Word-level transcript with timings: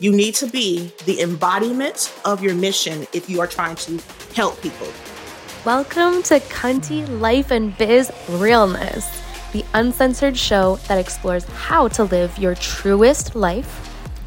You 0.00 0.10
need 0.10 0.34
to 0.36 0.48
be 0.48 0.92
the 1.04 1.20
embodiment 1.20 2.12
of 2.24 2.42
your 2.42 2.54
mission 2.56 3.06
if 3.12 3.30
you 3.30 3.40
are 3.40 3.46
trying 3.46 3.76
to 3.76 4.00
help 4.34 4.60
people. 4.60 4.88
Welcome 5.64 6.20
to 6.24 6.40
Cunty 6.40 7.08
Life 7.20 7.52
and 7.52 7.78
Biz 7.78 8.10
Realness, 8.30 9.06
the 9.52 9.64
uncensored 9.72 10.36
show 10.36 10.76
that 10.88 10.98
explores 10.98 11.44
how 11.44 11.86
to 11.88 12.04
live 12.04 12.36
your 12.38 12.56
truest 12.56 13.36
life, 13.36 13.68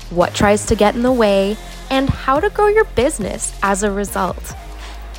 what 0.09 0.33
tries 0.33 0.65
to 0.67 0.75
get 0.75 0.95
in 0.95 1.03
the 1.03 1.11
way, 1.11 1.57
and 1.89 2.09
how 2.09 2.39
to 2.39 2.49
grow 2.49 2.67
your 2.67 2.85
business 2.85 3.53
as 3.61 3.83
a 3.83 3.91
result. 3.91 4.53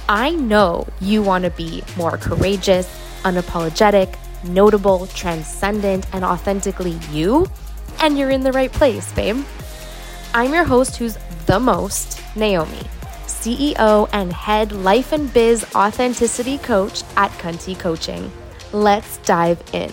I 0.09 0.31
know 0.31 0.87
you 1.03 1.23
want 1.23 1.45
to 1.45 1.51
be 1.51 1.83
more 1.99 2.17
courageous, 2.17 2.89
unapologetic, 3.23 4.17
notable, 4.45 5.09
transcendent, 5.09 6.07
and 6.15 6.25
authentically 6.25 6.99
you, 7.11 7.47
and 8.01 8.17
you're 8.17 8.31
in 8.31 8.45
the 8.45 8.53
right 8.53 8.73
place, 8.73 9.13
babe. 9.13 9.45
I'm 10.35 10.53
your 10.53 10.65
host 10.65 10.97
who's 10.97 11.17
the 11.47 11.59
most, 11.59 12.21
Naomi, 12.37 12.83
CEO 13.27 14.09
and 14.13 14.31
head 14.31 14.73
life 14.73 15.13
and 15.13 15.33
biz 15.33 15.65
authenticity 15.75 16.59
coach 16.59 17.03
at 17.17 17.31
Cunty 17.39 17.79
Coaching. 17.79 18.31
Let's 18.75 19.17
dive 19.19 19.63
in. 19.73 19.91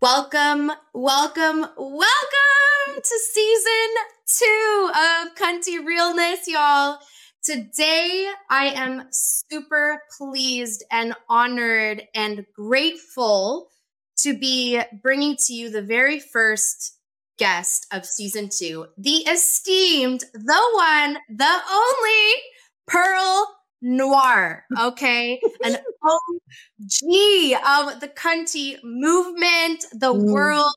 Welcome, 0.00 0.72
welcome, 0.92 1.64
welcome 1.78 2.94
to 2.96 3.20
season 3.32 3.88
two 4.26 4.90
of 4.90 5.34
Cunty 5.36 5.86
Realness, 5.86 6.48
y'all. 6.48 6.98
Today, 7.44 8.28
I 8.50 8.66
am 8.66 9.06
super 9.12 10.02
pleased 10.18 10.82
and 10.90 11.14
honored 11.28 12.02
and 12.16 12.44
grateful 12.52 13.68
to 14.18 14.36
be 14.36 14.80
bringing 15.02 15.36
to 15.46 15.54
you 15.54 15.70
the 15.70 15.82
very 15.82 16.18
first 16.18 16.98
guest 17.42 17.88
of 17.90 18.06
season 18.06 18.48
two, 18.48 18.86
the 18.96 19.16
esteemed, 19.26 20.22
the 20.32 20.62
one, 20.74 21.18
the 21.28 21.58
only 21.72 22.42
Perle 22.86 23.46
Noire. 23.82 24.64
Okay. 24.78 25.40
An 25.64 25.74
OG 26.04 27.02
of 27.66 27.98
the 27.98 28.12
Cunty 28.14 28.76
movement, 28.84 29.86
the 29.92 30.14
mm. 30.14 30.32
world 30.32 30.72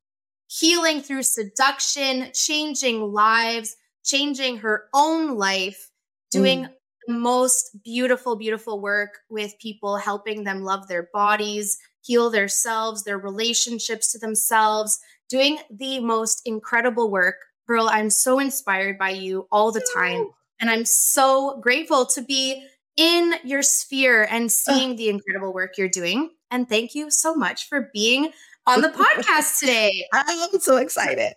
healing 0.47 1.01
through 1.01 1.21
seduction, 1.21 2.31
changing 2.33 3.13
lives, 3.13 3.75
changing 4.03 4.57
her 4.57 4.85
own 4.91 5.37
life, 5.37 5.91
doing 6.31 6.63
mm. 6.63 6.69
the 7.05 7.13
most 7.13 7.77
beautiful, 7.83 8.35
beautiful 8.35 8.81
work 8.81 9.19
with 9.29 9.53
people, 9.59 9.97
helping 9.97 10.45
them 10.45 10.63
love 10.63 10.87
their 10.87 11.09
bodies, 11.13 11.77
heal 12.01 12.31
themselves, 12.31 13.03
their 13.03 13.19
relationships 13.19 14.11
to 14.11 14.17
themselves, 14.17 14.99
doing 15.29 15.59
the 15.69 15.99
most 15.99 16.41
incredible 16.45 17.09
work. 17.09 17.35
Perle, 17.67 17.89
I'm 17.89 18.09
so 18.09 18.39
inspired 18.39 18.97
by 18.97 19.09
you 19.11 19.47
all 19.51 19.71
the 19.71 19.85
time. 19.95 20.27
And 20.59 20.69
I'm 20.69 20.85
so 20.85 21.59
grateful 21.61 22.05
to 22.07 22.21
be 22.21 22.65
in 22.95 23.33
your 23.43 23.61
sphere 23.61 24.27
and 24.29 24.51
seeing 24.51 24.95
the 24.95 25.09
incredible 25.09 25.53
work 25.53 25.77
you're 25.77 25.89
doing. 25.89 26.29
And 26.51 26.69
thank 26.69 26.95
you 26.95 27.11
so 27.11 27.35
much 27.35 27.67
for 27.67 27.89
being 27.93 28.31
on 28.65 28.81
the 28.81 28.87
podcast 29.29 29.59
today. 29.59 30.05
I'm 30.13 30.59
so 30.59 30.77
excited. 30.77 31.33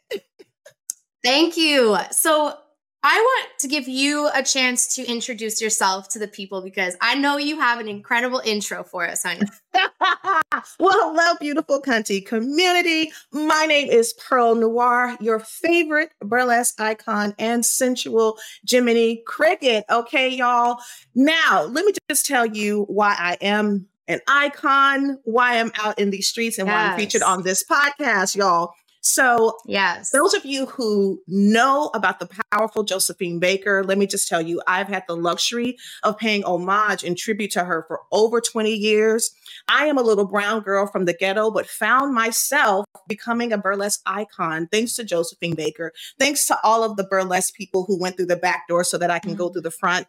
Thank 1.24 1.56
you. 1.56 1.96
So, 2.12 2.56
I 3.04 3.16
want 3.16 3.58
to 3.60 3.68
give 3.68 3.86
you 3.86 4.28
a 4.34 4.42
chance 4.42 4.96
to 4.96 5.04
introduce 5.06 5.60
yourself 5.60 6.08
to 6.08 6.18
the 6.18 6.26
people 6.26 6.62
because 6.62 6.96
I 7.00 7.14
know 7.14 7.36
you 7.36 7.60
have 7.60 7.78
an 7.78 7.86
incredible 7.86 8.42
intro 8.44 8.82
for 8.82 9.06
us, 9.06 9.22
honey. 9.22 9.42
well, 9.72 11.14
hello, 11.14 11.36
beautiful 11.40 11.80
Cunty 11.80 12.26
community. 12.26 13.12
My 13.32 13.66
name 13.66 13.88
is 13.88 14.14
Perle 14.14 14.56
Noire, 14.56 15.16
your 15.20 15.38
favorite 15.38 16.10
burlesque 16.20 16.80
icon 16.80 17.36
and 17.38 17.64
sensual 17.64 18.36
Jiminy 18.68 19.22
Cricket. 19.24 19.84
Okay, 19.88 20.30
y'all. 20.30 20.78
Now, 21.14 21.68
let 21.70 21.84
me 21.84 21.92
just 22.10 22.26
tell 22.26 22.46
you 22.46 22.84
why 22.88 23.14
I 23.16 23.38
am 23.40 23.86
an 24.08 24.20
icon, 24.26 25.18
why 25.22 25.60
I'm 25.60 25.70
out 25.76 26.00
in 26.00 26.10
these 26.10 26.26
streets, 26.26 26.58
and 26.58 26.66
yes. 26.66 26.74
why 26.74 26.92
I'm 26.92 26.98
featured 26.98 27.22
on 27.22 27.44
this 27.44 27.62
podcast, 27.62 28.34
y'all. 28.34 28.72
So, 29.00 29.56
yes, 29.64 30.10
those 30.10 30.34
of 30.34 30.44
you 30.44 30.66
who 30.66 31.22
know 31.28 31.90
about 31.94 32.18
the 32.18 32.28
powerful 32.52 32.82
Josephine 32.82 33.38
Baker, 33.38 33.84
let 33.84 33.96
me 33.96 34.06
just 34.06 34.28
tell 34.28 34.42
you, 34.42 34.60
I've 34.66 34.88
had 34.88 35.04
the 35.06 35.16
luxury 35.16 35.76
of 36.02 36.18
paying 36.18 36.42
homage 36.44 37.04
and 37.04 37.16
tribute 37.16 37.52
to 37.52 37.64
her 37.64 37.84
for 37.86 38.00
over 38.10 38.40
20 38.40 38.70
years. 38.70 39.30
I 39.68 39.86
am 39.86 39.98
a 39.98 40.02
little 40.02 40.26
brown 40.26 40.62
girl 40.62 40.86
from 40.86 41.04
the 41.04 41.14
ghetto, 41.14 41.50
but 41.50 41.66
found 41.66 42.12
myself 42.12 42.86
becoming 43.06 43.52
a 43.52 43.58
burlesque 43.58 44.00
icon 44.04 44.68
thanks 44.70 44.94
to 44.96 45.04
Josephine 45.04 45.54
Baker, 45.54 45.92
thanks 46.18 46.46
to 46.46 46.58
all 46.64 46.82
of 46.82 46.96
the 46.96 47.04
burlesque 47.04 47.54
people 47.54 47.84
who 47.84 48.00
went 48.00 48.16
through 48.16 48.26
the 48.26 48.36
back 48.36 48.66
door 48.68 48.82
so 48.82 48.98
that 48.98 49.10
I 49.10 49.20
can 49.20 49.34
mm. 49.34 49.38
go 49.38 49.48
through 49.48 49.62
the 49.62 49.70
front. 49.70 50.06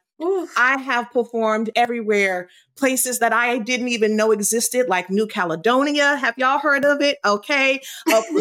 I 0.57 0.77
have 0.77 1.11
performed 1.11 1.69
everywhere, 1.75 2.49
places 2.75 3.19
that 3.19 3.31
I 3.33 3.57
didn't 3.59 3.89
even 3.89 4.15
know 4.15 4.31
existed, 4.31 4.87
like 4.89 5.09
New 5.09 5.27
Caledonia. 5.27 6.17
Have 6.17 6.37
y'all 6.37 6.59
heard 6.59 6.85
of 6.85 7.01
it? 7.01 7.17
Okay. 7.25 7.81
Uh, 8.11 8.21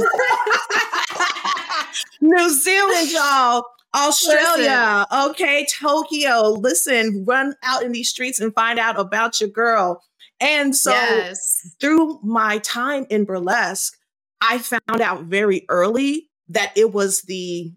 New 2.20 2.50
Zealand, 2.50 3.10
y'all. 3.10 3.64
Australia, 3.94 5.06
Listen. 5.10 5.30
okay, 5.30 5.66
Tokyo. 5.80 6.50
Listen, 6.50 7.24
run 7.26 7.54
out 7.62 7.82
in 7.82 7.92
these 7.92 8.10
streets 8.10 8.38
and 8.38 8.54
find 8.54 8.78
out 8.78 9.00
about 9.00 9.40
your 9.40 9.48
girl. 9.48 10.02
And 10.40 10.76
so, 10.76 10.90
yes. 10.90 11.74
through 11.80 12.20
my 12.22 12.58
time 12.58 13.06
in 13.08 13.24
burlesque, 13.24 13.96
I 14.40 14.58
found 14.58 15.00
out 15.00 15.24
very 15.24 15.64
early 15.68 16.28
that 16.48 16.72
it 16.76 16.92
was 16.92 17.22
the 17.22 17.72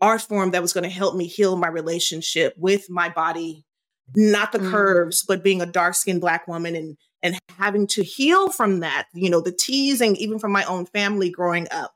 art 0.00 0.22
form 0.22 0.50
that 0.50 0.62
was 0.62 0.72
going 0.72 0.84
to 0.84 0.90
help 0.90 1.14
me 1.14 1.26
heal 1.26 1.56
my 1.56 1.68
relationship 1.68 2.54
with 2.56 2.90
my 2.90 3.08
body, 3.08 3.64
not 4.14 4.52
the 4.52 4.58
mm. 4.58 4.70
curves, 4.70 5.24
but 5.26 5.42
being 5.42 5.62
a 5.62 5.66
dark 5.66 5.94
skinned 5.94 6.20
black 6.20 6.46
woman 6.46 6.74
and 6.74 6.96
and 7.22 7.38
having 7.58 7.86
to 7.88 8.04
heal 8.04 8.50
from 8.50 8.80
that, 8.80 9.06
you 9.14 9.30
know, 9.30 9.40
the 9.40 9.50
teasing 9.50 10.14
even 10.16 10.38
from 10.38 10.52
my 10.52 10.64
own 10.64 10.86
family 10.86 11.30
growing 11.30 11.66
up. 11.70 11.92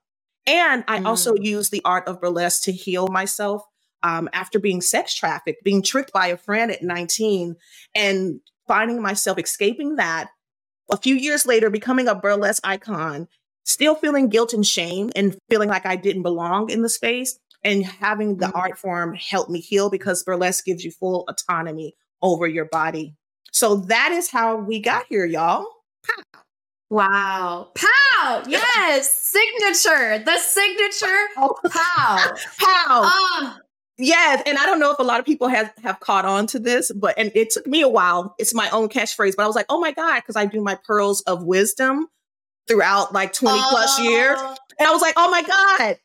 And 0.46 0.82
I 0.88 1.00
mm. 1.00 1.06
also 1.06 1.36
use 1.36 1.70
the 1.70 1.82
art 1.84 2.08
of 2.08 2.20
burlesque 2.20 2.64
to 2.64 2.72
heal 2.72 3.06
myself 3.08 3.62
um, 4.02 4.28
after 4.32 4.58
being 4.58 4.80
sex 4.80 5.14
trafficked, 5.14 5.62
being 5.62 5.82
tricked 5.82 6.12
by 6.12 6.28
a 6.28 6.36
friend 6.36 6.72
at 6.72 6.82
19, 6.82 7.54
and 7.94 8.40
finding 8.66 9.02
myself 9.02 9.38
escaping 9.38 9.96
that. 9.96 10.30
A 10.90 10.96
few 10.96 11.14
years 11.14 11.46
later, 11.46 11.70
becoming 11.70 12.08
a 12.08 12.14
burlesque 12.14 12.66
icon, 12.66 13.28
still 13.64 13.94
feeling 13.94 14.28
guilt 14.28 14.52
and 14.52 14.66
shame 14.66 15.10
and 15.14 15.36
feeling 15.48 15.68
like 15.68 15.86
I 15.86 15.96
didn't 15.96 16.22
belong 16.22 16.70
in 16.70 16.82
the 16.82 16.88
space 16.88 17.38
and 17.64 17.84
having 17.84 18.36
the 18.36 18.46
mm-hmm. 18.46 18.56
art 18.56 18.78
form 18.78 19.14
help 19.14 19.48
me 19.48 19.60
heal 19.60 19.90
because 19.90 20.22
burlesque 20.22 20.64
gives 20.64 20.84
you 20.84 20.90
full 20.90 21.24
autonomy 21.28 21.94
over 22.22 22.46
your 22.46 22.66
body. 22.66 23.14
So 23.52 23.76
that 23.76 24.12
is 24.12 24.30
how 24.30 24.56
we 24.56 24.80
got 24.80 25.06
here, 25.08 25.24
y'all. 25.24 25.66
Pow. 26.04 26.40
Wow. 26.90 27.68
Pow. 27.74 27.86
Yes. 28.48 29.16
signature. 29.18 30.18
The 30.18 30.38
signature. 30.38 31.28
Oh. 31.38 31.54
Pow. 31.70 32.34
Pow. 32.58 33.10
Uh. 33.42 33.54
Yes, 33.96 34.42
and 34.46 34.56
I 34.56 34.64
don't 34.64 34.80
know 34.80 34.92
if 34.92 34.98
a 34.98 35.02
lot 35.02 35.20
of 35.20 35.26
people 35.26 35.48
have 35.48 35.72
have 35.82 36.00
caught 36.00 36.24
on 36.24 36.46
to 36.48 36.58
this, 36.58 36.90
but 36.90 37.18
and 37.18 37.30
it 37.34 37.50
took 37.50 37.66
me 37.66 37.82
a 37.82 37.88
while. 37.88 38.34
It's 38.38 38.54
my 38.54 38.68
own 38.70 38.88
catchphrase, 38.88 39.36
but 39.36 39.42
I 39.42 39.46
was 39.46 39.54
like, 39.54 39.66
"Oh 39.68 39.78
my 39.78 39.92
god," 39.92 40.16
because 40.16 40.36
I 40.36 40.46
do 40.46 40.62
my 40.62 40.78
pearls 40.86 41.20
of 41.22 41.44
wisdom 41.44 42.08
throughout 42.66 43.12
like 43.12 43.34
20 43.34 43.58
plus 43.68 44.00
years. 44.00 44.38
Oh. 44.40 44.56
And 44.78 44.88
I 44.88 44.92
was 44.92 45.02
like, 45.02 45.14
"Oh 45.18 45.30
my 45.30 45.42
god, 45.42 45.98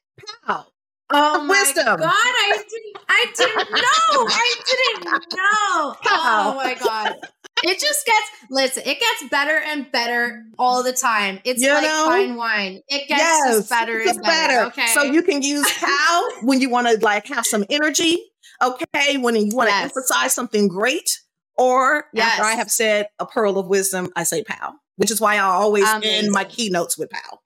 pow." 0.46 0.66
Oh 1.12 1.48
wisdom. 1.48 1.86
my 1.86 1.98
god! 1.98 2.12
I 2.12 2.64
didn't. 2.70 2.98
I 3.08 3.26
didn't 3.36 3.72
know. 3.72 4.26
I 4.28 4.56
didn't 4.66 5.04
know. 5.34 5.96
Oh 6.08 6.54
my 6.56 6.76
god! 6.84 7.16
It 7.64 7.80
just 7.80 8.06
gets 8.06 8.28
listen. 8.50 8.84
It 8.86 9.00
gets 9.00 9.30
better 9.30 9.58
and 9.58 9.92
better 9.92 10.44
all 10.58 10.84
the 10.84 10.94
time. 10.94 11.40
It's 11.44 11.62
you 11.62 11.74
like 11.74 11.84
know? 11.84 12.06
fine 12.10 12.36
wine. 12.36 12.82
It 12.88 13.08
gets 13.08 13.22
yes, 13.22 13.70
better 13.70 14.00
and 14.00 14.22
better. 14.22 14.24
better. 14.24 14.66
Okay. 14.68 14.88
So 14.94 15.04
you 15.04 15.22
can 15.22 15.42
use 15.42 15.70
how 15.72 16.24
when 16.42 16.60
you 16.60 16.70
want 16.70 16.88
to 16.88 16.98
like 17.06 17.28
have 17.28 17.46
some 17.46 17.66
energy. 17.70 18.18
Okay, 18.64 19.18
when 19.18 19.36
you 19.36 19.56
want 19.56 19.70
to 19.70 19.76
yes. 19.76 19.84
emphasize 19.84 20.34
something 20.34 20.70
great, 20.70 21.20
or 21.58 22.06
yes. 22.14 22.32
after 22.32 22.44
I 22.44 22.54
have 22.54 22.72
said 22.72 23.08
a 23.20 23.26
pearl 23.26 23.58
of 23.58 23.68
wisdom, 23.68 24.12
I 24.16 24.24
say 24.24 24.44
pow, 24.44 24.74
which 24.96 25.12
is 25.12 25.20
why 25.20 25.36
I 25.36 25.40
always 25.40 25.90
Amazing. 25.90 26.26
end 26.26 26.32
my 26.32 26.46
keynotes 26.46 26.98
with 26.98 27.10
pow. 27.10 27.40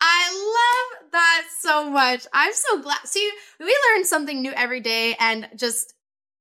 I 0.00 0.92
love 1.02 1.10
that 1.12 1.46
so 1.58 1.90
much. 1.90 2.26
I'm 2.32 2.52
so 2.52 2.82
glad. 2.82 2.98
See, 3.04 3.30
we 3.58 3.76
learn 3.94 4.04
something 4.04 4.40
new 4.40 4.52
every 4.52 4.80
day 4.80 5.16
and 5.18 5.48
just 5.56 5.94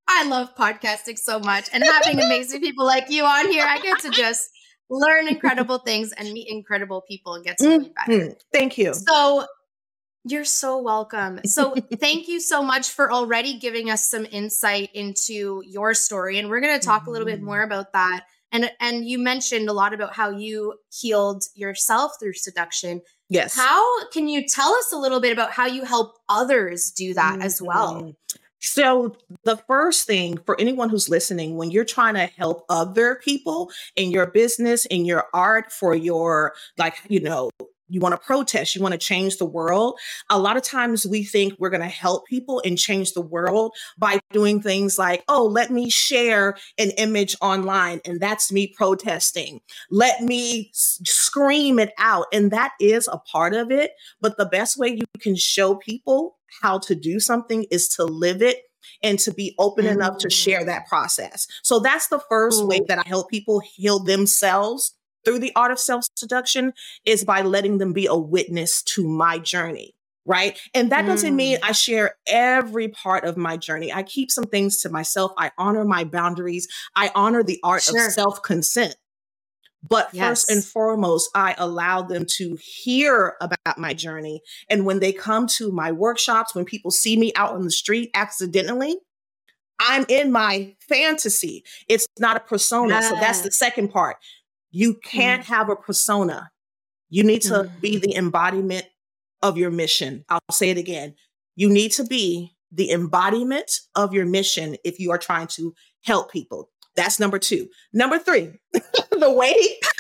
I 0.08 0.28
love 0.28 0.56
podcasting 0.56 1.20
so 1.20 1.40
much 1.40 1.70
and 1.72 1.84
having 1.84 2.20
amazing 2.24 2.62
people 2.62 2.86
like 2.86 3.10
you 3.10 3.26
on 3.26 3.52
here. 3.52 3.66
I 3.68 3.80
get 3.80 4.00
to 4.00 4.10
just 4.10 4.50
learn 4.90 5.28
incredible 5.28 5.80
things 5.80 6.12
and 6.14 6.32
meet 6.32 6.48
incredible 6.50 7.04
people 7.08 7.36
and 7.36 7.46
get 7.46 7.58
to 7.60 7.64
know 7.64 7.80
you 7.86 7.92
better. 7.96 8.12
Mm-hmm. 8.12 8.34
Thank 8.52 8.78
you. 8.78 8.94
So 8.94 9.46
you're 10.26 10.46
so 10.46 10.82
welcome. 10.82 11.42
So 11.46 11.76
thank 12.00 12.28
you 12.28 12.40
so 12.40 12.64
much 12.64 12.90
for 12.90 13.12
already 13.12 13.60
giving 13.60 13.90
us 13.90 14.10
some 14.10 14.26
insight 14.32 14.90
into 14.94 15.62
your 15.66 15.94
story. 15.94 16.40
And 16.40 16.50
we're 16.50 16.62
going 16.62 16.78
to 16.80 16.86
talk 16.86 17.08
a 17.08 17.12
little 17.12 17.26
bit 17.26 17.42
more 17.42 17.62
about 17.62 17.94
that 17.94 18.26
And 18.52 18.72
and 18.80 19.06
you 19.06 19.20
mentioned 19.20 19.70
a 19.70 19.74
lot 19.74 19.94
about 19.94 20.14
how 20.14 20.30
you 20.30 20.76
healed 20.92 21.44
yourself 21.56 22.14
through 22.20 22.34
seduction. 22.34 23.02
Yes. 23.30 23.56
How 23.56 24.06
can 24.08 24.28
you 24.28 24.48
tell 24.48 24.72
us 24.74 24.92
a 24.92 24.98
little 24.98 25.20
bit 25.20 25.32
about 25.32 25.52
how 25.52 25.68
you 25.68 25.86
help 25.86 26.16
others 26.28 26.92
do 26.92 27.14
that 27.14 27.34
mm-hmm. 27.34 27.42
as 27.44 27.62
well? 27.62 28.16
So, 28.62 29.16
the 29.44 29.56
first 29.56 30.06
thing 30.06 30.38
for 30.46 30.60
anyone 30.60 30.90
who's 30.90 31.08
listening, 31.08 31.56
when 31.56 31.72
you're 31.72 31.86
trying 31.86 32.16
to 32.16 32.26
help 32.26 32.66
other 32.70 33.16
people 33.24 33.72
in 33.96 34.12
your 34.12 34.28
business, 34.28 34.86
in 34.86 35.06
your 35.06 35.28
art, 35.34 35.72
for 35.72 35.96
your, 35.96 36.54
like, 36.78 36.96
you 37.08 37.22
know, 37.22 37.52
you 37.90 38.00
want 38.00 38.14
to 38.14 38.26
protest, 38.26 38.76
you 38.76 38.82
want 38.82 38.94
to 38.94 38.98
change 38.98 39.38
the 39.38 39.46
world. 39.46 40.00
A 40.30 40.40
lot 40.40 40.58
of 40.58 40.64
times 40.64 41.06
we 41.06 41.24
think 41.24 41.54
we're 41.58 41.70
going 41.70 41.82
to 41.82 41.88
help 41.88 42.28
people 42.28 42.62
and 42.64 42.78
change 42.78 43.14
the 43.14 43.22
world 43.22 43.74
by 43.98 44.20
doing 44.32 44.62
things 44.62 44.98
like, 44.98 45.24
oh, 45.28 45.46
let 45.46 45.72
me 45.72 45.90
share 45.90 46.56
an 46.78 46.92
image 46.92 47.36
online 47.42 48.00
and 48.06 48.20
that's 48.20 48.52
me 48.52 48.68
protesting. 48.68 49.60
Let 49.90 50.22
me 50.22 50.70
s- 50.74 51.02
scream 51.04 51.80
it 51.80 51.92
out. 51.98 52.28
And 52.32 52.52
that 52.52 52.74
is 52.80 53.08
a 53.12 53.18
part 53.18 53.54
of 53.54 53.72
it. 53.72 53.92
But 54.22 54.38
the 54.38 54.46
best 54.46 54.78
way 54.78 54.90
you 54.90 55.06
can 55.20 55.36
show 55.36 55.76
people 55.76 56.38
how 56.62 56.80
to 56.80 56.96
do 56.96 57.20
something 57.20 57.66
is 57.72 57.88
to 57.90 58.06
live 58.06 58.42
it 58.42 58.64
and 59.04 59.20
to 59.20 59.34
be 59.34 59.56
open 59.60 59.86
mm. 59.86 59.92
enough 59.92 60.18
to 60.20 60.30
share 60.30 60.64
that 60.66 60.88
process. 60.88 61.48
So 61.64 61.80
that's 61.80 62.08
the 62.08 62.22
first 62.30 62.66
way 62.66 62.82
that 62.88 63.00
I 63.00 63.08
help 63.08 63.30
people 63.30 63.60
heal 63.60 64.00
themselves 64.00 64.96
through 65.26 65.40
the 65.40 65.52
art 65.56 65.72
of 65.72 65.80
self 65.80 66.06
seduction 66.16 66.74
is 67.06 67.24
by 67.24 67.42
letting 67.42 67.78
them 67.78 67.94
be 67.94 68.06
a 68.06 68.16
witness 68.16 68.82
to 68.84 69.08
my 69.08 69.40
journey. 69.40 69.96
Right. 70.26 70.60
And 70.76 70.92
that 70.92 71.08
doesn't 71.08 71.36
mean 71.36 71.58
mm. 71.58 71.64
I 71.64 71.72
share 71.72 72.16
every 72.28 72.88
part 72.90 73.24
of 73.24 73.36
my 73.36 73.58
journey. 73.58 73.92
I 73.92 74.04
keep 74.04 74.30
some 74.30 74.44
things 74.44 74.80
to 74.82 74.90
myself. 74.90 75.32
I 75.38 75.50
honor 75.58 75.84
my 75.86 76.04
boundaries. 76.04 76.68
I 76.96 77.12
honor 77.16 77.42
the 77.42 77.60
art 77.64 77.82
sure. 77.82 78.06
of 78.06 78.12
self 78.12 78.44
consent. 78.44 78.96
But 79.88 80.10
yes. 80.12 80.28
first 80.28 80.52
and 80.52 80.64
foremost, 80.64 81.30
I 81.34 81.56
allow 81.58 82.02
them 82.02 82.26
to 82.38 82.58
hear 82.62 83.38
about 83.42 83.78
my 83.78 83.94
journey. 83.94 84.42
And 84.70 84.86
when 84.86 85.00
they 85.00 85.14
come 85.14 85.48
to 85.48 85.72
my 85.72 85.92
workshops, 85.92 86.54
when 86.54 86.66
people 86.66 86.92
see 86.92 87.18
me 87.18 87.32
out 87.36 87.54
on 87.54 87.64
the 87.64 87.72
street 87.72 88.12
accidentally, 88.14 88.98
I'm 89.80 90.06
in 90.10 90.32
my 90.32 90.76
fantasy. 90.82 91.64
It's 91.88 92.06
not 92.20 92.36
a 92.36 92.42
persona. 92.42 92.96
Yeah. 92.96 93.10
So 93.10 93.16
that's 93.16 93.42
the 93.42 93.52
second 93.52 93.90
part. 93.90 94.18
You 94.72 94.96
can't 94.96 95.44
mm 95.44 95.48
have 95.48 95.70
a 95.70 95.76
persona. 95.76 96.52
You 97.10 97.24
need 97.24 97.42
to 97.44 97.54
mm 97.64 97.82
be 97.82 97.98
the 97.98 98.16
embodiment 98.16 98.86
of 99.42 99.58
your 99.58 99.72
mission. 99.72 100.26
I'll 100.30 100.42
say 100.52 100.70
it 100.70 100.78
again. 100.78 101.16
You 101.56 101.70
need 101.70 101.92
to 101.94 102.04
be 102.04 102.56
the 102.72 102.92
embodiment 102.92 103.80
of 103.96 104.14
your 104.14 104.26
mission 104.26 104.76
if 104.84 105.00
you 105.00 105.12
are 105.12 105.18
trying 105.18 105.48
to 105.48 105.74
help 106.04 106.32
people. 106.32 106.70
That's 106.96 107.20
number 107.20 107.40
two. 107.40 107.70
Number 107.94 108.20
three, 108.20 108.52
the 109.12 109.32
way 109.32 109.56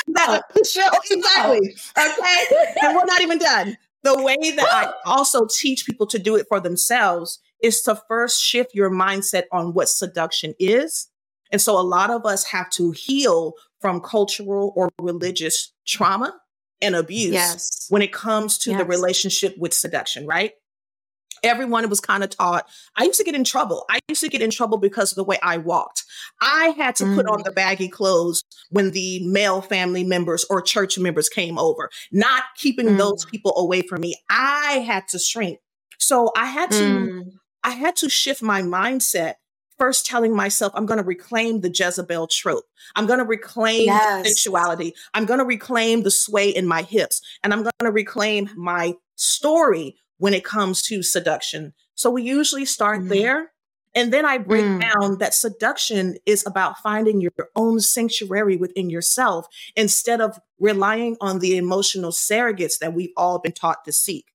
that 0.08 0.44
oh. 0.56 0.64
show 0.70 0.88
exactly. 1.10 1.76
Okay. 1.98 2.72
and 2.82 2.96
we're 2.96 3.06
not 3.06 3.22
even 3.22 3.38
done. 3.38 3.78
The 4.04 4.22
way 4.22 4.52
that 4.52 4.68
I 4.70 4.94
also 5.06 5.48
teach 5.48 5.86
people 5.86 6.08
to 6.08 6.20
do 6.20 6.36
it 6.36 6.46
for 6.48 6.60
themselves 6.60 7.40
is 7.62 7.82
to 7.84 8.02
first 8.08 8.42
shift 8.42 8.74
your 8.74 8.90
mindset 8.90 9.44
on 9.52 9.74
what 9.74 9.90
seduction 9.90 10.54
is. 10.60 11.08
And 11.52 11.62
so 11.62 11.80
a 11.80 11.82
lot 11.82 12.10
of 12.10 12.26
us 12.26 12.46
have 12.46 12.70
to 12.72 12.92
heal 12.92 13.54
from 13.80 14.02
cultural 14.02 14.74
or 14.76 14.90
religious 15.00 15.74
trauma 15.88 16.34
and 16.82 16.96
abuse 16.96 17.34
yes. 17.34 17.86
when 17.90 18.02
it 18.02 18.14
comes 18.14 18.58
to 18.60 18.72
yes. 18.72 18.80
the 18.80 18.86
relationship 18.86 19.56
with 19.58 19.74
seduction, 19.74 20.26
right? 20.26 20.54
Everyone 21.42 21.90
was 21.90 22.02
kind 22.02 22.24
of 22.24 22.32
taught. 22.32 22.68
I 22.98 23.06
used 23.06 23.18
to 23.20 23.24
get 23.24 23.36
in 23.36 23.46
trouble. 23.46 23.86
I 23.90 24.00
used 24.10 24.22
to 24.22 24.30
get 24.30 24.42
in 24.42 24.50
trouble 24.50 24.78
because 24.78 25.14
of 25.14 25.16
the 25.16 25.24
way 25.24 25.40
I 25.42 25.58
walked. 25.58 26.04
I 26.42 26.74
had 26.78 26.98
to 26.98 27.06
mm. 27.06 27.16
put 27.16 27.28
on 27.28 27.40
mm. 27.40 27.44
the 27.46 27.52
baggy 27.52 27.88
clothes 27.88 28.44
when 28.72 28.92
the 28.92 29.26
male 29.26 29.62
family 29.62 30.04
members 30.04 30.46
or 30.50 30.62
church 30.62 31.00
members 31.00 31.30
came 31.30 31.58
over, 31.58 31.90
not 32.12 32.44
keeping 32.58 32.88
mm. 32.88 32.98
those 32.98 33.24
people 33.24 33.54
away 33.58 33.82
from 33.82 34.02
me. 34.02 34.16
I 34.30 34.84
had 34.86 35.08
to 35.10 35.20
shrink. 35.20 35.60
So 35.98 36.32
I 36.36 36.46
had 36.46 36.72
to 36.72 36.84
mm. 36.84 37.32
I 37.64 37.72
had 37.72 37.96
to 37.98 38.10
shift 38.10 38.42
my 38.42 38.62
mindset 38.62 39.36
first 39.80 40.06
telling 40.06 40.36
myself, 40.36 40.74
I'm 40.76 40.86
going 40.86 41.00
to 41.00 41.06
reclaim 41.06 41.62
the 41.62 41.72
Jezebel 41.74 42.28
trope. 42.28 42.66
I'm 42.96 43.08
going 43.08 43.20
to 43.20 43.26
reclaim 43.26 43.86
yes. 43.86 44.28
sensuality. 44.28 44.94
I'm 45.14 45.26
going 45.26 45.40
to 45.40 45.46
reclaim 45.46 46.04
the 46.04 46.12
sway 46.12 46.50
in 46.50 46.68
my 46.68 46.84
hips. 46.84 47.22
And 47.44 47.54
I'm 47.54 47.64
going 47.64 47.72
to 47.82 47.92
reclaim 47.92 48.50
my 48.56 48.96
story 49.16 49.96
when 50.18 50.34
it 50.34 50.44
comes 50.44 50.82
to 50.84 51.02
seduction. 51.02 51.74
So 51.96 52.10
we 52.10 52.24
usually 52.24 52.66
start 52.66 53.02
mm. 53.02 53.10
there. 53.10 53.52
And 53.96 54.14
then 54.14 54.26
I 54.26 54.38
break 54.38 54.66
mm. 54.66 54.82
down 54.82 55.18
that 55.18 55.34
seduction 55.34 56.18
is 56.26 56.46
about 56.46 56.78
finding 56.78 57.22
your 57.22 57.32
own 57.56 57.80
sanctuary 57.80 58.56
within 58.56 58.90
yourself 58.90 59.48
instead 59.76 60.22
of 60.22 60.40
relying 60.60 61.18
on 61.22 61.40
the 61.40 61.58
emotional 61.58 62.12
surrogates 62.12 62.78
that 62.80 62.94
we've 62.94 63.14
all 63.18 63.40
been 63.40 63.54
taught 63.54 63.84
to 63.86 63.92
seek. 63.92 64.26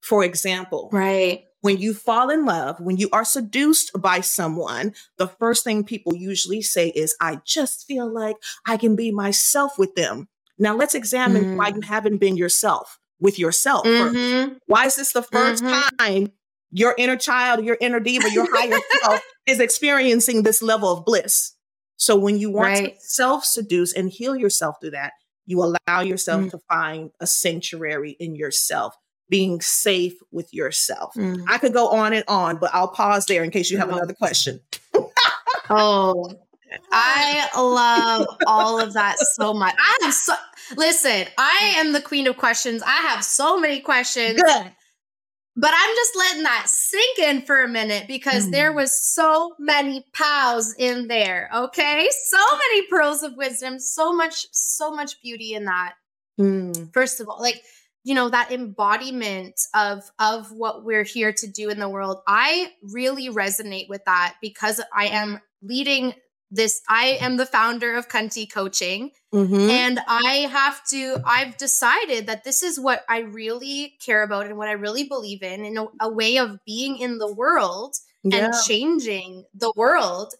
For 0.00 0.24
example, 0.24 0.88
right 0.92 1.44
when 1.64 1.78
you 1.78 1.94
fall 1.94 2.28
in 2.28 2.44
love, 2.44 2.78
when 2.78 2.98
you 2.98 3.08
are 3.10 3.24
seduced 3.24 3.90
by 3.98 4.20
someone, 4.20 4.92
the 5.16 5.26
first 5.26 5.64
thing 5.64 5.82
people 5.82 6.14
usually 6.14 6.60
say 6.60 6.88
is, 6.88 7.16
I 7.22 7.40
just 7.46 7.86
feel 7.86 8.06
like 8.06 8.36
I 8.66 8.76
can 8.76 8.94
be 8.94 9.10
myself 9.10 9.78
with 9.78 9.94
them. 9.94 10.28
Now 10.58 10.76
let's 10.76 10.94
examine 10.94 11.42
mm 11.42 11.56
why 11.56 11.68
you 11.68 11.76
mm. 11.76 11.84
haven't 11.84 12.18
been 12.18 12.36
yourself 12.36 12.98
with 13.18 13.38
yourself. 13.38 13.86
Mm-hmm. 13.86 14.56
Why 14.66 14.84
is 14.84 14.96
this 14.96 15.14
the 15.14 15.22
1st 15.22 15.62
mm-hmm. 15.62 15.96
time 15.96 16.32
your 16.70 16.94
inner 16.98 17.16
child, 17.16 17.64
your 17.64 17.78
inner 17.80 17.98
diva, 17.98 18.30
your 18.30 18.46
higher 18.54 18.78
self 19.00 19.22
is 19.46 19.58
experiencing 19.58 20.42
this 20.42 20.60
level 20.60 20.92
of 20.92 21.06
bliss? 21.06 21.54
So 21.96 22.14
when 22.14 22.38
you 22.38 22.50
want 22.50 22.78
right. 22.78 22.92
to 22.92 23.00
self 23.00 23.42
seduce 23.46 23.94
and 23.94 24.10
heal 24.10 24.36
yourself 24.36 24.76
through 24.82 24.90
that, 24.90 25.14
you 25.46 25.62
allow 25.62 26.02
yourself 26.02 26.42
mm 26.42 26.50
to 26.50 26.58
find 26.68 27.10
a 27.20 27.26
sanctuary 27.26 28.18
in 28.20 28.34
yourself 28.34 28.94
being 29.28 29.60
safe 29.60 30.14
with 30.30 30.52
yourself. 30.52 31.14
Mm. 31.14 31.44
I 31.48 31.58
could 31.58 31.72
go 31.72 31.88
on 31.88 32.12
and 32.12 32.24
on, 32.28 32.56
but 32.56 32.70
I'll 32.74 32.88
pause 32.88 33.26
there 33.26 33.42
in 33.42 33.50
case 33.50 33.70
you 33.70 33.78
have 33.78 33.88
another 33.88 34.14
question. 34.14 34.60
oh, 35.70 36.34
I 36.92 37.48
love 37.56 38.26
all 38.46 38.80
of 38.80 38.92
that 38.94 39.18
so 39.18 39.54
much. 39.54 39.74
I 39.78 39.98
have 40.02 40.14
so 40.14 40.34
listen, 40.76 41.26
I 41.38 41.74
am 41.76 41.92
the 41.92 42.00
queen 42.00 42.26
of 42.26 42.36
questions. 42.36 42.82
I 42.82 42.96
have 42.96 43.24
so 43.24 43.58
many 43.58 43.80
questions. 43.80 44.40
Good. 44.40 44.72
But 45.56 45.70
I'm 45.72 45.94
just 45.94 46.16
letting 46.16 46.42
that 46.42 46.64
sink 46.66 47.18
in 47.20 47.42
for 47.42 47.62
a 47.62 47.68
minute 47.68 48.08
because 48.08 48.48
mm. 48.48 48.50
there 48.50 48.72
was 48.72 49.00
so 49.00 49.54
many 49.60 50.04
pows 50.12 50.74
in 50.76 51.06
there. 51.06 51.48
Okay. 51.54 52.08
So 52.26 52.38
many 52.38 52.86
pearls 52.88 53.22
of 53.22 53.36
wisdom, 53.36 53.78
so 53.78 54.12
much, 54.12 54.46
so 54.50 54.90
much 54.90 55.22
beauty 55.22 55.54
in 55.54 55.64
that. 55.66 55.94
Mm. 56.40 56.92
First 56.92 57.20
of 57.20 57.28
all, 57.28 57.40
like 57.40 57.62
you 58.04 58.14
know 58.14 58.28
that 58.28 58.52
embodiment 58.52 59.60
of 59.74 60.10
of 60.18 60.52
what 60.52 60.84
we're 60.84 61.02
here 61.02 61.32
to 61.32 61.46
do 61.46 61.70
in 61.70 61.80
the 61.80 61.88
world 61.88 62.18
i 62.28 62.70
really 62.82 63.28
resonate 63.28 63.88
with 63.88 64.04
that 64.04 64.36
because 64.40 64.80
i 64.94 65.06
am 65.06 65.40
leading 65.62 66.14
this 66.50 66.82
i 66.88 67.18
am 67.20 67.36
the 67.36 67.46
founder 67.46 67.94
of 67.94 68.08
cunty 68.08 68.50
coaching 68.50 69.10
mm-hmm. 69.32 69.70
and 69.70 69.98
i 70.06 70.46
have 70.50 70.84
to 70.86 71.16
i've 71.24 71.56
decided 71.56 72.26
that 72.26 72.44
this 72.44 72.62
is 72.62 72.78
what 72.78 73.04
i 73.08 73.20
really 73.20 73.96
care 74.04 74.22
about 74.22 74.46
and 74.46 74.56
what 74.56 74.68
i 74.68 74.72
really 74.72 75.04
believe 75.04 75.42
in 75.42 75.64
in 75.64 75.78
a, 75.78 75.86
a 76.02 76.08
way 76.08 76.38
of 76.38 76.58
being 76.64 76.98
in 76.98 77.18
the 77.18 77.32
world 77.32 77.96
yeah. 78.22 78.44
and 78.44 78.54
changing 78.66 79.44
the 79.54 79.72
world 79.74 80.34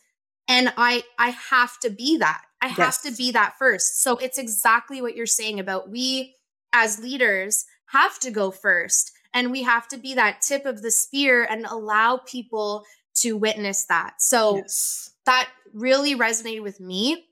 and 0.47 0.73
i 0.77 1.03
i 1.19 1.31
have 1.31 1.79
to 1.81 1.89
be 1.89 2.19
that 2.19 2.43
i 2.61 2.67
yes. 2.67 2.77
have 2.77 3.01
to 3.01 3.11
be 3.17 3.33
that 3.33 3.55
first 3.59 4.03
so 4.03 4.17
it's 4.19 4.39
exactly 4.39 5.01
what 5.01 5.17
you're 5.17 5.27
saying 5.27 5.59
about 5.59 5.91
we 5.91 6.35
as 6.75 7.01
leaders 7.01 7.65
have 7.87 8.19
to 8.19 8.31
go 8.31 8.51
first 8.51 9.13
and 9.33 9.51
we 9.51 9.63
have 9.63 9.89
to 9.89 9.97
be 9.97 10.15
that 10.15 10.43
tip 10.43 10.67
of 10.67 10.83
the 10.83 10.91
spear 10.91 11.45
and 11.49 11.65
allow 11.65 12.19
people 12.27 12.85
to 13.15 13.37
witness 13.37 13.87
that. 13.87 14.21
So 14.21 14.57
yes. 14.57 15.11
that 15.25 15.49
really 15.73 16.15
resonated 16.15 16.63
with 16.63 16.81
me. 16.81 17.27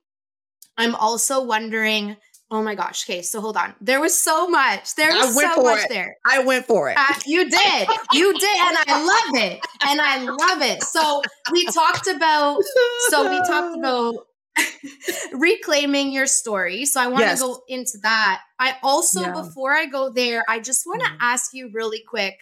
I'm 0.78 0.94
also 0.94 1.44
wondering, 1.44 2.16
oh 2.50 2.62
my 2.62 2.74
gosh, 2.74 3.04
okay, 3.04 3.22
so 3.22 3.40
hold 3.40 3.56
on. 3.56 3.74
There 3.80 4.00
was 4.00 4.16
so 4.16 4.48
much. 4.48 4.94
There 4.94 5.10
was 5.12 5.34
so 5.34 5.62
much 5.62 5.84
it. 5.84 5.88
there. 5.88 6.16
I 6.24 6.42
went 6.44 6.66
for 6.66 6.90
it. 6.90 6.96
Uh, 6.96 7.14
you 7.26 7.48
did. 7.48 7.88
You 8.12 8.32
did. 8.38 8.56
And 8.60 8.76
I 8.86 9.04
love 9.04 9.42
it. 9.42 9.60
And 9.86 10.00
I 10.00 10.18
love 10.22 10.62
it. 10.62 10.82
So 10.84 11.22
we 11.50 11.66
talked 11.66 12.06
about, 12.06 12.62
so 13.08 13.28
we 13.28 13.38
talked 13.38 13.76
about 13.76 14.26
reclaiming 15.32 16.12
your 16.12 16.26
story. 16.26 16.84
So 16.84 17.00
I 17.00 17.06
want 17.06 17.20
yes. 17.20 17.40
to 17.40 17.46
go 17.46 17.62
into 17.68 17.98
that. 18.02 18.40
I 18.58 18.76
also, 18.82 19.22
yeah. 19.22 19.32
before 19.32 19.72
I 19.72 19.86
go 19.86 20.10
there, 20.10 20.44
I 20.48 20.60
just 20.60 20.86
want 20.86 21.02
to 21.02 21.08
mm. 21.08 21.16
ask 21.20 21.50
you 21.52 21.70
really 21.72 22.02
quick 22.06 22.38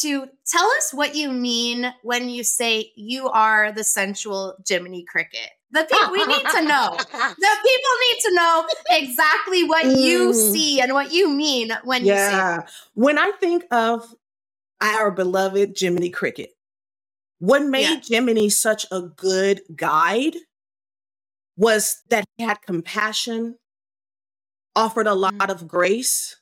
to 0.00 0.26
tell 0.46 0.66
us 0.66 0.90
what 0.92 1.14
you 1.14 1.30
mean 1.30 1.92
when 2.02 2.28
you 2.28 2.44
say 2.44 2.92
you 2.96 3.28
are 3.28 3.72
the 3.72 3.84
sensual 3.84 4.54
Jiminy 4.68 5.04
Cricket. 5.04 5.50
The 5.70 5.86
people 5.90 6.12
we 6.12 6.24
need 6.26 6.44
to 6.54 6.62
know. 6.62 6.96
The 7.10 7.56
people 7.62 7.90
need 8.00 8.20
to 8.22 8.34
know 8.34 8.66
exactly 8.90 9.64
what 9.64 9.84
mm. 9.84 10.00
you 10.00 10.34
see 10.34 10.80
and 10.80 10.92
what 10.92 11.12
you 11.12 11.28
mean 11.28 11.72
when 11.84 12.04
yeah. 12.04 12.56
you 12.56 12.60
say. 12.60 12.66
When 12.94 13.18
I 13.18 13.32
think 13.40 13.64
of 13.70 14.14
our 14.80 15.10
beloved 15.10 15.76
Jiminy 15.78 16.10
Cricket, 16.10 16.50
what 17.38 17.62
made 17.62 17.82
yeah. 17.82 18.00
Jiminy 18.02 18.48
such 18.48 18.86
a 18.90 19.02
good 19.02 19.60
guide 19.76 20.36
was 21.58 22.02
that 22.08 22.24
he 22.36 22.44
had 22.44 22.62
compassion, 22.62 23.56
offered 24.76 25.08
a 25.08 25.14
lot 25.14 25.34
mm. 25.34 25.50
of 25.50 25.66
grace, 25.66 26.36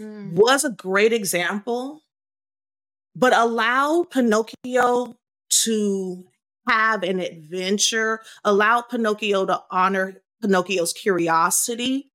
mm. 0.00 0.32
was 0.32 0.64
a 0.64 0.70
great 0.70 1.12
example, 1.12 2.00
but 3.14 3.36
allowed 3.36 4.10
Pinocchio 4.10 5.14
to 5.50 6.24
have 6.66 7.02
an 7.02 7.20
adventure, 7.20 8.22
allowed 8.42 8.88
Pinocchio 8.88 9.44
to 9.44 9.62
honor 9.70 10.22
Pinocchio's 10.40 10.94
curiosity, 10.94 12.10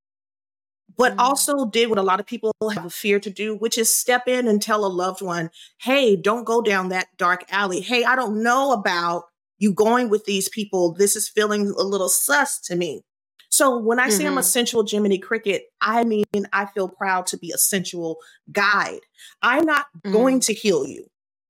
but 0.97 1.13
mm. 1.13 1.19
also 1.19 1.67
did 1.67 1.89
what 1.89 1.99
a 1.99 2.03
lot 2.03 2.19
of 2.19 2.25
people 2.25 2.51
have 2.73 2.85
a 2.85 2.89
fear 2.89 3.19
to 3.19 3.29
do, 3.29 3.55
which 3.55 3.77
is 3.77 3.95
step 3.95 4.27
in 4.27 4.47
and 4.47 4.63
tell 4.63 4.83
a 4.83 4.87
loved 4.87 5.21
one, 5.21 5.51
hey, 5.77 6.15
don't 6.15 6.43
go 6.43 6.59
down 6.59 6.89
that 6.89 7.09
dark 7.17 7.45
alley. 7.49 7.81
Hey, 7.81 8.03
I 8.03 8.15
don't 8.15 8.41
know 8.41 8.71
about 8.71 9.25
you 9.59 9.73
going 9.73 10.09
with 10.09 10.25
these 10.25 10.49
people. 10.49 10.93
This 10.93 11.15
is 11.15 11.29
feeling 11.29 11.67
a 11.77 11.83
little 11.83 12.09
sus 12.09 12.59
to 12.61 12.75
me. 12.75 13.03
So 13.49 13.77
when 13.77 13.99
I 13.99 14.07
mm-hmm. 14.07 14.11
say 14.11 14.25
I'm 14.25 14.33
a 14.33 14.41
mm-hmm. 14.41 14.45
sensual 14.45 14.85
Jiminy 14.87 15.19
Cricket, 15.19 15.63
I 15.81 16.03
mean 16.03 16.25
I 16.53 16.65
feel 16.65 16.87
proud 16.87 17.27
to 17.27 17.37
be 17.37 17.51
a 17.51 17.57
sensual 17.57 18.17
guide. 18.51 19.01
I'm 19.41 19.65
not 19.65 19.87
mm-hmm. 19.97 20.11
going 20.11 20.39
to 20.41 20.53
heal 20.53 20.85
you. 20.85 21.05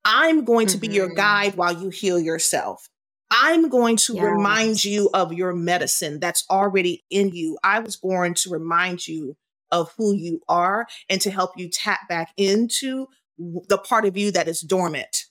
I'm 0.06 0.46
going 0.46 0.68
to 0.68 0.78
be 0.78 0.88
your 0.88 1.08
mm-hmm. 1.08 1.18
guide 1.18 1.56
while 1.56 1.74
you 1.74 1.90
heal 1.90 2.20
yourself. 2.20 2.88
I'm 3.32 3.70
going 3.70 3.98
to 3.98 4.16
yes. 4.16 4.24
remind 4.24 4.84
you 4.84 5.10
of 5.14 5.34
your 5.34 5.54
medicine 5.54 6.20
that's 6.20 6.46
already 6.50 7.04
in 7.12 7.30
you. 7.30 7.58
I 7.64 7.80
was 7.80 7.96
born 7.96 8.34
to 8.36 8.50
remind 8.50 9.08
you 9.08 9.36
of 9.72 9.94
who 9.98 10.16
you 10.16 10.42
are 10.50 10.88
and 11.10 11.22
to 11.22 11.30
help 11.30 11.52
you 11.56 11.70
tap 11.70 12.08
back 12.10 12.32
into 12.38 13.08
the 13.38 13.78
part 13.78 14.06
of 14.06 14.18
you 14.18 14.32
that 14.32 14.48
is 14.48 14.62
dormant. 14.62 15.26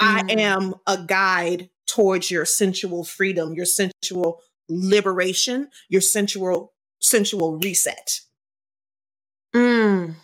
I 0.00 0.22
mm. 0.22 0.38
am 0.38 0.74
a 0.86 0.98
guide 0.98 1.68
towards 1.86 2.30
your 2.30 2.44
sensual 2.44 3.04
freedom, 3.04 3.54
your 3.54 3.66
sensual 3.66 4.40
liberation, 4.68 5.68
your 5.88 6.00
sensual 6.00 6.72
sensual 7.00 7.58
reset. 7.58 8.20
Mm. 9.54 10.14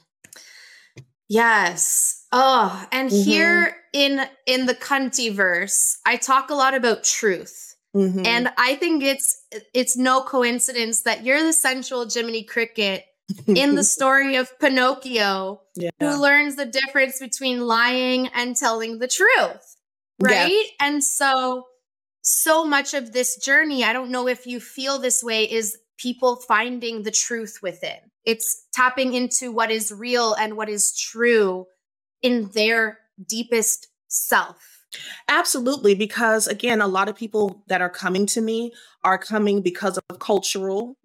Yes. 1.29 2.25
Oh, 2.33 2.87
and 2.93 3.11
mm-hmm. 3.11 3.23
here 3.23 3.77
in 3.93 4.21
in 4.47 4.67
the 4.67 4.75
cunty 4.75 5.33
verse, 5.33 5.99
I 6.07 6.17
talk 6.17 6.51
a 6.51 6.55
lot 6.55 6.75
about 6.75 7.05
truth. 7.05 7.75
Mm-hmm. 7.95 8.27
And 8.27 8.51
I 8.59 8.77
think 8.77 9.03
it's 9.03 9.43
it's 9.75 9.97
no 9.97 10.23
coincidence 10.23 11.03
that 11.03 11.25
you're 11.25 11.43
the 11.43 11.53
sensual 11.53 12.09
Jiminy 12.09 12.45
Cricket 12.45 13.05
in 13.47 13.75
the 13.75 13.85
story 13.97 14.37
of 14.37 14.59
Pinocchio 14.59 15.61
yeah. 15.75 15.91
who 16.01 16.21
learns 16.21 16.57
the 16.57 16.67
difference 16.67 17.19
between 17.19 17.61
lying 17.61 18.29
and 18.29 18.57
telling 18.57 18.99
the 18.99 19.09
truth. 19.09 19.77
Right? 20.19 20.51
Yeah. 20.51 20.87
And 20.87 21.05
so 21.05 21.65
so 22.23 22.65
much 22.65 22.93
of 22.93 23.13
this 23.13 23.37
journey, 23.37 23.85
I 23.85 23.93
don't 23.93 24.11
know 24.11 24.27
if 24.27 24.47
you 24.47 24.59
feel 24.59 24.99
this 24.99 25.23
way 25.23 25.45
is 25.45 25.79
people 25.97 26.37
finding 26.37 27.05
the 27.05 27.13
truth 27.13 27.61
within. 27.63 27.99
It's 28.25 28.65
tapping 28.75 29.15
into 29.15 29.53
what 29.53 29.71
is 29.71 29.93
real 29.93 30.35
and 30.35 30.57
what 30.57 30.69
is 30.69 30.99
true 30.99 31.67
in 32.23 32.51
their 32.53 32.99
deepest 33.29 33.87
self. 34.09 34.87
Absolutely. 35.29 35.95
Because 35.95 36.47
again, 36.47 36.81
a 36.81 36.89
lot 36.89 37.09
of 37.09 37.17
people 37.17 37.63
that 37.69 37.81
are 37.81 37.91
coming 37.91 38.27
to 38.27 38.41
me 38.41 38.73
are 39.05 39.19
coming 39.19 39.63
because 39.63 39.99
of 39.99 40.19
cultural 40.19 40.97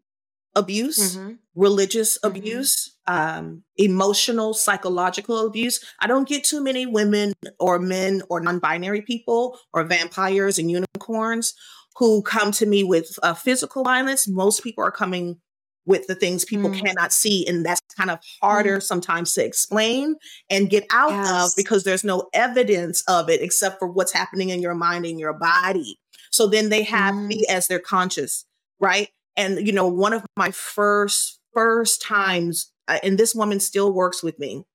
abuse, 0.56 1.18
mm-hmm. 1.18 1.34
Religious 1.56 2.18
mm-hmm. 2.18 2.38
abuse, 2.38 2.96
um, 3.08 3.64
emotional, 3.78 4.54
psychological 4.54 5.46
abuse. 5.46 5.84
I 6.00 6.08
don't 6.08 6.28
get 6.28 6.44
too 6.44 6.64
many 6.64 6.86
women 6.86 7.34
or 7.60 7.80
men 7.80 8.22
or 8.30 8.40
non 8.40 8.60
binary 8.60 9.02
people 9.02 9.58
or 9.74 9.84
vampires 9.84 10.58
and 10.58 10.72
unicorns 10.72 11.54
who 11.98 12.22
come 12.22 12.52
to 12.54 12.66
me 12.66 12.84
with 12.84 13.18
uh, 13.22 13.34
physical 13.34 13.84
violence. 13.84 14.28
Most 14.28 14.64
people 14.64 14.84
are 14.84 14.92
coming 14.92 15.38
with 15.86 16.08
the 16.08 16.16
things 16.16 16.46
people 16.46 16.70
mm. 16.70 16.80
cannot 16.80 17.12
see. 17.12 17.46
And 17.48 17.66
that's 17.66 17.82
kind 17.98 18.12
of 18.12 18.20
harder 18.42 18.78
mm. 18.78 18.84
sometimes 18.84 19.34
to 19.34 19.46
explain 19.46 20.16
and 20.50 20.70
get 20.70 20.86
out 20.92 21.12
yes. 21.12 21.30
of 21.30 21.52
because 21.58 21.84
there's 21.84 22.04
no 22.04 22.30
evidence 22.34 23.04
of 23.08 23.30
it 23.30 23.42
except 23.42 23.80
for 23.80 23.88
what's 23.88 24.14
happening 24.14 24.50
in 24.50 24.62
your 24.62 24.76
mind 24.76 25.06
and 25.06 25.20
your 25.20 25.34
body. 25.34 26.00
So 26.32 26.48
then 26.48 26.70
they 26.70 26.84
have 26.84 27.16
mm. 27.16 27.28
me 27.28 27.46
as 27.50 27.68
their 27.68 27.80
conscious, 27.80 28.46
right? 28.80 29.10
And, 29.36 29.66
you 29.66 29.74
know, 29.74 29.88
one 29.88 30.14
of 30.14 30.26
my 30.38 30.52
first, 30.52 31.40
first 31.54 32.02
times, 32.02 32.72
uh, 32.88 33.00
and 33.04 33.18
this 33.18 33.36
woman 33.36 33.60
still 33.60 33.92
works 33.92 34.24
with 34.24 34.40
me, 34.40 34.66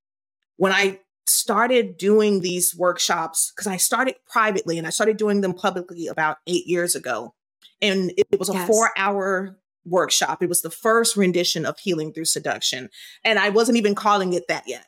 when 0.56 0.72
I 0.72 1.00
started 1.26 1.96
doing 1.96 2.40
these 2.40 2.74
workshops, 2.74 3.52
because 3.54 3.66
I 3.66 3.76
started 3.76 4.14
privately 4.30 4.78
and 4.78 4.86
I 4.86 4.90
started 4.90 5.16
doing 5.16 5.40
them 5.40 5.54
publicly 5.54 6.06
about 6.06 6.38
eight 6.46 6.66
years 6.66 6.94
ago. 6.94 7.34
And 7.82 8.12
it, 8.16 8.26
it 8.30 8.38
was 8.38 8.48
a 8.48 8.54
yes. 8.54 8.68
four 8.68 8.90
hour 8.96 9.58
workshop. 9.84 10.42
It 10.42 10.48
was 10.48 10.62
the 10.62 10.70
first 10.70 11.16
rendition 11.16 11.66
of 11.66 11.78
Healing 11.78 12.12
Through 12.12 12.26
Seduction. 12.26 12.90
And 13.24 13.38
I 13.38 13.50
wasn't 13.50 13.78
even 13.78 13.94
calling 13.94 14.32
it 14.32 14.48
that 14.48 14.64
yet. 14.66 14.86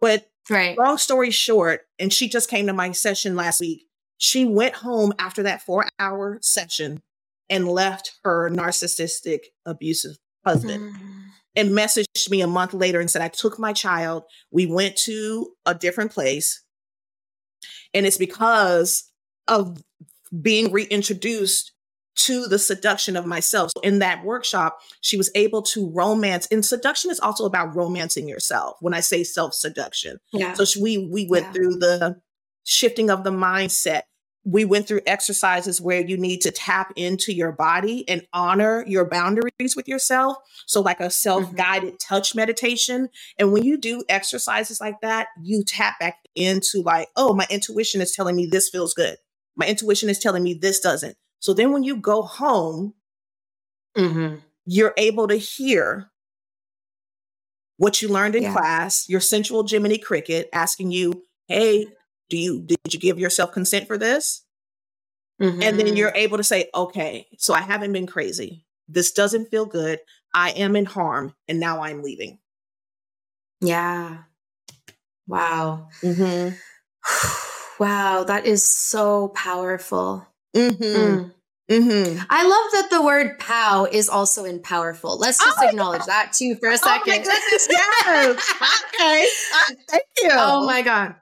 But 0.00 0.30
right. 0.48 0.78
long 0.78 0.98
story 0.98 1.30
short, 1.30 1.82
and 1.98 2.12
she 2.12 2.28
just 2.28 2.48
came 2.48 2.66
to 2.66 2.72
my 2.72 2.92
session 2.92 3.36
last 3.36 3.60
week. 3.60 3.86
She 4.18 4.44
went 4.44 4.76
home 4.76 5.12
after 5.18 5.42
that 5.44 5.62
four 5.62 5.86
hour 5.98 6.38
session 6.42 7.02
and 7.48 7.66
left 7.66 8.18
her 8.22 8.50
narcissistic, 8.50 9.40
abusive 9.66 10.18
husband. 10.44 10.94
Mm. 10.94 11.19
And 11.56 11.70
messaged 11.70 12.30
me 12.30 12.42
a 12.42 12.46
month 12.46 12.74
later 12.74 13.00
and 13.00 13.10
said, 13.10 13.22
I 13.22 13.28
took 13.28 13.58
my 13.58 13.72
child. 13.72 14.22
We 14.50 14.66
went 14.66 14.96
to 14.98 15.48
a 15.66 15.74
different 15.74 16.12
place. 16.12 16.62
And 17.92 18.06
it's 18.06 18.18
because 18.18 19.10
of 19.48 19.82
being 20.40 20.72
reintroduced 20.72 21.72
to 22.16 22.46
the 22.46 22.58
seduction 22.58 23.16
of 23.16 23.26
myself. 23.26 23.70
So 23.74 23.80
in 23.80 23.98
that 24.00 24.24
workshop, 24.24 24.80
she 25.00 25.16
was 25.16 25.30
able 25.34 25.62
to 25.62 25.90
romance. 25.90 26.46
And 26.50 26.64
seduction 26.64 27.10
is 27.10 27.20
also 27.20 27.46
about 27.46 27.74
romancing 27.74 28.28
yourself. 28.28 28.76
When 28.80 28.94
I 28.94 29.00
say 29.00 29.24
self 29.24 29.54
seduction, 29.54 30.18
yeah. 30.32 30.54
So 30.54 30.80
we 30.80 30.98
we 30.98 31.26
went 31.26 31.46
yeah. 31.46 31.52
through 31.52 31.76
the 31.76 32.20
shifting 32.64 33.10
of 33.10 33.24
the 33.24 33.30
mindset, 33.30 34.02
we 34.44 34.64
went 34.64 34.88
through 34.88 35.02
exercises 35.06 35.80
where 35.80 36.00
you 36.00 36.16
need 36.16 36.40
to 36.40 36.50
tap 36.50 36.92
into 36.96 37.32
your 37.32 37.52
body 37.52 38.08
and 38.08 38.26
honor 38.32 38.84
your 38.86 39.04
boundaries 39.04 39.76
with 39.76 39.86
yourself. 39.86 40.38
So, 40.66 40.80
like 40.80 41.00
a 41.00 41.10
self 41.10 41.54
guided 41.54 41.94
mm-hmm. 41.94 42.14
touch 42.14 42.34
meditation. 42.34 43.10
And 43.38 43.52
when 43.52 43.64
you 43.64 43.76
do 43.76 44.02
exercises 44.08 44.80
like 44.80 45.00
that, 45.02 45.28
you 45.42 45.62
tap 45.64 45.98
back 46.00 46.16
into, 46.34 46.82
like, 46.82 47.08
oh, 47.16 47.34
my 47.34 47.46
intuition 47.50 48.00
is 48.00 48.12
telling 48.12 48.34
me 48.34 48.46
this 48.46 48.70
feels 48.70 48.94
good. 48.94 49.16
My 49.56 49.66
intuition 49.66 50.08
is 50.08 50.18
telling 50.18 50.42
me 50.42 50.54
this 50.54 50.80
doesn't. 50.80 51.16
So 51.40 51.52
then 51.52 51.72
when 51.72 51.82
you 51.82 51.96
go 51.96 52.22
home, 52.22 52.94
mm-hmm. 53.96 54.36
you're 54.64 54.94
able 54.96 55.28
to 55.28 55.36
hear 55.36 56.10
what 57.76 58.00
you 58.00 58.08
learned 58.08 58.36
in 58.36 58.44
yeah. 58.44 58.52
class, 58.52 59.08
your 59.08 59.20
sensual 59.20 59.66
Jiminy 59.66 59.98
Cricket 59.98 60.48
asking 60.52 60.92
you, 60.92 61.24
hey, 61.48 61.86
do 62.30 62.38
you 62.38 62.62
did 62.62 62.78
you 62.90 62.98
give 62.98 63.18
yourself 63.18 63.52
consent 63.52 63.86
for 63.86 63.98
this 63.98 64.44
mm-hmm. 65.40 65.62
and 65.62 65.78
then 65.78 65.86
mm-hmm. 65.86 65.96
you're 65.96 66.12
able 66.14 66.38
to 66.38 66.44
say 66.44 66.70
okay 66.74 67.26
so 67.36 67.52
i 67.52 67.60
haven't 67.60 67.92
been 67.92 68.06
crazy 68.06 68.64
this 68.88 69.12
doesn't 69.12 69.50
feel 69.50 69.66
good 69.66 69.98
i 70.32 70.50
am 70.50 70.74
in 70.76 70.86
harm 70.86 71.34
and 71.48 71.60
now 71.60 71.82
i'm 71.82 72.02
leaving 72.02 72.38
yeah 73.60 74.18
wow 75.26 75.88
mm-hmm. 76.02 76.54
wow 77.82 78.24
that 78.24 78.46
is 78.46 78.64
so 78.64 79.28
powerful 79.28 80.26
mm-hmm. 80.56 80.82
mm. 80.82 81.32
Mm-hmm. 81.70 82.20
I 82.28 82.42
love 82.42 82.72
that 82.72 82.90
the 82.90 83.00
word 83.00 83.38
"pow" 83.38 83.86
is 83.90 84.08
also 84.08 84.44
in 84.44 84.58
powerful. 84.58 85.16
Let's 85.18 85.38
just 85.38 85.56
oh, 85.60 85.68
acknowledge 85.68 86.04
that 86.06 86.32
too 86.32 86.56
for 86.56 86.68
a 86.68 86.76
second. 86.76 87.02
Oh 87.06 87.16
my 87.16 87.18
goodness, 87.18 87.68
yes. 87.70 88.54
okay, 88.94 89.28
uh, 89.54 89.74
thank 89.88 90.02
you. 90.20 90.30
Oh 90.32 90.66
my 90.66 90.82
god, 90.82 91.14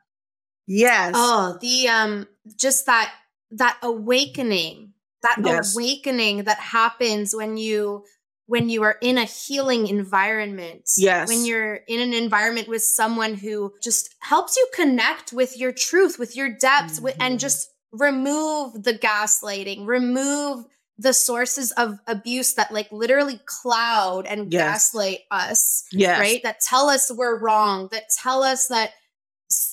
Yes. 0.69 1.15
Oh, 1.17 1.59
the 1.61 1.89
um 1.89 2.29
just 2.57 2.87
that 2.87 3.13
that 3.53 3.79
awakening, 3.83 4.93
that 5.23 5.39
yes. 5.43 5.75
awakening 5.75 6.45
that 6.45 6.59
happens 6.59 7.35
when 7.35 7.57
you 7.57 8.05
when 8.47 8.69
you 8.69 8.83
are 8.83 8.97
in 9.03 9.19
a 9.19 9.25
healing 9.25 9.87
environment. 9.89 10.91
Yes. 10.97 11.29
When 11.29 11.45
you're 11.45 11.81
in 11.87 12.01
an 12.01 12.15
environment 12.15 12.69
with 12.69 12.83
someone 12.83 13.35
who 13.35 13.75
just 13.83 14.15
helps 14.21 14.57
you 14.57 14.67
connect 14.75 15.33
with 15.33 15.59
your 15.59 15.73
truth, 15.73 16.19
with 16.19 16.37
your 16.37 16.49
depths, 16.51 16.97
mm-hmm. 16.97 17.05
with, 17.05 17.17
and 17.21 17.41
just 17.41 17.69
remove 17.93 18.83
the 18.85 18.95
gaslighting, 18.95 19.87
remove 19.87 20.65
the 20.99 21.13
sources 21.13 21.73
of 21.73 21.99
abuse 22.07 22.55
that 22.55 22.73
like 22.73 22.91
literally 22.91 23.41
cloud 23.47 24.27
and 24.27 24.53
yes. 24.53 24.91
gaslight 24.91 25.21
us. 25.31 25.85
Yes. 25.93 26.21
Right. 26.21 26.43
That 26.43 26.61
tell 26.61 26.89
us 26.89 27.13
we're 27.15 27.39
wrong, 27.39 27.89
that 27.93 28.05
tell 28.23 28.43
us 28.43 28.69
that 28.69 28.93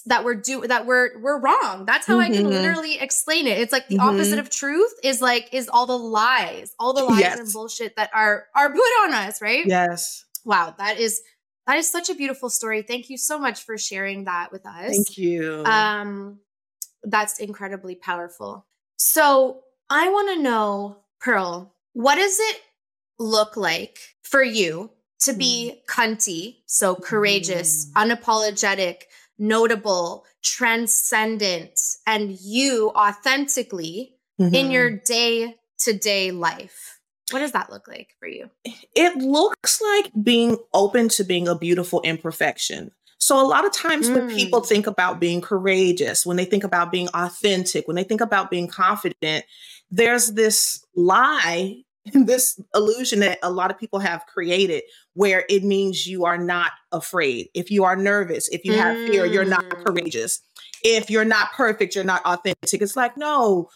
that 0.08 0.24
we're 0.24 0.36
do 0.36 0.66
that 0.68 0.86
we're 0.86 1.20
we're 1.20 1.40
wrong. 1.40 1.86
That's 1.86 2.06
how 2.06 2.20
mm-hmm. 2.20 2.32
I 2.32 2.36
can 2.36 2.46
mm-hmm. 2.46 2.54
literally 2.54 3.00
explain 3.00 3.48
it. 3.48 3.60
It's 3.60 3.72
like 3.72 3.88
the 3.88 3.98
mm-hmm. 3.98 4.08
opposite 4.08 4.40
of 4.40 4.50
truth 4.50 4.94
is 5.04 5.22
like 5.22 5.50
is 5.54 5.70
all 5.70 5.86
the 5.86 5.98
lies, 5.98 6.76
all 6.80 6.94
the 6.94 7.04
lies 7.04 7.20
yes. 7.20 7.40
and 7.40 7.52
bullshit 7.52 7.96
that 7.96 8.12
are 8.14 8.46
are 8.56 8.70
put 8.70 8.80
on 9.04 9.14
us, 9.14 9.42
right? 9.42 9.66
Yes. 9.66 10.26
Wow, 10.44 10.76
that 10.78 11.00
is 11.00 11.22
that 11.68 11.78
is 11.78 11.90
such 11.90 12.10
a 12.10 12.16
beautiful 12.16 12.50
story. 12.50 12.84
Thank 12.84 13.10
you 13.10 13.18
so 13.18 13.40
much 13.40 13.64
for 13.64 13.78
sharing 13.78 14.26
that 14.26 14.52
with 14.52 14.66
us. 14.66 14.92
Thank 14.92 15.18
you. 15.18 15.64
Um 15.66 16.40
that's 17.04 17.40
incredibly 17.40 17.96
powerful. 17.96 18.66
So, 18.98 19.62
I 19.90 20.10
want 20.10 20.30
to 20.30 20.42
know 20.42 20.98
Perle, 21.24 21.72
what 21.94 22.16
does 22.16 22.38
it 22.40 22.62
look 23.20 23.56
like 23.56 24.00
for 24.24 24.44
you 24.44 24.90
to 25.22 25.34
be 25.34 25.74
mm. 25.74 25.86
cunty, 25.88 26.58
so 26.66 26.96
courageous, 26.96 27.92
mm. 27.92 27.94
unapologetic, 27.94 29.04
notable, 29.38 30.25
transcendent, 30.44 31.80
and 32.06 32.38
you 32.39 32.92
authentically 32.96 34.15
mm-hmm. 34.39 34.54
in 34.54 34.72
your 34.72 34.89
day 34.89 35.56
to 35.80 35.98
day 35.98 36.32
life? 36.32 37.00
What 37.32 37.39
does 37.39 37.54
that 37.54 37.72
look 37.72 37.88
like 37.88 38.10
for 38.20 38.27
you? 38.27 38.50
It 38.96 39.18
looks 39.18 39.82
like 39.82 40.12
being 40.22 40.58
open 40.74 41.10
to 41.10 41.24
being 41.24 41.48
a 41.48 41.58
beautiful 41.58 42.01
imperfection. 42.01 42.92
So, 43.18 43.44
a 43.44 43.48
lot 43.48 43.65
of 43.65 43.74
times 43.74 44.08
mm. 44.08 44.15
when 44.15 44.36
people 44.36 44.62
mm. 44.62 44.68
think 44.68 44.86
about 44.86 45.20
being 45.20 45.42
courageous, 45.42 46.25
when 46.25 46.38
they 46.38 46.46
think 46.46 46.63
about 46.63 46.92
being 46.92 47.08
authentic, 47.15 47.88
when 47.88 47.96
they 47.96 48.04
think 48.04 48.22
about 48.22 48.51
being 48.51 48.68
confident, 48.68 49.46
there's 49.89 50.34
this 50.34 50.86
lie, 50.96 51.77
this 52.14 52.60
illusion 52.74 53.20
that 53.22 53.40
a 53.42 53.52
lot 53.52 53.72
of 53.72 53.80
people 53.80 54.00
have 54.00 54.26
created 54.28 54.84
where 55.14 55.46
it 55.50 55.64
means 55.64 56.06
you 56.06 56.26
are 56.26 56.38
not 56.38 56.72
afraid. 56.92 57.50
If 57.54 57.72
you 57.72 57.84
are 57.84 57.96
nervous, 57.96 58.48
if 58.50 58.64
you 58.64 58.74
mm. 58.74 58.78
have 58.78 58.96
fear, 59.08 59.26
you're 59.26 59.46
not 59.46 59.66
mm. 59.66 59.84
courageous. 59.84 60.42
If 60.84 61.10
you're 61.10 61.26
not 61.26 61.52
perfect, 61.54 61.96
you're 61.96 62.04
not 62.04 62.24
authentic. 62.26 62.82
It's 62.82 62.96
like, 62.96 63.18
no, 63.18 63.70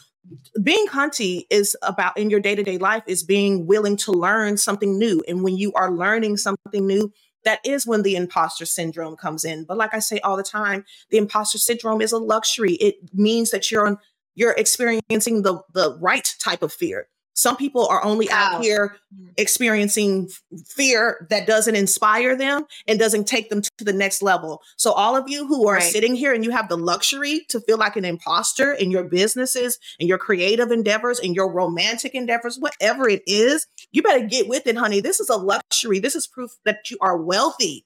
being 0.62 0.86
cunty 0.88 1.46
is 1.50 1.76
about 1.82 2.18
in 2.18 2.30
your 2.30 2.40
day-to-day 2.40 2.78
life 2.78 3.04
is 3.08 3.24
being 3.24 3.66
willing 3.66 3.98
to 3.98 4.12
learn 4.12 4.58
something 4.58 4.98
new 4.98 5.24
and 5.28 5.44
when 5.44 5.58
you 5.58 5.72
are 5.74 5.92
learning 5.92 6.38
something 6.38 6.86
new 6.86 7.12
that 7.46 7.60
is 7.66 7.88
when 7.88 8.04
the 8.04 8.16
imposter 8.16 8.66
syndrome 8.66 9.16
comes 9.16 9.44
in 9.46 9.64
but 9.64 9.78
like 9.78 9.94
i 9.94 10.00
say 10.00 10.20
all 10.20 10.38
the 10.38 10.44
time 10.44 10.84
the 11.10 11.18
imposter 11.18 11.58
syndrome 11.58 12.02
is 12.02 12.12
a 12.12 12.18
luxury 12.18 12.74
it 12.74 12.96
means 13.14 13.50
that 13.52 13.72
you're 13.72 13.88
on 13.88 13.98
you're 14.36 14.52
experiencing 14.52 15.42
the 15.42 15.62
the 15.74 15.98
right 16.00 16.36
type 16.40 16.62
of 16.62 16.72
fear 16.72 17.08
some 17.40 17.56
people 17.56 17.88
are 17.88 18.04
only 18.04 18.28
wow. 18.30 18.52
out 18.56 18.64
here 18.64 18.98
mm. 19.16 19.30
experiencing 19.38 20.30
fear 20.68 21.26
that 21.30 21.48
doesn't 21.48 21.76
inspire 21.76 22.36
them 22.36 22.66
and 22.86 23.00
doesn't 23.00 23.28
take 23.28 23.50
them 23.50 23.62
to 23.62 23.84
the 23.86 23.94
next 23.94 24.22
level. 24.22 24.62
So, 24.78 24.92
all 24.92 25.16
of 25.16 25.30
you 25.30 25.48
who 25.48 25.68
are 25.68 25.76
right. 25.76 25.84
sitting 25.84 26.16
here 26.16 26.34
and 26.34 26.44
you 26.44 26.52
have 26.52 26.68
the 26.68 26.78
luxury 26.78 27.46
to 27.50 27.62
feel 27.62 27.78
like 27.78 27.96
an 27.96 28.04
imposter 28.04 28.74
in 28.74 28.92
your 28.92 29.06
businesses 29.06 29.80
and 30.00 30.10
your 30.10 30.18
creative 30.18 30.70
endeavors 30.70 31.20
and 31.20 31.34
your 31.34 31.50
romantic 31.50 32.14
endeavors, 32.14 32.58
whatever 32.60 33.08
it 33.08 33.24
is, 33.26 33.66
you 33.92 34.04
better 34.04 34.28
get 34.28 34.50
with 34.50 34.68
it, 34.68 34.76
honey. 34.76 35.00
This 35.00 35.22
is 35.22 35.30
a 35.30 35.38
luxury. 35.38 36.00
This 36.00 36.16
is 36.16 36.28
proof 36.28 36.52
that 36.66 36.92
you 36.92 36.98
are 37.00 37.18
wealthy. 37.18 37.86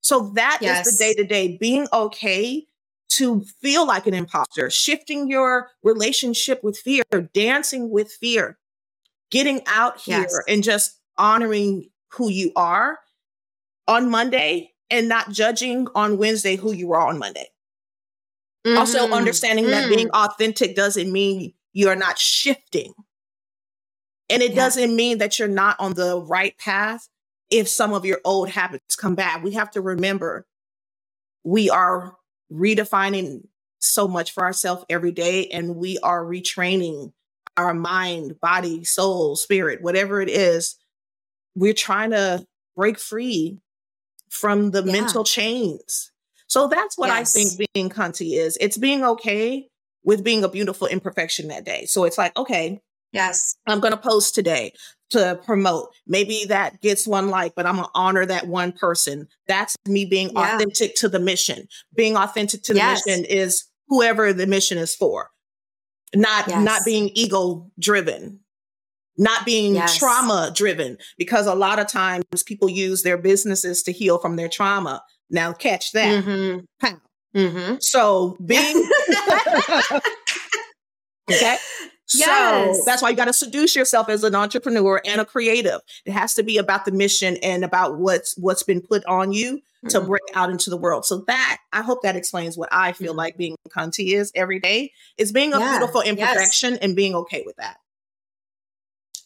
So, 0.00 0.30
that 0.34 0.58
yes. 0.62 0.86
is 0.86 0.96
the 0.96 1.04
day 1.04 1.14
to 1.14 1.24
day 1.24 1.58
being 1.60 1.86
okay 1.92 2.64
to 3.10 3.42
feel 3.60 3.86
like 3.86 4.06
an 4.06 4.14
imposter, 4.14 4.70
shifting 4.70 5.28
your 5.28 5.68
relationship 5.82 6.64
with 6.64 6.78
fear, 6.78 7.04
dancing 7.34 7.90
with 7.90 8.10
fear 8.10 8.56
getting 9.34 9.60
out 9.66 10.00
here 10.00 10.20
yes. 10.20 10.38
and 10.46 10.62
just 10.62 10.96
honoring 11.18 11.90
who 12.12 12.30
you 12.30 12.52
are 12.54 13.00
on 13.88 14.08
Monday 14.08 14.70
and 14.90 15.08
not 15.08 15.32
judging 15.32 15.88
on 15.96 16.18
Wednesday 16.18 16.54
who 16.54 16.72
you 16.72 16.92
are 16.92 17.08
on 17.08 17.18
Monday. 17.18 17.48
Mm-hmm. 18.64 18.78
Also, 18.78 19.10
understanding 19.10 19.64
mm 19.64 19.70
that 19.70 19.88
being 19.88 20.08
mm. 20.08 20.24
authentic 20.24 20.76
doesn't 20.76 21.10
mean 21.10 21.52
you're 21.72 21.96
not 21.96 22.16
shifting. 22.16 22.94
And 24.30 24.40
it 24.40 24.50
yeah. 24.50 24.56
doesn't 24.56 24.94
mean 24.94 25.18
that 25.18 25.40
you're 25.40 25.48
not 25.48 25.80
on 25.80 25.94
the 25.94 26.20
right 26.20 26.56
path 26.56 27.08
if 27.50 27.68
some 27.68 27.92
of 27.92 28.04
your 28.04 28.20
old 28.24 28.50
habits 28.50 28.94
come 28.94 29.16
back. 29.16 29.42
We 29.42 29.54
have 29.54 29.72
to 29.72 29.80
remember 29.80 30.46
we 31.42 31.68
are 31.68 32.14
redefining 32.52 33.48
so 33.80 34.06
much 34.06 34.30
for 34.30 34.44
ourselves 34.44 34.84
every 34.88 35.10
day 35.10 35.48
and 35.48 35.74
we 35.74 35.98
are 35.98 36.24
retraining 36.24 37.12
our 37.56 37.74
mind, 37.74 38.40
body, 38.40 38.84
soul, 38.84 39.36
spirit, 39.36 39.82
whatever 39.82 40.20
it 40.20 40.28
is, 40.28 40.76
we're 41.54 41.74
trying 41.74 42.10
to 42.10 42.44
break 42.76 42.98
free 42.98 43.60
from 44.28 44.72
the 44.72 44.82
yeah. 44.82 44.92
mental 44.92 45.24
chains. 45.24 46.10
So 46.46 46.68
that's 46.68 46.98
what 46.98 47.08
yes. 47.08 47.36
I 47.36 47.38
think 47.38 47.70
being 47.74 47.88
cunty 47.88 48.36
is. 48.36 48.58
It's 48.60 48.76
being 48.76 49.04
okay 49.04 49.68
with 50.04 50.24
being 50.24 50.44
a 50.44 50.48
beautiful 50.48 50.86
imperfection 50.86 51.48
that 51.48 51.64
day. 51.64 51.86
So 51.86 52.04
it's 52.04 52.18
like, 52.18 52.36
okay, 52.36 52.80
yes, 53.12 53.56
I'm 53.66 53.80
going 53.80 53.92
to 53.92 53.98
post 53.98 54.34
today 54.34 54.72
to 55.10 55.40
promote. 55.44 55.88
Maybe 56.06 56.44
that 56.48 56.80
gets 56.80 57.06
one 57.06 57.28
like, 57.28 57.54
but 57.54 57.66
I'm 57.66 57.76
going 57.76 57.86
to 57.86 57.90
honor 57.94 58.26
that 58.26 58.48
one 58.48 58.72
person. 58.72 59.28
That's 59.46 59.76
me 59.86 60.04
being 60.04 60.30
yeah. 60.30 60.56
authentic 60.56 60.96
to 60.96 61.08
the 61.08 61.20
mission. 61.20 61.68
Being 61.94 62.16
authentic 62.16 62.62
to 62.64 62.72
the 62.72 62.80
yes. 62.80 63.06
mission 63.06 63.24
is 63.24 63.64
whoever 63.88 64.32
the 64.32 64.46
mission 64.46 64.78
is 64.78 64.94
for 64.94 65.30
not 66.14 66.48
yes. 66.48 66.64
not 66.64 66.80
being 66.84 67.10
ego 67.14 67.70
driven 67.78 68.40
not 69.16 69.46
being 69.46 69.74
yes. 69.76 69.96
trauma 69.96 70.50
driven 70.54 70.98
because 71.18 71.46
a 71.46 71.54
lot 71.54 71.78
of 71.78 71.86
times 71.86 72.24
people 72.44 72.68
use 72.68 73.02
their 73.02 73.16
businesses 73.16 73.82
to 73.82 73.92
heal 73.92 74.18
from 74.18 74.36
their 74.36 74.48
trauma 74.48 75.02
now 75.30 75.52
catch 75.52 75.92
that 75.92 76.24
mm-hmm. 76.24 76.88
Mm-hmm. 77.38 77.76
so 77.80 78.36
being 78.44 78.88
okay 81.30 81.56
Yes. 82.12 82.76
So 82.76 82.82
that's 82.84 83.02
why 83.02 83.10
you 83.10 83.16
got 83.16 83.26
to 83.26 83.32
seduce 83.32 83.74
yourself 83.74 84.08
as 84.08 84.24
an 84.24 84.34
entrepreneur 84.34 85.00
and 85.04 85.20
a 85.20 85.24
creative. 85.24 85.80
It 86.04 86.12
has 86.12 86.34
to 86.34 86.42
be 86.42 86.58
about 86.58 86.84
the 86.84 86.92
mission 86.92 87.36
and 87.42 87.64
about 87.64 87.98
what's 87.98 88.36
what's 88.36 88.62
been 88.62 88.80
put 88.80 89.04
on 89.06 89.32
you. 89.32 89.60
To 89.90 90.00
break 90.00 90.22
out 90.34 90.50
into 90.50 90.70
the 90.70 90.76
world. 90.76 91.04
So 91.04 91.24
that 91.26 91.58
I 91.72 91.82
hope 91.82 92.02
that 92.02 92.16
explains 92.16 92.56
what 92.56 92.68
I 92.72 92.92
feel 92.92 93.12
mm-hmm. 93.12 93.18
like 93.18 93.36
being 93.36 93.56
cunty 93.70 94.14
is 94.14 94.32
every 94.34 94.60
day. 94.60 94.92
Is 95.18 95.32
being 95.32 95.52
a 95.52 95.58
yeah. 95.58 95.78
beautiful 95.78 96.00
imperfection 96.00 96.72
yes. 96.72 96.80
and 96.82 96.96
being 96.96 97.14
okay 97.14 97.42
with 97.44 97.56
that. 97.56 97.76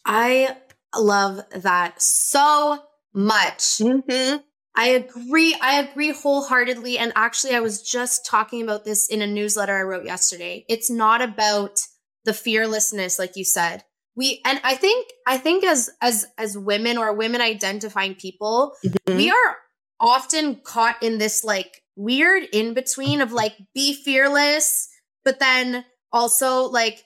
I 0.05 0.55
love 0.97 1.41
that 1.51 2.01
so 2.01 2.79
much. 3.13 3.77
Mm-hmm. 3.79 4.37
I 4.75 4.89
agree. 4.89 5.55
I 5.61 5.79
agree 5.79 6.11
wholeheartedly. 6.11 6.97
And 6.97 7.11
actually, 7.15 7.55
I 7.55 7.59
was 7.59 7.81
just 7.81 8.25
talking 8.25 8.61
about 8.61 8.85
this 8.85 9.09
in 9.09 9.21
a 9.21 9.27
newsletter 9.27 9.77
I 9.77 9.81
wrote 9.81 10.05
yesterday. 10.05 10.65
It's 10.69 10.89
not 10.89 11.21
about 11.21 11.79
the 12.25 12.33
fearlessness 12.33 13.17
like 13.17 13.35
you 13.35 13.43
said 13.43 13.83
we 14.15 14.41
and 14.45 14.59
i 14.63 14.75
think 14.75 15.07
i 15.25 15.37
think 15.37 15.63
as 15.63 15.89
as 16.01 16.27
as 16.37 16.57
women 16.57 16.97
or 16.97 17.13
women 17.13 17.41
identifying 17.41 18.13
people 18.13 18.73
mm-hmm. 18.85 19.17
we 19.17 19.29
are 19.31 19.57
often 19.99 20.55
caught 20.55 21.01
in 21.01 21.17
this 21.17 21.43
like 21.43 21.81
weird 21.95 22.43
in 22.53 22.73
between 22.73 23.21
of 23.21 23.31
like 23.31 23.55
be 23.73 23.93
fearless 23.93 24.87
but 25.25 25.39
then 25.39 25.83
also 26.11 26.63
like 26.69 27.03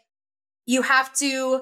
you 0.65 0.81
have 0.81 1.11
to 1.13 1.61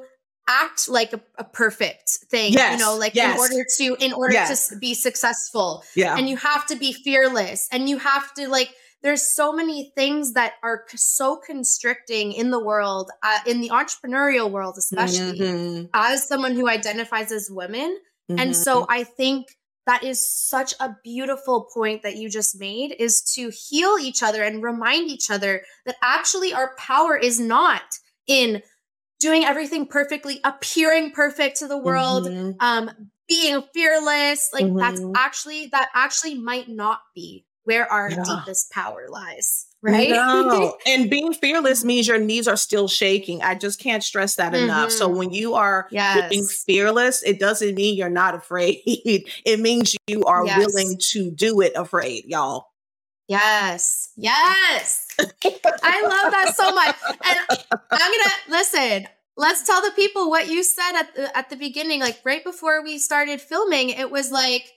act 0.50 0.90
like 0.90 1.14
a, 1.14 1.22
a 1.38 1.44
perfect 1.44 2.10
thing 2.30 2.52
yes, 2.52 2.74
you 2.74 2.86
know 2.86 2.98
like 2.98 3.16
yes. 3.16 3.36
in 3.36 3.40
order 3.40 3.66
to 3.78 4.06
in 4.06 4.12
order 4.12 4.34
yes. 4.34 4.68
to 4.68 4.78
be 4.78 4.94
successful 4.94 5.84
yeah 5.96 6.18
and 6.18 6.28
you 6.28 6.36
have 6.36 6.66
to 6.66 6.76
be 6.76 6.92
fearless 6.92 7.70
and 7.72 7.88
you 7.88 7.98
have 7.98 8.34
to 8.34 8.50
like 8.50 8.74
there's 9.04 9.24
so 9.24 9.52
many 9.52 9.92
things 9.96 10.34
that 10.34 10.54
are 10.62 10.86
so 10.96 11.36
constricting 11.36 12.34
in 12.34 12.52
the 12.52 12.64
world, 12.64 13.10
uh, 13.24 13.40
in 13.48 13.62
the 13.62 13.70
entrepreneurial 13.70 14.50
world, 14.52 14.76
especially 14.78 15.40
mm-hmm. 15.40 15.86
as 15.94 16.28
someone 16.28 16.54
who 16.54 16.70
identifies 16.70 17.32
as 17.32 17.50
women. 17.50 17.98
Mm-hmm. 18.30 18.40
And 18.40 18.56
so 18.56 18.82
mm-hmm. 18.82 18.92
I 18.92 19.04
think 19.04 19.48
that 19.88 20.04
is 20.04 20.28
such 20.28 20.74
a 20.80 20.96
beautiful 21.04 21.70
point 21.74 22.04
that 22.04 22.16
you 22.16 22.30
just 22.30 22.60
made 22.60 22.96
is 23.00 23.22
to 23.36 23.50
heal 23.50 23.98
each 24.00 24.22
other 24.22 24.44
and 24.44 24.64
remind 24.64 25.10
each 25.10 25.32
other 25.32 25.64
that 25.86 25.96
actually 26.04 26.54
our 26.54 26.76
power 26.78 27.18
is 27.18 27.40
not 27.40 27.82
in 28.28 28.62
doing 29.20 29.44
everything 29.44 29.86
perfectly, 29.86 30.40
appearing 30.44 31.12
perfect 31.12 31.58
to 31.58 31.68
the 31.68 31.78
world, 31.78 32.26
mm-hmm. 32.28 32.52
um, 32.60 32.92
being 33.28 33.64
fearless. 33.74 34.50
Like 34.54 34.74
that's 34.76 35.00
mm-hmm. 35.00 35.14
actually, 35.16 35.68
that 35.68 35.90
actually 35.94 36.36
might 36.36 36.70
not 36.70 37.02
be 37.16 37.46
where 37.64 37.92
our 37.92 38.12
yeah. 38.12 38.24
deepest 38.24 38.72
power 38.72 39.08
lies 39.10 39.68
right 39.82 40.10
no. 40.10 40.78
and 40.88 41.10
being 41.10 41.34
fearless 41.34 41.84
means 41.84 42.08
your 42.08 42.20
knees 42.20 42.48
are 42.48 42.58
still 42.58 42.88
shaking 42.88 43.42
i 43.42 43.56
just 43.56 43.80
can't 43.80 44.04
stress 44.04 44.36
that 44.36 44.54
mm-hmm. 44.54 44.66
enough 44.66 44.92
so 44.92 45.08
mm-hmm. 45.08 45.18
when 45.18 45.34
you 45.34 45.56
are 45.56 45.88
yes. 45.92 46.30
being 46.30 46.46
fearless 46.46 47.24
it 47.24 47.40
doesn't 47.40 47.76
mean 47.76 47.98
you're 47.98 48.10
not 48.10 48.36
afraid 48.36 48.82
it 48.86 49.60
means 49.60 49.96
you 50.08 50.24
are 50.26 50.46
yes. 50.46 50.58
willing 50.58 50.98
to 51.00 51.32
do 51.32 51.62
it 51.62 51.74
afraid 51.76 52.24
y'all 52.26 52.68
yes 53.28 54.10
yes 54.16 55.08
i 55.20 56.02
love 56.02 56.32
that 56.32 56.54
so 56.56 56.74
much 56.74 56.96
and 57.26 57.60
i'm 57.92 58.12
gonna 58.12 58.32
listen 58.50 59.08
let's 59.38 59.64
tell 59.66 59.82
the 59.82 59.92
people 59.96 60.30
what 60.30 60.48
you 60.48 60.64
said 60.64 60.94
at 60.96 61.16
the 61.16 61.38
at 61.38 61.50
the 61.50 61.56
beginning 61.56 62.00
like 62.00 62.20
right 62.24 62.44
before 62.44 62.84
we 62.84 62.98
started 62.98 63.42
filming 63.42 63.90
it 63.90 64.12
was 64.12 64.32
like 64.32 64.72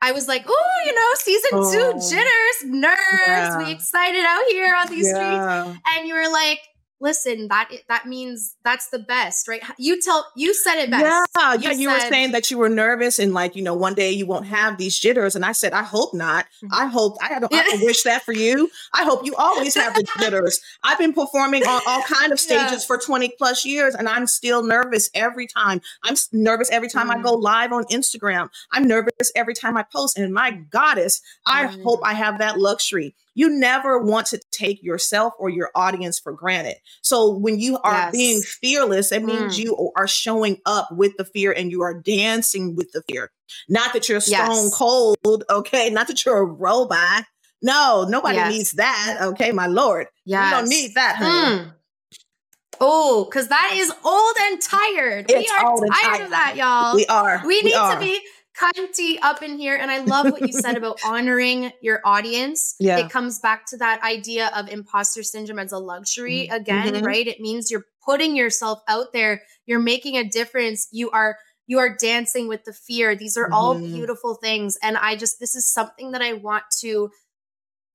I 0.00 0.12
was 0.12 0.28
like, 0.28 0.44
oh, 0.48 0.82
you 0.86 0.94
know, 0.94 1.10
season 1.14 1.50
oh, 1.54 1.72
two 1.72 2.08
jitters, 2.08 2.64
nerves. 2.64 2.98
Yeah. 3.26 3.58
We 3.58 3.72
excited 3.72 4.24
out 4.24 4.44
here 4.48 4.74
on 4.74 4.88
these 4.88 5.08
yeah. 5.08 5.64
streets. 5.64 5.80
And 5.94 6.08
you 6.08 6.14
were 6.14 6.30
like, 6.30 6.60
listen, 7.00 7.48
that 7.48 7.70
that 7.88 8.06
means 8.06 8.56
that's 8.64 8.88
the 8.88 8.98
best, 8.98 9.48
right? 9.48 9.62
You 9.78 10.00
tell 10.00 10.26
you 10.36 10.54
said 10.54 10.76
it 10.76 10.90
best. 10.90 11.04
Yeah, 11.36 11.54
you 11.54 11.60
yeah. 11.60 11.70
You 11.72 11.88
said, 11.88 11.94
were 11.94 12.08
saying 12.10 12.32
that 12.32 12.50
you 12.50 12.58
were 12.58 12.68
nervous 12.68 13.18
and 13.18 13.32
like 13.32 13.56
you 13.56 13.62
know 13.62 13.74
one 13.74 13.94
day 13.94 14.10
you 14.10 14.26
won't 14.26 14.46
have 14.46 14.78
these 14.78 14.98
jitters, 14.98 15.36
and 15.36 15.44
I 15.44 15.52
said 15.52 15.72
I 15.72 15.82
hope 15.82 16.14
not. 16.14 16.46
Mm-hmm. 16.62 16.74
I 16.74 16.86
hope 16.86 17.16
I 17.20 17.38
don't. 17.38 17.52
I 17.52 17.78
wish 17.82 18.02
that 18.02 18.22
for 18.22 18.32
you. 18.32 18.70
I 18.94 19.04
hope 19.04 19.24
you 19.24 19.34
always 19.36 19.74
have 19.74 19.94
the 19.94 20.06
jitters. 20.18 20.60
I've 20.82 20.98
been 20.98 21.12
performing 21.12 21.64
on 21.64 21.80
all 21.86 22.02
kind 22.02 22.32
of 22.32 22.40
stages 22.40 22.82
yeah. 22.82 22.86
for 22.86 22.98
twenty 22.98 23.32
plus 23.38 23.64
years, 23.64 23.94
and 23.94 24.08
I'm 24.08 24.26
still 24.26 24.62
nervous 24.62 25.10
every 25.14 25.46
time. 25.46 25.80
I'm 26.04 26.16
nervous 26.32 26.70
every 26.70 26.88
time 26.88 27.08
mm-hmm. 27.08 27.20
I 27.20 27.22
go 27.22 27.36
mm. 27.36 27.42
live 27.42 27.72
on 27.72 27.84
Instagram. 27.84 28.48
I'm 28.72 28.86
nervous 28.86 29.32
every 29.34 29.54
time 29.54 29.76
I 29.76 29.84
post, 29.84 30.18
and 30.18 30.32
my 30.32 30.50
goddess, 30.70 31.20
I 31.46 31.66
mm-hmm. 31.66 31.82
hope 31.82 32.00
I 32.04 32.14
have 32.14 32.38
that 32.38 32.58
luxury 32.58 33.14
you 33.38 33.48
never 33.48 34.00
want 34.00 34.26
to 34.26 34.40
take 34.50 34.82
yourself 34.82 35.32
or 35.38 35.48
your 35.48 35.70
audience 35.76 36.18
for 36.18 36.32
granted. 36.32 36.74
So 37.02 37.30
when 37.30 37.60
you 37.60 37.78
are 37.84 37.92
yes. 37.92 38.12
being 38.12 38.40
fearless, 38.40 39.12
it 39.12 39.22
means 39.22 39.54
mm. 39.56 39.62
you 39.62 39.92
are 39.94 40.08
showing 40.08 40.58
up 40.66 40.88
with 40.90 41.16
the 41.16 41.24
fear 41.24 41.52
and 41.52 41.70
you 41.70 41.82
are 41.82 41.94
dancing 41.94 42.74
with 42.74 42.90
the 42.90 43.00
fear. 43.08 43.30
Not 43.68 43.92
that 43.92 44.08
you're 44.08 44.20
stone 44.20 44.64
yes. 44.64 44.74
cold, 44.74 45.44
okay? 45.48 45.88
Not 45.88 46.08
that 46.08 46.24
you're 46.24 46.38
a 46.38 46.44
robot. 46.44 47.26
No, 47.62 48.04
nobody 48.08 48.38
yes. 48.38 48.52
needs 48.52 48.72
that, 48.72 49.18
okay, 49.20 49.52
my 49.52 49.68
lord. 49.68 50.08
Yeah, 50.24 50.44
You 50.44 50.56
don't 50.56 50.68
need 50.68 50.94
that, 50.96 51.16
honey. 51.16 51.60
Mm. 51.60 51.72
Oh, 52.80 53.24
because 53.24 53.46
that 53.48 53.70
is 53.74 53.92
old 54.04 54.36
and 54.40 54.60
tired. 54.60 55.26
It's 55.30 55.38
we 55.38 55.56
are 55.56 55.76
tired, 55.76 55.90
tired 56.02 56.24
of 56.24 56.30
that, 56.30 56.56
y'all. 56.56 56.96
We 56.96 57.06
are. 57.06 57.40
We, 57.42 57.62
we 57.62 57.62
need 57.62 57.74
are. 57.74 57.94
to 57.94 58.00
be 58.00 58.20
cunty 58.58 59.18
up 59.22 59.42
in 59.42 59.58
here. 59.58 59.76
And 59.76 59.90
I 59.90 60.00
love 60.00 60.30
what 60.30 60.40
you 60.42 60.52
said 60.52 60.76
about 60.76 61.00
honoring 61.04 61.70
your 61.80 62.00
audience. 62.04 62.74
Yeah. 62.78 62.98
It 62.98 63.10
comes 63.10 63.38
back 63.38 63.66
to 63.66 63.76
that 63.78 64.02
idea 64.02 64.50
of 64.54 64.68
imposter 64.68 65.22
syndrome 65.22 65.58
as 65.58 65.72
a 65.72 65.78
luxury 65.78 66.48
mm-hmm. 66.50 66.54
again, 66.54 66.94
mm-hmm. 66.94 67.04
right? 67.04 67.26
It 67.26 67.40
means 67.40 67.70
you're 67.70 67.86
putting 68.04 68.36
yourself 68.36 68.80
out 68.88 69.12
there, 69.12 69.42
you're 69.66 69.80
making 69.80 70.16
a 70.16 70.24
difference, 70.24 70.88
you 70.92 71.10
are 71.10 71.36
you 71.70 71.78
are 71.78 71.94
dancing 71.94 72.48
with 72.48 72.64
the 72.64 72.72
fear. 72.72 73.14
These 73.14 73.36
are 73.36 73.44
mm-hmm. 73.44 73.54
all 73.54 73.78
beautiful 73.78 74.34
things. 74.34 74.78
And 74.82 74.96
I 74.96 75.16
just 75.16 75.38
this 75.38 75.54
is 75.54 75.70
something 75.70 76.12
that 76.12 76.22
I 76.22 76.32
want 76.32 76.64
to 76.80 77.10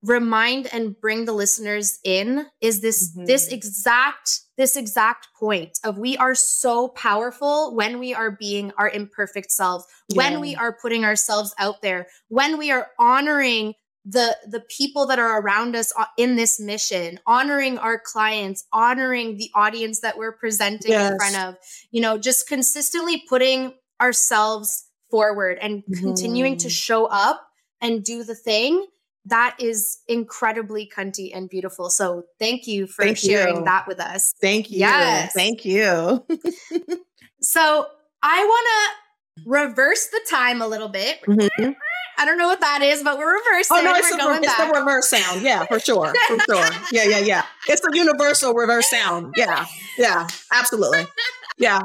remind 0.04 0.68
and 0.74 1.00
bring 1.00 1.26
the 1.26 1.32
listeners 1.32 2.00
in 2.04 2.46
is 2.62 2.82
this 2.82 3.12
mm-hmm. 3.12 3.26
this 3.26 3.48
exact 3.48 4.42
this 4.58 4.76
exact 4.76 5.28
point 5.40 5.80
of 5.84 5.98
we 5.98 6.18
are 6.18 6.36
so 6.36 6.90
powerful 6.90 7.74
when 7.74 8.00
we 8.00 8.14
are 8.14 8.32
being 8.32 8.72
our 8.78 8.90
imperfect 8.90 9.50
selves 9.50 9.86
yeah. 10.10 10.18
when 10.18 10.42
we 10.42 10.56
are 10.56 10.78
putting 10.82 11.06
ourselves 11.06 11.56
out 11.58 11.82
there 11.82 12.08
when 12.28 12.58
we 12.58 12.70
are 12.70 12.88
honoring 13.00 13.74
the 14.06 14.36
the 14.46 14.60
people 14.60 15.06
that 15.06 15.20
are 15.20 15.42
around 15.42 15.74
us 15.74 15.94
uh, 15.98 16.06
in 16.18 16.36
this 16.36 16.60
mission 16.60 17.18
honoring 17.26 17.78
our 17.78 17.98
clients 17.98 18.66
honoring 18.74 19.38
the 19.38 19.50
audience 19.56 20.02
that 20.02 20.18
we're 20.18 20.34
presenting 20.34 20.92
yes. 20.92 21.12
in 21.12 21.18
front 21.18 21.38
of 21.38 21.56
you 21.92 22.02
know 22.02 22.18
just 22.18 22.48
consistently 22.48 23.24
putting 23.30 23.74
ourselves 24.02 24.90
forward 25.10 25.58
and 25.62 25.84
mm-hmm. 25.84 26.04
continuing 26.04 26.58
to 26.58 26.68
mm-hmm. 26.68 26.72
show 26.72 27.06
up 27.06 27.48
and 27.80 28.04
do 28.04 28.24
the 28.24 28.36
thing 28.36 28.86
that 29.26 29.56
is 29.60 30.00
incredibly 30.08 30.90
cunty 30.96 31.32
and 31.34 31.50
beautiful. 31.50 31.90
So 31.90 32.24
thank 32.40 32.68
you 32.68 32.88
for 32.88 33.06
thank 33.06 33.18
sharing 33.18 33.58
you. 33.58 33.64
that 33.66 33.88
with 33.88 34.00
us. 34.00 34.34
Thank 34.42 34.70
you. 34.70 34.80
Yes. 34.80 35.34
Thank 35.34 35.66
you. 35.66 36.26
so 37.42 37.86
I 38.22 38.44
want 38.44 38.68
to 38.68 39.50
reverse 39.50 40.08
the 40.08 40.22
time 40.30 40.62
a 40.62 40.68
little 40.68 40.90
bit. 40.90 41.22
Mm-hmm. 41.28 41.72
I 42.18 42.26
don't 42.26 42.38
know 42.38 42.48
what 42.48 42.62
that 42.62 42.82
is, 42.82 43.02
but 43.02 43.18
we're 43.18 43.34
reversing. 43.34 43.78
Oh 43.78 43.82
no, 43.82 43.96
it's, 43.96 44.10
the, 44.10 44.18
it's 44.44 44.58
the, 44.58 44.80
reverse 44.80 45.10
sound. 45.10 45.42
Yeah, 45.42 45.66
for 45.66 45.80
sure, 45.80 46.14
for 46.28 46.40
sure. 46.48 46.70
Yeah, 46.92 47.06
yeah, 47.06 47.20
yeah. 47.20 47.44
It's 47.68 47.82
the 47.82 47.92
universal 47.94 48.54
reverse 48.54 48.90
sound. 48.90 49.34
Yeah, 49.36 49.66
yeah, 49.98 50.28
absolutely. 50.52 51.08
Yeah. 51.58 51.82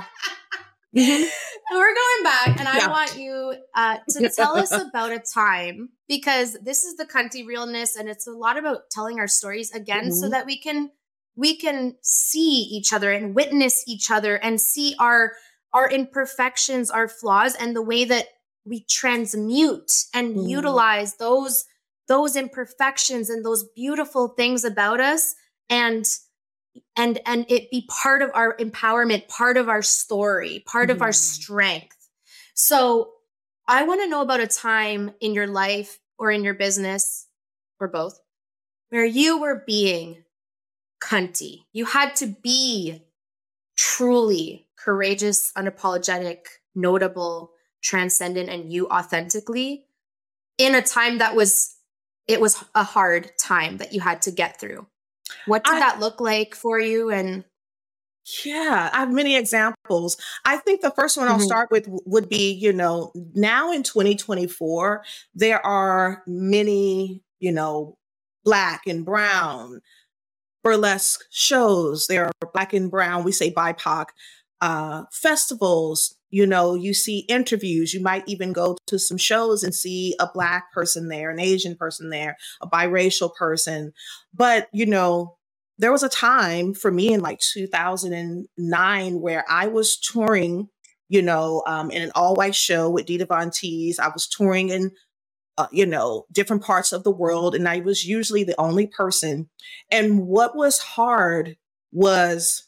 We're 1.70 1.94
going 1.94 2.24
back, 2.24 2.48
and 2.48 2.60
yeah. 2.60 2.86
I 2.86 2.88
want 2.88 3.18
you 3.18 3.54
uh, 3.74 3.98
to 4.10 4.30
tell 4.30 4.56
us 4.56 4.72
about 4.88 5.12
a 5.12 5.18
time 5.18 5.90
because 6.08 6.56
this 6.62 6.84
is 6.84 6.96
the 6.96 7.04
cunty 7.04 7.46
realness, 7.46 7.94
and 7.94 8.08
it's 8.08 8.26
a 8.26 8.32
lot 8.32 8.56
about 8.56 8.90
telling 8.90 9.18
our 9.18 9.28
stories 9.28 9.70
again, 9.72 10.04
mm-hmm. 10.04 10.12
so 10.12 10.28
that 10.30 10.46
we 10.46 10.58
can 10.58 10.90
we 11.36 11.56
can 11.56 11.96
see 12.02 12.62
each 12.72 12.92
other 12.92 13.12
and 13.12 13.34
witness 13.34 13.84
each 13.86 14.10
other 14.10 14.36
and 14.36 14.60
see 14.60 14.94
our 14.98 15.32
our 15.72 15.90
imperfections, 15.90 16.90
our 16.90 17.06
flaws, 17.06 17.54
and 17.54 17.76
the 17.76 17.82
way 17.82 18.04
that 18.04 18.26
we 18.64 18.84
transmute 18.88 19.92
and 20.14 20.36
mm-hmm. 20.36 20.48
utilize 20.48 21.16
those 21.16 21.64
those 22.08 22.34
imperfections 22.34 23.28
and 23.28 23.44
those 23.44 23.64
beautiful 23.76 24.28
things 24.28 24.64
about 24.64 25.00
us 25.00 25.34
and 25.68 26.06
and 26.96 27.20
and 27.26 27.46
it 27.48 27.70
be 27.70 27.86
part 27.88 28.22
of 28.22 28.30
our 28.34 28.56
empowerment 28.56 29.28
part 29.28 29.56
of 29.56 29.68
our 29.68 29.82
story 29.82 30.62
part 30.66 30.88
mm-hmm. 30.88 30.96
of 30.96 31.02
our 31.02 31.08
mm-hmm. 31.08 31.42
strength 31.42 32.08
so 32.54 33.12
i 33.66 33.84
want 33.84 34.00
to 34.00 34.08
know 34.08 34.20
about 34.20 34.40
a 34.40 34.46
time 34.46 35.12
in 35.20 35.34
your 35.34 35.46
life 35.46 35.98
or 36.18 36.30
in 36.30 36.44
your 36.44 36.54
business 36.54 37.26
or 37.80 37.88
both 37.88 38.20
where 38.90 39.04
you 39.04 39.40
were 39.40 39.62
being 39.66 40.24
cunty 41.00 41.64
you 41.72 41.84
had 41.84 42.14
to 42.16 42.26
be 42.26 43.02
truly 43.76 44.66
courageous 44.76 45.52
unapologetic 45.56 46.38
notable 46.74 47.52
transcendent 47.82 48.48
and 48.48 48.72
you 48.72 48.88
authentically 48.88 49.84
in 50.58 50.74
a 50.74 50.82
time 50.82 51.18
that 51.18 51.36
was 51.36 51.76
it 52.26 52.40
was 52.40 52.62
a 52.74 52.84
hard 52.84 53.30
time 53.38 53.78
that 53.78 53.92
you 53.92 54.00
had 54.00 54.20
to 54.22 54.30
get 54.30 54.60
through 54.60 54.86
what 55.46 55.64
did 55.64 55.74
I, 55.74 55.80
that 55.80 56.00
look 56.00 56.20
like 56.20 56.54
for 56.54 56.78
you? 56.78 57.10
And 57.10 57.44
yeah, 58.44 58.90
I 58.92 59.00
have 59.00 59.12
many 59.12 59.36
examples. 59.36 60.16
I 60.44 60.58
think 60.58 60.80
the 60.80 60.90
first 60.90 61.16
one 61.16 61.26
mm-hmm. 61.26 61.34
I'll 61.34 61.46
start 61.46 61.70
with 61.70 61.88
would 62.04 62.28
be, 62.28 62.52
you 62.52 62.72
know, 62.72 63.12
now 63.34 63.72
in 63.72 63.82
2024, 63.82 65.02
there 65.34 65.64
are 65.64 66.22
many, 66.26 67.22
you 67.40 67.52
know, 67.52 67.96
black 68.44 68.86
and 68.86 69.04
brown 69.04 69.80
burlesque 70.62 71.24
shows. 71.30 72.06
There 72.06 72.26
are 72.26 72.50
black 72.52 72.74
and 72.74 72.90
brown, 72.90 73.24
we 73.24 73.32
say 73.32 73.50
BIPOC, 73.50 74.06
uh, 74.60 75.04
festivals, 75.12 76.17
you 76.30 76.46
know, 76.46 76.74
you 76.74 76.94
see 76.94 77.20
interviews. 77.28 77.94
You 77.94 78.02
might 78.02 78.24
even 78.26 78.52
go 78.52 78.76
to 78.86 78.98
some 78.98 79.16
shows 79.16 79.62
and 79.62 79.74
see 79.74 80.14
a 80.20 80.28
Black 80.32 80.72
person 80.72 81.08
there, 81.08 81.30
an 81.30 81.40
Asian 81.40 81.76
person 81.76 82.10
there, 82.10 82.36
a 82.60 82.68
biracial 82.68 83.34
person. 83.34 83.92
But, 84.34 84.68
you 84.72 84.86
know, 84.86 85.36
there 85.78 85.92
was 85.92 86.02
a 86.02 86.08
time 86.08 86.74
for 86.74 86.90
me 86.90 87.12
in 87.12 87.20
like 87.20 87.38
2009 87.38 89.20
where 89.20 89.44
I 89.48 89.68
was 89.68 89.96
touring, 89.96 90.68
you 91.08 91.22
know, 91.22 91.62
um, 91.66 91.90
in 91.90 92.02
an 92.02 92.10
all 92.14 92.34
white 92.34 92.56
show 92.56 92.90
with 92.90 93.06
Dita 93.06 93.26
Von 93.26 93.50
Teese. 93.50 93.98
I 93.98 94.08
was 94.08 94.26
touring 94.26 94.68
in, 94.68 94.90
uh, 95.56 95.68
you 95.72 95.86
know, 95.86 96.26
different 96.32 96.62
parts 96.62 96.92
of 96.92 97.04
the 97.04 97.10
world, 97.10 97.54
and 97.54 97.68
I 97.68 97.80
was 97.80 98.04
usually 98.04 98.44
the 98.44 98.60
only 98.60 98.86
person. 98.86 99.48
And 99.90 100.26
what 100.26 100.56
was 100.56 100.78
hard 100.78 101.56
was 101.92 102.67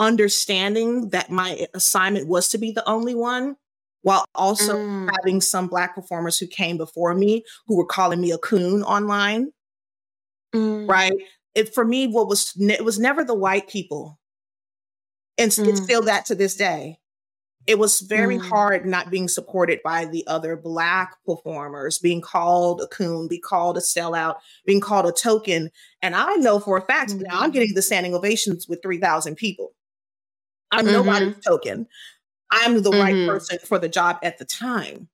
understanding 0.00 1.10
that 1.10 1.30
my 1.30 1.66
assignment 1.74 2.26
was 2.26 2.48
to 2.48 2.58
be 2.58 2.72
the 2.72 2.88
only 2.88 3.14
one 3.14 3.54
while 4.02 4.24
also 4.34 4.76
mm. 4.76 5.08
having 5.18 5.42
some 5.42 5.68
black 5.68 5.94
performers 5.94 6.38
who 6.38 6.46
came 6.46 6.78
before 6.78 7.14
me 7.14 7.44
who 7.66 7.76
were 7.76 7.86
calling 7.86 8.20
me 8.20 8.32
a 8.32 8.38
coon 8.38 8.82
online 8.82 9.52
mm. 10.54 10.88
right 10.88 11.12
it 11.54 11.72
for 11.74 11.84
me 11.84 12.06
what 12.06 12.26
was 12.26 12.54
it 12.58 12.84
was 12.84 12.98
never 12.98 13.22
the 13.22 13.34
white 13.34 13.68
people 13.68 14.18
and 15.36 15.52
mm. 15.52 15.68
it's 15.68 15.82
still 15.82 16.02
that 16.02 16.24
to 16.24 16.34
this 16.34 16.56
day 16.56 16.98
it 17.66 17.78
was 17.78 18.00
very 18.00 18.38
mm. 18.38 18.48
hard 18.48 18.86
not 18.86 19.10
being 19.10 19.28
supported 19.28 19.80
by 19.84 20.06
the 20.06 20.26
other 20.26 20.56
black 20.56 21.14
performers 21.26 21.98
being 21.98 22.22
called 22.22 22.80
a 22.80 22.86
coon 22.86 23.28
be 23.28 23.38
called 23.38 23.76
a 23.76 23.80
sellout 23.80 24.36
being 24.64 24.80
called 24.80 25.04
a 25.04 25.12
token 25.12 25.70
and 26.00 26.16
i 26.16 26.34
know 26.36 26.58
for 26.58 26.78
a 26.78 26.86
fact 26.86 27.12
now 27.14 27.34
i'm 27.34 27.42
mm-hmm. 27.42 27.50
getting 27.50 27.74
the 27.74 27.82
standing 27.82 28.14
ovations 28.14 28.66
with 28.66 28.80
3000 28.82 29.34
people 29.34 29.74
I'm 30.70 30.84
mm-hmm. 30.84 30.92
nobody's 30.92 31.44
token. 31.44 31.86
I'm 32.50 32.82
the 32.82 32.90
mm-hmm. 32.90 33.00
right 33.00 33.28
person 33.28 33.58
for 33.64 33.78
the 33.78 33.88
job 33.88 34.18
at 34.22 34.38
the 34.38 34.44
time. 34.44 35.08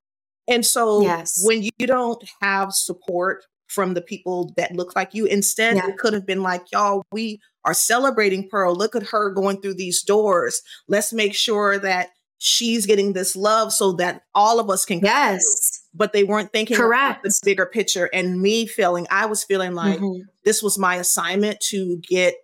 And 0.49 0.65
so 0.65 1.03
yes. 1.03 1.43
when 1.45 1.63
you 1.63 1.87
don't 1.87 2.23
have 2.41 2.73
support 2.73 3.45
from 3.67 3.95
the 3.95 4.01
people 4.01 4.55
that 4.57 4.73
look 4.73 4.95
like 4.95 5.13
you, 5.13 5.27
instead 5.27 5.77
yeah. 5.77 5.89
it 5.89 5.99
could 5.99 6.13
have 6.13 6.25
been 6.25 6.43
like, 6.43 6.71
y'all, 6.73 7.03
we 7.11 7.41
are 7.65 7.75
celebrating 7.75 8.49
Perle. 8.49 8.77
Look 8.77 8.95
at 8.95 9.09
her 9.09 9.31
going 9.31 9.61
through 9.61 9.75
these 9.75 10.03
doors. 10.03 10.63
Let's 10.89 11.13
make 11.13 11.35
sure 11.35 11.79
that 11.79 12.11
she's 12.39 12.87
getting 12.87 13.13
this 13.13 13.35
love 13.35 13.73
so 13.73 13.93
that 13.93 14.23
all 14.35 14.61
of 14.61 14.69
us 14.69 14.85
can 14.85 15.01
yes 15.01 15.83
but 15.95 16.13
they 16.13 16.23
weren't 16.23 16.53
thinking 16.53 16.77
correct 16.77 17.23
the 17.23 17.41
bigger 17.43 17.65
picture 17.65 18.11
and 18.13 18.41
me 18.43 18.67
feeling 18.67 19.07
i 19.11 19.25
was 19.25 19.43
feeling 19.43 19.73
like 19.73 19.99
mm-hmm. 19.99 20.21
this 20.45 20.63
was 20.63 20.79
my 20.79 20.97
assignment 20.97 21.59
to 21.61 21.99
get 22.07 22.35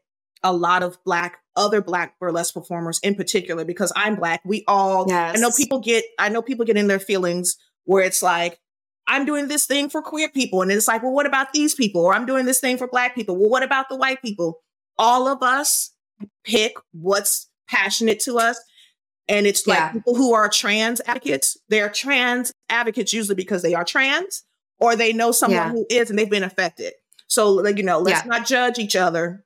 a 0.42 0.52
lot 0.52 0.82
of 0.82 0.96
black 1.04 1.41
other 1.56 1.80
black 1.80 2.18
burlesque 2.18 2.54
performers 2.54 2.98
in 3.02 3.14
particular 3.14 3.64
because 3.64 3.92
I'm 3.94 4.16
black. 4.16 4.40
We 4.44 4.64
all 4.66 5.06
yes. 5.08 5.36
I 5.36 5.40
know 5.40 5.50
people 5.50 5.80
get 5.80 6.04
I 6.18 6.28
know 6.28 6.42
people 6.42 6.64
get 6.64 6.76
in 6.76 6.88
their 6.88 7.00
feelings 7.00 7.56
where 7.84 8.04
it's 8.04 8.22
like 8.22 8.58
I'm 9.06 9.24
doing 9.24 9.48
this 9.48 9.66
thing 9.66 9.90
for 9.90 10.00
queer 10.00 10.28
people 10.28 10.62
and 10.62 10.70
it's 10.70 10.88
like, 10.88 11.02
well 11.02 11.12
what 11.12 11.26
about 11.26 11.52
these 11.52 11.74
people? 11.74 12.02
Or 12.02 12.14
I'm 12.14 12.26
doing 12.26 12.46
this 12.46 12.60
thing 12.60 12.78
for 12.78 12.88
black 12.88 13.14
people. 13.14 13.38
Well 13.38 13.50
what 13.50 13.62
about 13.62 13.88
the 13.88 13.96
white 13.96 14.22
people? 14.22 14.62
all 14.98 15.28
of 15.28 15.42
us 15.42 15.92
pick 16.44 16.74
what's 16.92 17.48
passionate 17.68 18.20
to 18.20 18.38
us. 18.38 18.58
And 19.28 19.46
it's 19.46 19.66
like 19.66 19.78
yeah. 19.78 19.92
people 19.92 20.14
who 20.14 20.34
are 20.34 20.48
trans 20.48 21.00
advocates, 21.06 21.56
they're 21.68 21.88
trans 21.88 22.52
advocates 22.68 23.12
usually 23.12 23.34
because 23.36 23.62
they 23.62 23.74
are 23.74 23.84
trans 23.84 24.44
or 24.78 24.96
they 24.96 25.12
know 25.12 25.32
someone 25.32 25.56
yeah. 25.56 25.70
who 25.70 25.86
is 25.88 26.10
and 26.10 26.18
they've 26.18 26.30
been 26.30 26.42
affected. 26.42 26.92
So, 27.28 27.50
like, 27.52 27.78
you 27.78 27.84
know, 27.84 27.98
let's 27.98 28.24
yeah. 28.24 28.28
not 28.28 28.46
judge 28.46 28.78
each 28.78 28.96
other 28.96 29.44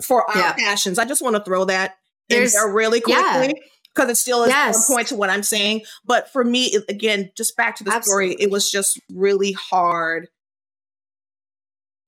for 0.00 0.28
our 0.30 0.54
passions. 0.54 0.98
I 0.98 1.04
just 1.04 1.22
want 1.22 1.36
to 1.36 1.44
throw 1.44 1.64
that 1.66 1.96
There's, 2.28 2.54
in 2.54 2.60
there 2.60 2.72
really 2.72 3.00
quickly 3.00 3.54
because 3.94 4.10
it 4.10 4.16
still 4.16 4.44
is 4.44 4.48
yes. 4.48 4.88
one 4.88 4.96
point 4.96 5.08
to 5.08 5.16
what 5.16 5.30
I'm 5.30 5.42
saying. 5.42 5.82
But 6.04 6.32
for 6.32 6.44
me, 6.44 6.66
it, 6.66 6.84
again, 6.88 7.30
just 7.36 7.56
back 7.56 7.76
to 7.76 7.84
the 7.84 7.92
Absolutely. 7.92 8.32
story, 8.32 8.44
it 8.44 8.50
was 8.50 8.70
just 8.70 9.00
really 9.12 9.52
hard, 9.52 10.28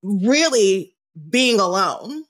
really 0.01 0.95
being 1.29 1.59
alone. 1.59 2.23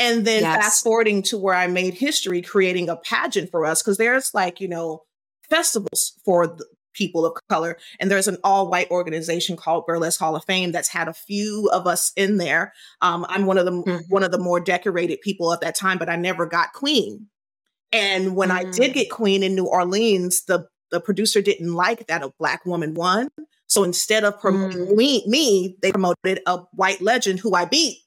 And 0.00 0.24
then 0.24 0.42
yes. 0.42 0.56
fast 0.56 0.84
forwarding 0.84 1.22
to 1.24 1.36
where 1.36 1.56
I 1.56 1.66
made 1.66 1.94
history, 1.94 2.40
creating 2.40 2.88
a 2.88 2.96
pageant 2.96 3.50
for 3.50 3.66
us, 3.66 3.82
because 3.82 3.98
there's 3.98 4.32
like, 4.32 4.60
you 4.60 4.68
know, 4.68 5.02
festivals 5.50 6.12
for 6.24 6.46
the 6.46 6.64
people 6.98 7.24
of 7.24 7.34
color. 7.48 7.78
And 8.00 8.10
there's 8.10 8.28
an 8.28 8.36
all 8.44 8.68
white 8.68 8.90
organization 8.90 9.56
called 9.56 9.86
Burlesque 9.86 10.18
Hall 10.18 10.36
of 10.36 10.44
Fame 10.44 10.72
that's 10.72 10.88
had 10.88 11.08
a 11.08 11.14
few 11.14 11.70
of 11.72 11.86
us 11.86 12.12
in 12.16 12.36
there. 12.36 12.74
Um, 13.00 13.24
I'm 13.28 13.46
one 13.46 13.56
of 13.56 13.64
the 13.64 13.72
mm-hmm. 13.72 13.98
one 14.08 14.24
of 14.24 14.32
the 14.32 14.38
more 14.38 14.60
decorated 14.60 15.20
people 15.22 15.52
at 15.52 15.60
that 15.62 15.76
time, 15.76 15.96
but 15.96 16.10
I 16.10 16.16
never 16.16 16.44
got 16.44 16.74
queen. 16.74 17.28
And 17.92 18.36
when 18.36 18.50
mm. 18.50 18.56
I 18.56 18.64
did 18.64 18.90
mm. 18.90 18.94
get 18.94 19.10
Queen 19.10 19.42
in 19.42 19.54
New 19.54 19.66
Orleans, 19.66 20.44
the 20.44 20.66
the 20.90 21.00
producer 21.00 21.40
didn't 21.40 21.72
like 21.72 22.06
that 22.06 22.22
a 22.22 22.32
black 22.38 22.66
woman 22.66 22.94
won. 22.94 23.28
So 23.66 23.84
instead 23.84 24.24
of 24.24 24.40
promoting 24.40 24.86
mm. 24.86 24.96
me, 24.96 25.22
me, 25.26 25.76
they 25.82 25.92
promoted 25.92 26.40
a 26.46 26.58
white 26.72 27.00
legend 27.00 27.40
who 27.40 27.54
I 27.54 27.66
beat. 27.66 27.98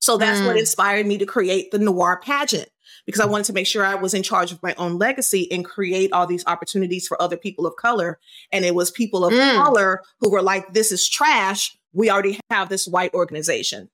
So 0.00 0.18
that's 0.18 0.40
mm. 0.40 0.46
what 0.46 0.58
inspired 0.58 1.06
me 1.06 1.18
to 1.18 1.26
create 1.26 1.70
the 1.70 1.78
noir 1.78 2.20
pageant 2.22 2.68
because 3.06 3.20
I 3.20 3.26
wanted 3.26 3.44
to 3.44 3.52
make 3.52 3.66
sure 3.66 3.84
I 3.84 3.94
was 3.94 4.12
in 4.12 4.22
charge 4.22 4.52
of 4.52 4.62
my 4.62 4.74
own 4.76 4.98
legacy 4.98 5.50
and 5.50 5.64
create 5.64 6.12
all 6.12 6.26
these 6.26 6.44
opportunities 6.46 7.06
for 7.06 7.20
other 7.22 7.36
people 7.36 7.66
of 7.66 7.76
color. 7.76 8.18
And 8.52 8.64
it 8.64 8.74
was 8.74 8.90
people 8.90 9.24
of 9.24 9.32
mm. 9.32 9.56
color 9.56 10.02
who 10.20 10.30
were 10.30 10.42
like, 10.42 10.72
this 10.72 10.92
is 10.92 11.08
trash. 11.08 11.76
We 11.92 12.10
already 12.10 12.38
have 12.50 12.68
this 12.68 12.86
white 12.86 13.14
organization. 13.14 13.88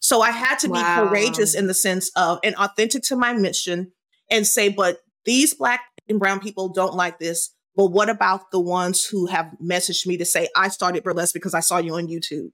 So 0.00 0.20
I 0.20 0.30
had 0.30 0.58
to 0.60 0.68
wow. 0.68 1.02
be 1.02 1.08
courageous 1.08 1.54
in 1.54 1.66
the 1.66 1.74
sense 1.74 2.10
of 2.14 2.38
and 2.44 2.54
authentic 2.56 3.02
to 3.04 3.16
my 3.16 3.32
mission 3.32 3.92
and 4.30 4.46
say, 4.46 4.68
but 4.68 4.98
these 5.24 5.54
black 5.54 5.80
and 6.08 6.18
brown 6.18 6.40
people 6.40 6.68
don't 6.68 6.94
like 6.94 7.18
this. 7.18 7.54
But 7.74 7.86
what 7.86 8.10
about 8.10 8.50
the 8.50 8.60
ones 8.60 9.04
who 9.04 9.26
have 9.26 9.52
messaged 9.62 10.06
me 10.06 10.16
to 10.18 10.24
say, 10.24 10.48
I 10.56 10.68
started 10.68 11.04
burlesque 11.04 11.32
because 11.32 11.54
I 11.54 11.60
saw 11.60 11.78
you 11.78 11.94
on 11.94 12.08
YouTube. 12.08 12.50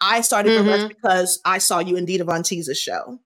I 0.00 0.20
started 0.20 0.52
mm-hmm. 0.52 0.64
burlesque 0.64 0.88
because 0.88 1.40
I 1.44 1.58
saw 1.58 1.78
you 1.78 1.96
in 1.96 2.04
Dita 2.04 2.24
Von 2.24 2.42
Teese's 2.42 2.78
show. 2.78 3.18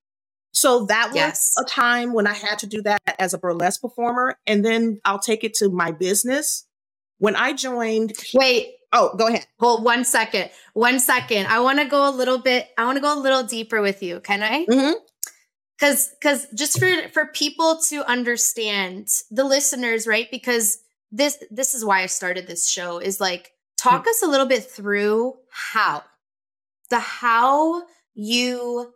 So 0.55 0.87
that 0.87 1.09
was 1.09 1.17
yes. 1.17 1.55
a 1.59 1.65
time 1.65 2.13
when 2.13 2.27
I 2.27 2.33
had 2.33 2.59
to 2.61 2.67
do 2.67 2.81
that 2.83 3.03
as 3.19 3.35
a 3.35 3.39
burlesque 3.39 3.83
performer. 3.83 4.39
And 4.47 4.65
then 4.65 5.01
I'll 5.05 5.19
take 5.19 5.45
it 5.45 5.55
to 5.55 5.69
my 5.69 5.91
business. 5.91 6.67
When 7.19 7.37
I 7.37 7.53
joined. 7.53 8.13
Wait. 8.35 8.75
Oh, 8.93 9.17
go 9.17 9.27
ahead. 9.27 9.47
Hold 9.59 9.85
one 9.85 10.05
second. 10.05 10.51
One 10.73 11.01
second. 11.01 11.49
I 11.49 11.59
want 11.59 11.81
to 11.81 11.85
go 11.85 12.09
a 12.09 12.15
little 12.15 12.39
bit, 12.39 12.69
I 12.79 12.85
want 12.85 12.97
to 12.97 13.03
go 13.03 13.19
a 13.19 13.21
little 13.21 13.43
deeper 13.43 13.83
with 13.83 14.03
you. 14.03 14.21
Can 14.21 14.43
I? 14.43 14.65
Mm-hmm 14.67 14.93
because 15.79 16.15
because 16.21 16.47
just 16.55 16.79
for 16.79 17.09
for 17.13 17.27
people 17.27 17.79
to 17.89 18.09
understand 18.09 19.09
the 19.31 19.45
listeners 19.45 20.07
right 20.07 20.31
because 20.31 20.79
this 21.11 21.43
this 21.51 21.75
is 21.75 21.85
why 21.85 22.03
i 22.03 22.07
started 22.07 22.47
this 22.47 22.69
show 22.69 22.99
is 22.99 23.21
like 23.21 23.53
talk 23.77 24.03
mm-hmm. 24.03 24.09
us 24.09 24.23
a 24.23 24.27
little 24.27 24.47
bit 24.47 24.65
through 24.65 25.35
how 25.51 26.03
the 26.91 26.99
how 26.99 27.83
you 28.15 28.93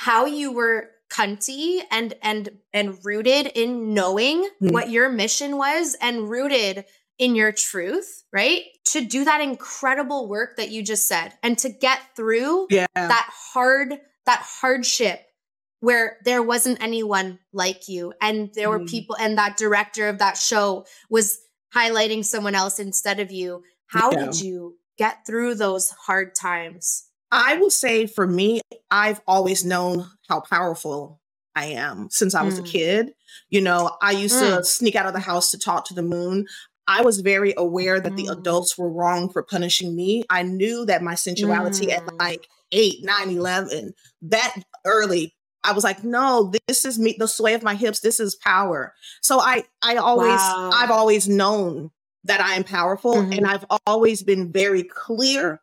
how 0.00 0.24
you 0.24 0.50
were 0.50 0.88
cunty 1.10 1.82
and 1.90 2.14
and 2.22 2.48
and 2.72 2.96
rooted 3.04 3.46
in 3.54 3.92
knowing 3.92 4.42
mm-hmm. 4.42 4.72
what 4.72 4.88
your 4.88 5.10
mission 5.10 5.58
was 5.58 5.94
and 6.00 6.30
rooted 6.30 6.86
in 7.18 7.34
your 7.34 7.52
truth 7.52 8.24
right 8.32 8.62
to 8.86 9.04
do 9.04 9.24
that 9.24 9.42
incredible 9.42 10.26
work 10.26 10.56
that 10.56 10.70
you 10.70 10.82
just 10.82 11.06
said 11.06 11.34
and 11.42 11.58
to 11.58 11.68
get 11.68 12.00
through 12.16 12.66
yeah. 12.70 12.86
that 12.94 13.28
hard 13.52 14.00
that 14.24 14.40
hardship 14.42 15.20
where 15.80 16.16
there 16.24 16.42
wasn't 16.42 16.82
anyone 16.82 17.38
like 17.52 17.86
you 17.86 18.14
and 18.22 18.50
there 18.54 18.68
mm-hmm. 18.68 18.82
were 18.82 18.86
people 18.86 19.16
and 19.20 19.36
that 19.36 19.58
director 19.58 20.08
of 20.08 20.18
that 20.18 20.38
show 20.38 20.86
was 21.10 21.38
highlighting 21.74 22.24
someone 22.24 22.54
else 22.54 22.78
instead 22.78 23.20
of 23.20 23.30
you 23.30 23.62
how 23.86 24.10
yeah. 24.12 24.24
did 24.24 24.40
you 24.40 24.78
get 24.96 25.26
through 25.26 25.54
those 25.54 25.90
hard 25.90 26.34
times 26.34 27.09
i 27.32 27.56
will 27.56 27.70
say 27.70 28.06
for 28.06 28.26
me 28.26 28.60
i've 28.90 29.20
always 29.26 29.64
known 29.64 30.06
how 30.28 30.40
powerful 30.40 31.20
i 31.54 31.66
am 31.66 32.08
since 32.10 32.34
i 32.34 32.42
was 32.42 32.60
mm. 32.60 32.64
a 32.64 32.68
kid 32.68 33.12
you 33.48 33.60
know 33.60 33.96
i 34.02 34.10
used 34.12 34.36
mm. 34.36 34.58
to 34.58 34.64
sneak 34.64 34.96
out 34.96 35.06
of 35.06 35.12
the 35.12 35.20
house 35.20 35.50
to 35.50 35.58
talk 35.58 35.84
to 35.84 35.94
the 35.94 36.02
moon 36.02 36.46
I 36.88 37.02
was 37.02 37.20
very 37.20 37.54
aware 37.56 38.00
that 38.00 38.12
mm. 38.14 38.16
the 38.16 38.32
adults 38.32 38.76
were 38.76 38.90
wrong 38.90 39.28
for 39.28 39.44
punishing 39.44 39.94
me. 39.94 40.24
I 40.28 40.42
knew 40.42 40.84
that 40.86 41.04
my 41.04 41.14
sensuality 41.14 41.92
at 41.92 42.04
mm. 42.04 42.18
like 42.18 42.48
8, 42.72 43.04
9, 43.04 43.30
11, 43.30 43.94
that 44.22 44.56
early 44.84 45.32
I 45.62 45.72
was 45.72 45.84
like, 45.84 46.02
no, 46.02 46.52
this 46.66 46.84
is 46.84 46.98
me, 46.98 47.16
the 47.18 47.28
sway 47.28 47.54
of 47.54 47.62
my 47.62 47.74
hips. 47.74 48.00
This 48.00 48.18
is 48.18 48.34
power. 48.34 48.94
So 49.20 49.40
I, 49.40 49.64
I 49.82 49.96
always, 49.96 50.30
wow. 50.30 50.70
I've 50.72 50.90
always 50.90 51.28
known 51.28 51.90
that 52.24 52.40
I 52.40 52.54
am 52.54 52.64
powerful. 52.64 53.14
Mm-hmm. 53.14 53.32
And 53.32 53.46
I've 53.46 53.64
always 53.86 54.22
been 54.22 54.52
very 54.52 54.82
clear 54.82 55.60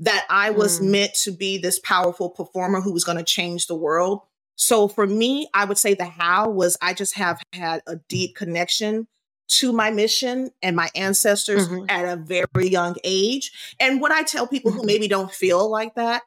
that 0.00 0.26
I 0.28 0.50
was 0.50 0.80
mm. 0.80 0.90
meant 0.90 1.14
to 1.22 1.30
be 1.30 1.58
this 1.58 1.78
powerful 1.78 2.30
performer 2.30 2.80
who 2.80 2.92
was 2.92 3.04
going 3.04 3.18
to 3.18 3.24
change 3.24 3.66
the 3.66 3.76
world. 3.76 4.20
So 4.56 4.88
for 4.88 5.06
me, 5.06 5.48
I 5.54 5.64
would 5.64 5.78
say 5.78 5.94
the 5.94 6.06
how 6.06 6.50
was 6.50 6.76
I 6.82 6.94
just 6.94 7.16
have 7.16 7.40
had 7.52 7.82
a 7.86 7.96
deep 8.08 8.34
connection 8.34 9.06
to 9.48 9.72
my 9.72 9.90
mission 9.90 10.50
and 10.62 10.76
my 10.76 10.90
ancestors 10.94 11.68
mm-hmm. 11.68 11.86
at 11.88 12.04
a 12.04 12.16
very 12.16 12.68
young 12.68 12.96
age. 13.04 13.74
And 13.78 14.00
what 14.00 14.12
I 14.12 14.22
tell 14.22 14.46
people 14.46 14.70
mm-hmm. 14.70 14.80
who 14.80 14.86
maybe 14.86 15.08
don't 15.08 15.32
feel 15.32 15.70
like 15.70 15.94
that, 15.96 16.22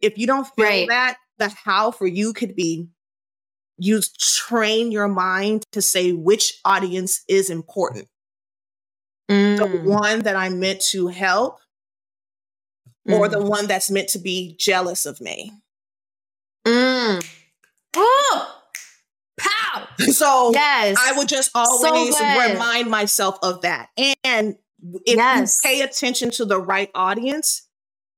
if 0.00 0.18
you 0.18 0.26
don't 0.26 0.46
feel 0.56 0.66
right. 0.66 0.88
that, 0.88 1.16
the 1.38 1.48
how 1.48 1.90
for 1.90 2.06
you 2.06 2.32
could 2.32 2.54
be 2.54 2.88
you 3.76 4.00
train 4.18 4.92
your 4.92 5.08
mind 5.08 5.64
to 5.72 5.82
say 5.82 6.12
which 6.12 6.60
audience 6.64 7.22
is 7.28 7.50
important. 7.50 8.08
Mm. 9.28 9.58
The 9.58 9.90
one 9.90 10.20
that 10.20 10.36
I'm 10.36 10.60
meant 10.60 10.80
to 10.90 11.08
help 11.08 11.58
mm. 13.08 13.18
or 13.18 13.28
the 13.28 13.40
mm. 13.40 13.48
one 13.48 13.66
that's 13.66 13.90
meant 13.90 14.08
to 14.10 14.18
be 14.18 14.56
jealous 14.58 15.06
of 15.06 15.20
me. 15.20 15.52
Mm. 16.66 17.26
Oh, 17.96 18.60
pow. 19.38 19.88
So 19.98 20.50
yes. 20.52 20.96
I 20.98 21.16
would 21.16 21.28
just 21.28 21.50
always 21.54 22.16
so 22.16 22.24
remind 22.24 22.90
myself 22.90 23.38
of 23.42 23.62
that. 23.62 23.88
And 24.24 24.56
if 25.04 25.16
yes. 25.16 25.60
you 25.62 25.70
pay 25.70 25.80
attention 25.82 26.30
to 26.32 26.44
the 26.44 26.58
right 26.58 26.90
audience, 26.94 27.68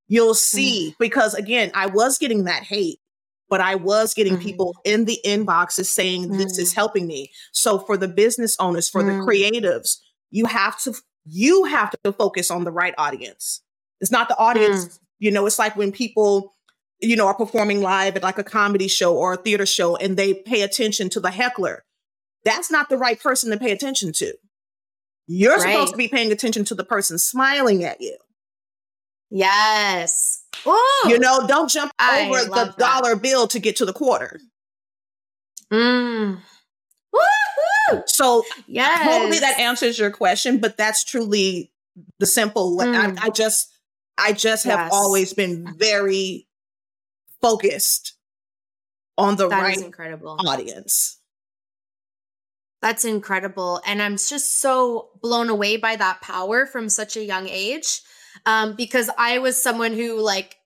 you'll 0.08 0.34
mm. 0.34 0.36
see 0.36 0.94
because 0.98 1.34
again, 1.34 1.70
I 1.74 1.86
was 1.86 2.18
getting 2.18 2.44
that 2.44 2.62
hate 2.62 3.00
but 3.48 3.60
I 3.60 3.76
was 3.76 4.14
getting 4.14 4.34
mm-hmm. 4.34 4.42
people 4.42 4.76
in 4.84 5.04
the 5.04 5.18
inboxes 5.24 5.86
saying 5.86 6.24
mm-hmm. 6.24 6.38
this 6.38 6.58
is 6.58 6.72
mm. 6.72 6.76
helping 6.76 7.06
me. 7.06 7.30
So 7.52 7.78
for 7.78 7.96
the 7.96 8.08
business 8.08 8.56
owners, 8.58 8.88
for 8.88 9.02
mm-hmm. 9.02 9.20
the 9.20 9.26
creatives, 9.26 9.98
you 10.30 10.46
have 10.46 10.80
to 10.82 10.94
you 11.24 11.64
have 11.64 11.90
to 12.04 12.12
focus 12.12 12.50
on 12.50 12.64
the 12.64 12.72
right 12.72 12.94
audience. 12.98 13.62
It's 14.00 14.10
not 14.10 14.28
the 14.28 14.36
audience, 14.36 14.86
mm. 14.86 14.98
you 15.18 15.30
know, 15.30 15.46
it's 15.46 15.58
like 15.58 15.76
when 15.76 15.92
people 15.92 16.54
you 17.00 17.14
know 17.16 17.26
are 17.26 17.34
performing 17.34 17.82
live 17.82 18.16
at 18.16 18.22
like 18.22 18.38
a 18.38 18.44
comedy 18.44 18.88
show 18.88 19.14
or 19.16 19.34
a 19.34 19.36
theater 19.36 19.66
show 19.66 19.96
and 19.96 20.16
they 20.16 20.32
pay 20.32 20.62
attention 20.62 21.10
to 21.10 21.20
the 21.20 21.30
heckler. 21.30 21.84
That's 22.44 22.70
not 22.70 22.88
the 22.88 22.96
right 22.96 23.20
person 23.20 23.50
to 23.50 23.58
pay 23.58 23.72
attention 23.72 24.12
to. 24.14 24.34
You're 25.26 25.56
right. 25.56 25.72
supposed 25.72 25.92
to 25.92 25.96
be 25.96 26.08
paying 26.08 26.30
attention 26.30 26.64
to 26.66 26.74
the 26.74 26.84
person 26.84 27.18
smiling 27.18 27.84
at 27.84 28.00
you. 28.00 28.16
Yes. 29.30 30.44
Ooh, 30.66 30.80
you 31.06 31.18
know, 31.18 31.46
don't 31.46 31.68
jump 31.68 31.90
I 31.98 32.28
over 32.28 32.44
the 32.44 32.54
that. 32.54 32.78
dollar 32.78 33.16
bill 33.16 33.48
to 33.48 33.58
get 33.58 33.76
to 33.76 33.84
the 33.84 33.92
quarter. 33.92 34.40
Mm. 35.72 36.38
Woo-hoo! 37.12 38.02
So, 38.06 38.44
yeah, 38.68 39.02
hopefully 39.02 39.40
that 39.40 39.58
answers 39.58 39.98
your 39.98 40.10
question. 40.10 40.58
But 40.58 40.76
that's 40.76 41.04
truly 41.04 41.72
the 42.20 42.26
simple. 42.26 42.78
Mm. 42.78 43.18
I, 43.18 43.26
I, 43.26 43.30
just, 43.30 43.72
I 44.18 44.32
just 44.32 44.64
yes. 44.64 44.76
have 44.76 44.92
always 44.92 45.32
been 45.32 45.74
very 45.76 46.46
focused 47.40 48.14
on 49.18 49.36
the 49.36 49.48
that 49.48 49.62
right 49.62 49.78
incredible 49.78 50.36
audience. 50.46 51.18
That's 52.82 53.04
incredible, 53.04 53.80
and 53.86 54.02
I'm 54.02 54.16
just 54.16 54.60
so 54.60 55.10
blown 55.20 55.48
away 55.48 55.76
by 55.76 55.96
that 55.96 56.20
power 56.20 56.66
from 56.66 56.88
such 56.88 57.16
a 57.16 57.24
young 57.24 57.48
age 57.48 58.00
um, 58.44 58.74
because 58.74 59.10
I 59.16 59.38
was 59.38 59.60
someone 59.60 59.92
who 59.92 60.20
like 60.20 60.56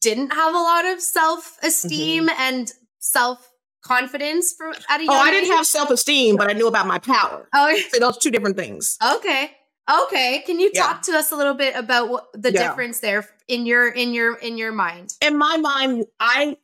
didn't 0.00 0.32
have 0.32 0.54
a 0.54 0.58
lot 0.58 0.84
of 0.86 1.00
self 1.00 1.58
esteem 1.62 2.28
mm-hmm. 2.28 2.40
and 2.40 2.72
self 2.98 3.50
confidence 3.82 4.54
from 4.56 4.74
at 4.88 5.00
a 5.00 5.04
young 5.04 5.14
Oh, 5.14 5.18
I 5.18 5.30
didn't 5.30 5.50
have 5.50 5.66
self 5.66 5.90
esteem, 5.90 6.36
but 6.36 6.48
I 6.50 6.54
knew 6.54 6.66
about 6.66 6.86
my 6.86 6.98
power. 6.98 7.48
Oh, 7.54 7.80
so 7.90 8.00
those 8.00 8.18
two 8.18 8.30
different 8.30 8.56
things. 8.56 8.96
Okay. 9.16 9.52
Okay, 9.88 10.42
can 10.46 10.60
you 10.60 10.72
talk 10.72 10.98
yeah. 11.06 11.12
to 11.12 11.18
us 11.18 11.32
a 11.32 11.36
little 11.36 11.54
bit 11.54 11.74
about 11.74 12.08
what 12.08 12.28
the 12.32 12.52
yeah. 12.52 12.68
difference 12.68 13.00
there 13.00 13.28
in 13.48 13.66
your 13.66 13.88
in 13.88 14.12
your 14.12 14.36
in 14.36 14.56
your 14.58 14.72
mind? 14.72 15.14
In 15.20 15.36
my 15.36 15.56
mind, 15.56 16.06
I 16.18 16.56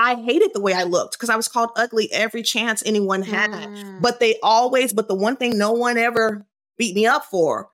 I 0.00 0.14
hated 0.14 0.52
the 0.54 0.60
way 0.60 0.72
I 0.72 0.84
looked 0.84 1.12
because 1.12 1.28
I 1.28 1.36
was 1.36 1.46
called 1.46 1.70
ugly 1.76 2.10
every 2.10 2.42
chance 2.42 2.82
anyone 2.86 3.22
had. 3.22 3.50
Mm. 3.50 4.00
But 4.00 4.18
they 4.18 4.38
always, 4.42 4.94
but 4.94 5.08
the 5.08 5.14
one 5.14 5.36
thing 5.36 5.58
no 5.58 5.72
one 5.72 5.98
ever 5.98 6.46
beat 6.78 6.94
me 6.94 7.06
up 7.06 7.26
for, 7.26 7.68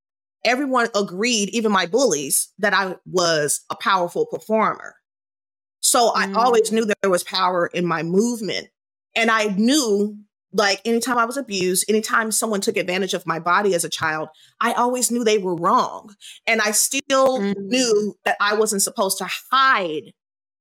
everyone 0.44 0.88
agreed, 0.96 1.50
even 1.50 1.70
my 1.70 1.86
bullies, 1.86 2.52
that 2.58 2.74
I 2.74 2.96
was 3.06 3.64
a 3.70 3.76
powerful 3.76 4.26
performer. 4.26 4.96
So 5.80 6.10
mm. 6.10 6.16
I 6.16 6.32
always 6.32 6.72
knew 6.72 6.84
that 6.86 6.98
there 7.00 7.12
was 7.12 7.22
power 7.22 7.68
in 7.68 7.86
my 7.86 8.02
movement. 8.02 8.70
And 9.14 9.30
I 9.30 9.44
knew 9.44 10.18
like 10.56 10.80
anytime 10.84 11.18
I 11.18 11.26
was 11.26 11.36
abused, 11.36 11.84
anytime 11.88 12.32
someone 12.32 12.60
took 12.60 12.76
advantage 12.76 13.12
of 13.12 13.26
my 13.26 13.38
body 13.38 13.74
as 13.74 13.84
a 13.84 13.90
child, 13.90 14.28
I 14.60 14.72
always 14.72 15.10
knew 15.10 15.22
they 15.22 15.38
were 15.38 15.54
wrong. 15.54 16.14
And 16.46 16.60
I 16.60 16.70
still 16.70 17.40
mm. 17.40 17.54
knew 17.58 18.14
that 18.24 18.36
I 18.40 18.54
wasn't 18.54 18.82
supposed 18.82 19.18
to 19.18 19.28
hide 19.52 20.12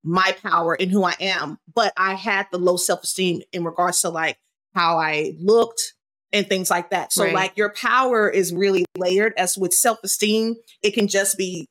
my 0.03 0.35
power 0.43 0.75
in 0.75 0.89
who 0.89 1.03
I 1.03 1.15
am, 1.19 1.57
but 1.73 1.93
I 1.97 2.15
had 2.15 2.47
the 2.51 2.59
low 2.59 2.77
self 2.77 3.03
esteem 3.03 3.41
in 3.53 3.63
regards 3.63 4.01
to 4.01 4.09
like 4.09 4.37
how 4.73 4.97
I 4.97 5.33
looked 5.39 5.93
and 6.33 6.47
things 6.47 6.69
like 6.69 6.89
that. 6.89 7.13
So, 7.13 7.23
right. 7.23 7.33
like, 7.33 7.53
your 7.55 7.69
power 7.71 8.29
is 8.29 8.53
really 8.53 8.85
layered. 8.97 9.33
As 9.37 9.57
with 9.57 9.73
self 9.73 9.99
esteem, 10.03 10.55
it 10.83 10.91
can 10.91 11.07
just 11.07 11.37
be 11.37 11.67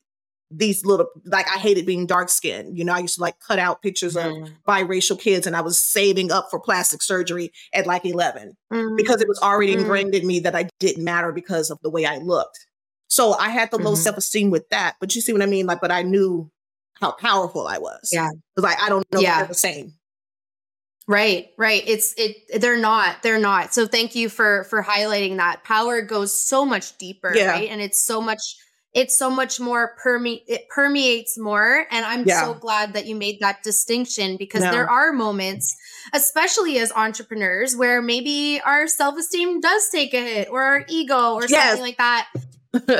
these 0.51 0.85
little 0.85 1.07
like 1.25 1.47
I 1.49 1.57
hated 1.59 1.85
being 1.85 2.05
dark 2.05 2.29
skinned. 2.29 2.77
You 2.77 2.85
know, 2.85 2.93
I 2.93 2.99
used 2.99 3.15
to 3.15 3.21
like 3.21 3.39
cut 3.39 3.59
out 3.59 3.81
pictures 3.81 4.15
mm. 4.15 4.43
of 4.43 4.49
biracial 4.67 5.19
kids 5.19 5.47
and 5.47 5.55
I 5.55 5.61
was 5.61 5.77
saving 5.79 6.31
up 6.31 6.47
for 6.49 6.59
plastic 6.59 7.01
surgery 7.01 7.51
at 7.73 7.87
like 7.87 8.05
11 8.05 8.55
mm. 8.71 8.97
because 8.97 9.21
it 9.21 9.27
was 9.27 9.39
already 9.41 9.75
mm. 9.75 9.79
ingrained 9.79 10.15
in 10.15 10.25
me 10.25 10.39
that 10.41 10.55
I 10.55 10.69
didn't 10.79 11.03
matter 11.03 11.31
because 11.31 11.69
of 11.69 11.79
the 11.81 11.89
way 11.89 12.05
I 12.05 12.17
looked. 12.17 12.67
So 13.07 13.33
I 13.33 13.49
had 13.49 13.71
the 13.71 13.77
mm-hmm. 13.77 13.87
low 13.87 13.95
self-esteem 13.95 14.49
with 14.49 14.67
that. 14.69 14.95
But 14.99 15.15
you 15.15 15.21
see 15.21 15.33
what 15.33 15.41
I 15.41 15.45
mean? 15.45 15.65
Like, 15.65 15.81
but 15.81 15.91
I 15.91 16.01
knew 16.01 16.51
how 16.99 17.11
powerful 17.11 17.67
I 17.67 17.77
was. 17.77 18.09
Yeah. 18.11 18.29
Like 18.55 18.81
I 18.81 18.89
don't 18.89 19.05
know 19.13 19.19
yeah. 19.19 19.39
they're 19.39 19.47
the 19.47 19.53
same. 19.53 19.93
Right, 21.07 21.49
right. 21.57 21.83
It's 21.85 22.15
it 22.17 22.61
they're 22.61 22.79
not. 22.79 23.21
They're 23.21 23.39
not. 23.39 23.75
So 23.75 23.85
thank 23.85 24.15
you 24.15 24.27
for 24.27 24.63
for 24.65 24.81
highlighting 24.81 25.37
that. 25.37 25.63
Power 25.63 26.01
goes 26.01 26.33
so 26.33 26.65
much 26.65 26.97
deeper, 26.97 27.31
yeah. 27.35 27.51
right? 27.51 27.69
And 27.69 27.79
it's 27.79 28.03
so 28.03 28.19
much 28.19 28.41
it's 28.95 29.17
so 29.17 29.29
much 29.29 29.59
more 29.59 29.93
perme 30.01 30.39
it 30.47 30.67
permeates 30.69 31.37
more 31.37 31.85
and 31.91 32.05
i'm 32.05 32.25
yeah. 32.25 32.43
so 32.43 32.53
glad 32.53 32.93
that 32.93 33.05
you 33.05 33.15
made 33.15 33.39
that 33.41 33.61
distinction 33.61 34.37
because 34.37 34.63
no. 34.63 34.71
there 34.71 34.89
are 34.89 35.11
moments 35.11 35.75
especially 36.13 36.79
as 36.79 36.91
entrepreneurs 36.93 37.75
where 37.75 38.01
maybe 38.01 38.59
our 38.65 38.87
self-esteem 38.87 39.59
does 39.59 39.89
take 39.89 40.13
a 40.13 40.21
hit 40.21 40.47
or 40.49 40.63
our 40.63 40.85
ego 40.87 41.33
or 41.33 41.45
yes. 41.47 41.67
something 41.67 41.81
like 41.81 41.97
that 41.97 42.27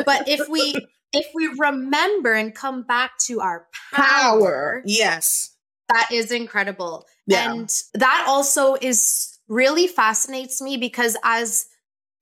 but 0.05 0.27
if 0.27 0.47
we 0.49 0.75
if 1.13 1.25
we 1.33 1.47
remember 1.57 2.33
and 2.33 2.53
come 2.53 2.83
back 2.83 3.11
to 3.17 3.39
our 3.39 3.67
power, 3.93 4.01
power. 4.03 4.81
yes 4.85 5.55
that 5.87 6.09
is 6.11 6.31
incredible 6.31 7.05
yeah. 7.25 7.51
and 7.51 7.69
that 7.93 8.25
also 8.27 8.75
is 8.81 9.39
really 9.47 9.87
fascinates 9.87 10.61
me 10.61 10.77
because 10.77 11.15
as 11.23 11.67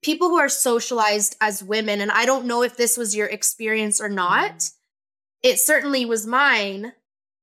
people 0.04 0.28
who 0.28 0.38
are 0.38 0.48
socialized 0.48 1.36
as 1.40 1.64
women, 1.64 2.00
and 2.00 2.12
I 2.12 2.26
don't 2.26 2.44
know 2.44 2.62
if 2.62 2.76
this 2.76 2.96
was 2.96 3.16
your 3.16 3.26
experience 3.26 4.00
or 4.00 4.08
not, 4.08 4.58
mm-hmm. 4.58 5.48
it 5.50 5.58
certainly 5.58 6.04
was 6.04 6.26
mine, 6.26 6.92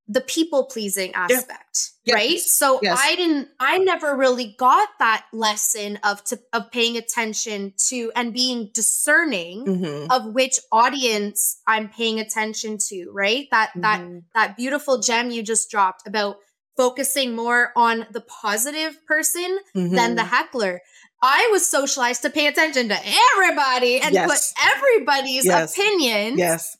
the 0.08 0.20
people 0.20 0.66
pleasing 0.66 1.12
aspect, 1.14 1.90
yeah. 2.04 2.14
right? 2.14 2.38
So 2.38 2.78
yes. 2.82 2.98
I 3.02 3.16
didn't, 3.16 3.48
I 3.58 3.78
never 3.78 4.16
really 4.16 4.54
got 4.58 4.88
that 4.98 5.26
lesson 5.32 5.98
of 6.04 6.22
to, 6.24 6.40
of 6.52 6.70
paying 6.70 6.96
attention 6.96 7.74
to 7.88 8.12
and 8.14 8.32
being 8.32 8.70
discerning 8.72 9.64
mm-hmm. 9.64 10.10
of 10.10 10.32
which 10.32 10.58
audience 10.70 11.60
I'm 11.66 11.88
paying 11.88 12.20
attention 12.20 12.78
to, 12.88 13.10
right? 13.12 13.46
That 13.50 13.70
mm-hmm. 13.70 13.80
that 13.80 14.22
that 14.34 14.56
beautiful 14.56 15.00
gem 15.00 15.30
you 15.30 15.42
just 15.42 15.70
dropped 15.70 16.06
about 16.06 16.36
focusing 16.76 17.36
more 17.36 17.72
on 17.76 18.06
the 18.10 18.22
positive 18.22 18.96
person 19.06 19.58
mm-hmm. 19.74 19.94
than 19.94 20.14
the 20.14 20.22
mm-hmm. 20.22 20.30
heckler. 20.30 20.80
I 21.22 21.48
was 21.52 21.66
socialized 21.66 22.22
to 22.22 22.30
pay 22.30 22.48
attention 22.48 22.88
to 22.88 22.98
everybody 23.36 24.00
and 24.00 24.12
yes. 24.12 24.28
put 24.28 24.74
everybody's 24.74 25.44
yes. 25.44 25.72
opinion 25.72 26.36
yes. 26.36 26.76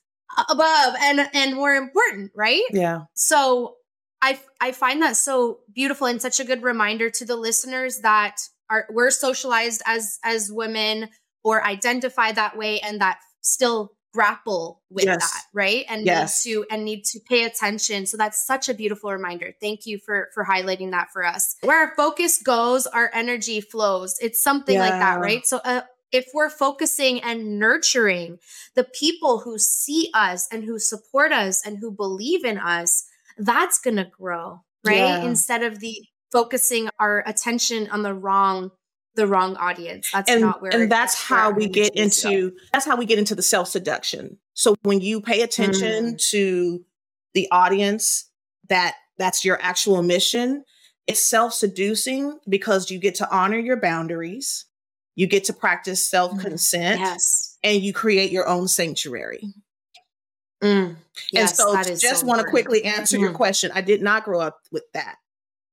above 0.51 0.95
and 1.01 1.29
and 1.33 1.55
more 1.55 1.75
important, 1.75 2.33
right? 2.35 2.63
Yeah. 2.73 3.03
So 3.15 3.77
I 4.21 4.41
I 4.61 4.73
find 4.73 5.01
that 5.03 5.17
so 5.17 5.61
beautiful 5.73 6.09
and 6.09 6.21
such 6.21 6.41
a 6.41 6.45
good 6.45 6.63
reminder 6.63 7.09
to 7.11 7.25
the 7.25 7.37
listeners 7.37 8.01
that 8.01 8.37
are 8.69 8.87
we're 8.91 9.11
socialized 9.11 9.83
as 9.87 10.19
as 10.25 10.51
women 10.51 11.11
or 11.45 11.65
identify 11.65 12.33
that 12.33 12.57
way 12.57 12.81
and 12.81 13.01
that 13.01 13.19
still 13.43 13.93
grapple 14.13 14.83
with 14.91 15.07
yes. 15.07 15.19
that 15.21 15.43
right 15.55 15.85
and 15.89 16.05
yes. 16.05 16.45
need 16.45 16.53
to 16.53 16.67
and 16.71 16.85
need 16.85 17.05
to 17.05 17.19
pay 17.21 17.45
attention 17.45 18.05
so 18.05 18.17
that's 18.17 18.47
such 18.47 18.69
a 18.69 18.75
beautiful 18.75 19.11
reminder 19.11 19.55
thank 19.61 19.87
you 19.87 19.99
for 19.99 20.29
for 20.35 20.45
highlighting 20.45 20.91
that 20.91 21.11
for 21.13 21.25
us 21.25 21.57
where 21.63 21.89
our 21.89 21.95
focus 21.97 22.41
goes 22.43 22.87
our 22.87 23.11
energy 23.15 23.61
flows 23.61 24.17
it's 24.21 24.43
something 24.43 24.75
yeah. 24.75 24.81
like 24.83 24.93
that 24.93 25.19
right 25.19 25.47
so 25.47 25.61
uh, 25.65 25.81
if 26.13 26.29
we're 26.35 26.51
focusing 26.51 27.23
and 27.23 27.59
nurturing 27.59 28.39
the 28.75 28.85
people 28.85 29.39
who 29.41 29.59
see 29.59 30.11
us 30.13 30.47
and 30.53 30.65
who 30.65 30.79
support 30.79 31.33
us 31.33 31.65
and 31.65 31.79
who 31.79 31.91
believe 31.91 32.45
in 32.45 32.59
us 32.59 33.07
that's 33.39 33.79
going 33.79 33.97
to 33.97 34.05
grow 34.05 34.61
right 34.85 34.97
yeah. 34.97 35.25
instead 35.25 35.63
of 35.63 35.81
the 35.81 36.05
focusing 36.31 36.89
our 36.99 37.23
attention 37.27 37.89
on 37.91 38.03
the 38.03 38.15
wrong 38.15 38.71
the 39.15 39.27
wrong 39.27 39.57
audience. 39.57 40.11
That's 40.13 40.31
and, 40.31 40.41
not 40.41 40.63
where 40.63 40.75
and 40.75 40.91
that's 40.91 41.15
how 41.15 41.51
we 41.51 41.69
get 41.69 41.95
into 41.95 42.53
that's 42.73 42.85
how 42.85 42.97
we 42.97 43.07
get 43.07 43.19
into 43.19 43.35
the 43.35 43.43
self 43.43 43.69
seduction. 43.69 44.39
So 44.55 44.75
when 44.83 45.01
you 45.01 45.21
pay 45.21 45.43
attention 45.43 46.15
mm. 46.15 46.31
to 46.31 46.85
the 47.35 47.49
audience 47.51 48.31
that 48.69 48.95
that's 49.19 49.45
your 49.45 49.59
actual 49.63 50.03
mission, 50.03 50.65
it's 51.07 51.23
self 51.23 51.53
seducing 51.53 52.39
because 52.49 52.91
you 52.91 52.99
get 52.99 53.17
to 53.17 53.31
honor 53.31 53.59
your 53.59 53.81
boundaries, 53.81 54.67
you 55.15 55.27
get 55.27 55.45
to 55.45 55.53
practice 55.53 56.07
self 56.07 56.39
consent, 56.39 57.01
mm. 57.01 57.05
yes. 57.05 57.59
and 57.63 57.83
you 57.83 57.93
create 57.93 58.33
your 58.33 58.49
own 58.49 58.69
sanctuary. 58.69 59.43
Mm. 60.63 60.97
Yes, 61.33 61.59
and 61.59 61.85
so 61.85 61.95
just 61.95 62.21
so 62.21 62.27
want 62.27 62.41
to 62.41 62.47
quickly 62.47 62.85
answer 62.85 63.19
your 63.19 63.33
mm. 63.33 63.35
question. 63.35 63.73
I 63.75 63.81
did 63.81 64.01
not 64.01 64.25
grow 64.25 64.41
up 64.41 64.61
with 64.71 64.85
that. 64.95 65.17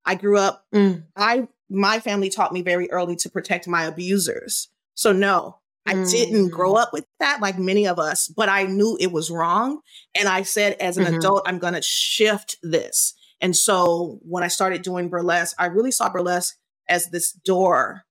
I 0.03 0.15
grew 0.15 0.37
up, 0.37 0.65
mm. 0.73 1.03
I 1.15 1.47
my 1.69 1.99
family 1.99 2.29
taught 2.29 2.53
me 2.53 2.61
very 2.61 2.89
early 2.91 3.15
to 3.17 3.29
protect 3.29 3.67
my 3.67 3.83
abusers. 3.83 4.69
So 4.95 5.11
no, 5.11 5.59
I 5.85 5.93
mm. 5.93 6.11
didn't 6.11 6.49
grow 6.49 6.73
mm. 6.73 6.81
up 6.81 6.93
with 6.93 7.05
that 7.19 7.41
like 7.41 7.57
many 7.57 7.87
of 7.87 7.99
us, 7.99 8.27
but 8.27 8.49
I 8.49 8.63
knew 8.63 8.97
it 8.99 9.11
was 9.11 9.31
wrong. 9.31 9.81
And 10.15 10.27
I 10.27 10.43
said, 10.43 10.73
as 10.79 10.97
an 10.97 11.05
mm-hmm. 11.05 11.15
adult, 11.15 11.43
I'm 11.45 11.59
going 11.59 11.73
to 11.73 11.81
shift 11.81 12.57
this. 12.61 13.13
And 13.41 13.55
so 13.55 14.19
when 14.21 14.43
I 14.43 14.49
started 14.49 14.81
doing 14.81 15.09
burlesque, 15.09 15.55
I 15.57 15.67
really 15.67 15.91
saw 15.91 16.09
burlesque 16.09 16.55
as 16.89 17.09
this 17.09 17.31
door, 17.31 18.03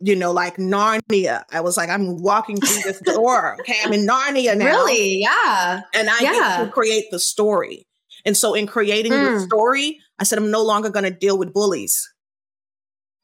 you 0.00 0.16
know, 0.16 0.32
like 0.32 0.56
Narnia. 0.56 1.44
I 1.52 1.60
was 1.60 1.76
like, 1.76 1.90
I'm 1.90 2.20
walking 2.20 2.56
through 2.56 2.82
this 2.82 3.00
door. 3.14 3.56
Okay, 3.60 3.76
I'm 3.84 3.92
in 3.92 4.06
Narnia 4.06 4.56
now. 4.56 4.66
Really? 4.66 5.20
Yeah. 5.20 5.82
And 5.94 6.10
I 6.10 6.18
yeah. 6.20 6.32
get 6.32 6.64
to 6.64 6.72
create 6.72 7.06
the 7.10 7.18
story. 7.18 7.86
And 8.24 8.36
so 8.36 8.54
in 8.54 8.66
creating 8.66 9.12
mm. 9.12 9.38
the 9.38 9.40
story, 9.46 10.00
I 10.18 10.24
said, 10.24 10.38
I'm 10.38 10.50
no 10.50 10.64
longer 10.64 10.90
going 10.90 11.04
to 11.04 11.10
deal 11.10 11.38
with 11.38 11.52
bullies. 11.52 12.12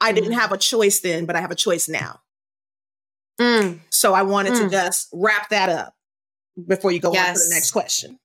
I 0.04 0.12
didn't 0.12 0.32
mm. 0.32 0.40
have 0.40 0.52
a 0.52 0.58
choice 0.58 1.00
then, 1.00 1.24
but 1.24 1.34
I 1.34 1.40
have 1.40 1.50
a 1.50 1.56
choice 1.56 1.88
now. 1.88 2.20
Mm. 3.40 3.80
So 3.90 4.12
I 4.14 4.22
wanted 4.22 4.52
mm. 4.52 4.64
to 4.64 4.70
just 4.70 5.08
wrap 5.12 5.48
that 5.48 5.68
up 5.68 5.94
before 6.68 6.92
you 6.92 7.00
go 7.00 7.12
yes. 7.12 7.28
on 7.28 7.34
to 7.34 7.40
the 7.40 7.54
next 7.54 7.70
question. 7.70 8.18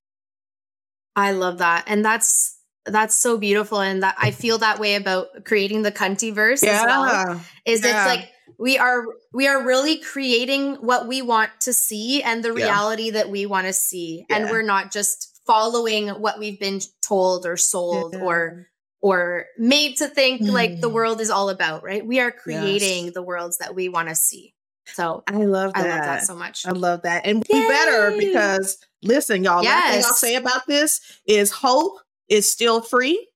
I 1.16 1.32
love 1.32 1.60
that. 1.60 1.86
And 1.88 2.04
that's 2.04 2.58
that's 2.86 3.16
so 3.16 3.38
beautiful. 3.38 3.80
And 3.80 4.04
that 4.04 4.16
I 4.18 4.32
feel 4.32 4.58
that 4.60 4.80
way 4.80 4.96
about 4.96 5.46
creating 5.46 5.84
the 5.84 5.92
Cunty 5.92 6.34
verse 6.34 6.64
yeah. 6.64 6.82
as 6.82 6.86
well. 6.86 7.42
Is 7.66 7.84
yeah. 7.84 7.90
it's 7.90 8.06
like 8.06 8.32
we 8.58 8.78
are 8.78 9.06
we 9.34 9.48
are 9.48 9.66
really 9.66 9.98
creating 9.98 10.76
what 10.76 11.08
we 11.08 11.22
want 11.22 11.52
to 11.62 11.74
see 11.74 12.22
and 12.22 12.44
the 12.44 12.54
reality 12.54 13.06
yeah. 13.06 13.14
that 13.14 13.30
we 13.30 13.46
want 13.46 13.68
to 13.68 13.74
see. 13.74 14.26
And 14.30 14.50
we're 14.50 14.64
not 14.64 14.92
just 14.92 15.42
following 15.48 16.10
what 16.10 16.40
we've 16.40 16.60
been 16.60 16.82
told 17.08 17.46
or 17.46 17.58
sold 17.58 18.16
or 18.16 18.68
or 19.02 19.46
made 19.58 19.98
to 19.98 20.08
think 20.08 20.42
mm. 20.42 20.52
like 20.52 20.82
the 20.82 20.90
mm. 20.90 20.94
world 20.94 21.22
is 21.22 21.30
all 21.30 21.50
about, 21.50 21.84
right? 21.84 22.06
We 22.06 22.20
are 22.20 22.32
creating 22.32 23.06
yes. 23.06 23.14
the 23.14 23.24
worlds 23.24 23.58
that 23.60 23.76
we 23.76 23.90
want 23.90 24.10
to 24.10 24.16
see. 24.16 24.54
So 24.94 25.24
I 25.28 25.38
love 25.38 25.74
that. 25.74 25.86
I 25.86 25.90
love 25.90 26.04
that 26.04 26.24
so 26.24 26.36
much. 26.36 26.66
I 26.66 26.72
love 26.72 27.04
that. 27.04 27.26
And 27.26 27.46
be 27.46 27.68
better 27.68 28.16
because 28.18 28.78
listen, 29.04 29.44
y'all, 29.44 29.64
yes. 29.64 29.96
thing 29.96 30.06
I'll 30.06 30.14
say 30.14 30.36
about 30.36 30.68
this 30.68 31.00
is 31.26 31.52
hope 31.52 32.00
is 32.28 32.52
still 32.52 32.82
free. 32.82 33.28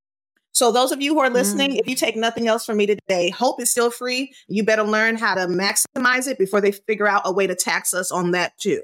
So 0.52 0.72
those 0.72 0.92
of 0.92 1.02
you 1.02 1.14
who 1.14 1.20
are 1.20 1.32
listening, 1.32 1.72
mm. 1.72 1.80
if 1.80 1.88
you 1.88 1.96
take 1.96 2.16
nothing 2.16 2.48
else 2.48 2.66
from 2.66 2.78
me 2.78 2.86
today, 2.86 3.30
hope 3.30 3.60
is 3.60 3.72
still 3.72 3.90
free. 3.90 4.34
You 4.48 4.64
better 4.64 4.84
learn 4.84 5.16
how 5.16 5.34
to 5.36 5.48
maximize 5.48 6.28
it 6.28 6.38
before 6.38 6.62
they 6.62 6.72
figure 6.72 7.08
out 7.08 7.24
a 7.26 7.32
way 7.32 7.48
to 7.48 7.56
tax 7.56 7.94
us 7.94 8.12
on 8.12 8.32
that 8.32 8.58
too. 8.58 8.82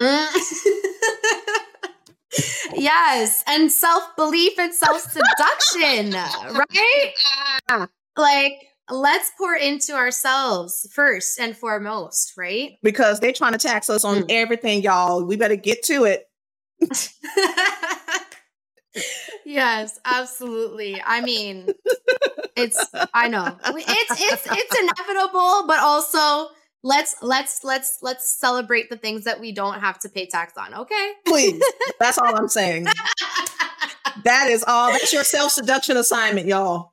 Mm. 0.00 0.28
yes, 2.74 3.44
and 3.46 3.70
self 3.70 4.04
belief 4.16 4.58
and 4.58 4.72
self 4.74 5.00
seduction, 5.00 6.12
right? 6.12 7.88
Like, 8.16 8.54
let's 8.90 9.30
pour 9.38 9.54
into 9.54 9.94
ourselves 9.94 10.88
first 10.92 11.38
and 11.38 11.56
foremost, 11.56 12.32
right? 12.36 12.72
Because 12.82 13.20
they're 13.20 13.32
trying 13.32 13.52
to 13.52 13.58
tax 13.58 13.88
us 13.90 14.04
on 14.04 14.22
mm. 14.22 14.26
everything, 14.30 14.82
y'all. 14.82 15.24
We 15.24 15.36
better 15.36 15.56
get 15.56 15.82
to 15.84 16.04
it. 16.04 16.24
yes, 19.44 19.98
absolutely. 20.04 21.00
I 21.04 21.20
mean, 21.20 21.68
it's 22.56 22.84
I 23.14 23.28
know. 23.28 23.56
It's 23.64 24.20
it's 24.20 24.46
it's 24.50 24.80
inevitable, 24.80 25.64
but 25.66 25.78
also 25.78 26.48
let's 26.82 27.16
let's 27.22 27.60
let's 27.64 27.98
let's 28.02 28.38
celebrate 28.38 28.90
the 28.90 28.96
things 28.96 29.24
that 29.24 29.40
we 29.40 29.52
don't 29.52 29.80
have 29.80 29.98
to 30.00 30.08
pay 30.08 30.26
tax 30.26 30.54
on, 30.56 30.74
okay? 30.74 31.12
Please. 31.26 31.62
That's 32.00 32.18
all 32.18 32.34
I'm 32.34 32.48
saying. 32.48 32.84
that 34.24 34.48
is 34.48 34.64
all. 34.66 34.92
That's 34.92 35.12
your 35.12 35.24
self-seduction 35.24 35.96
assignment, 35.96 36.46
y'all. 36.46 36.92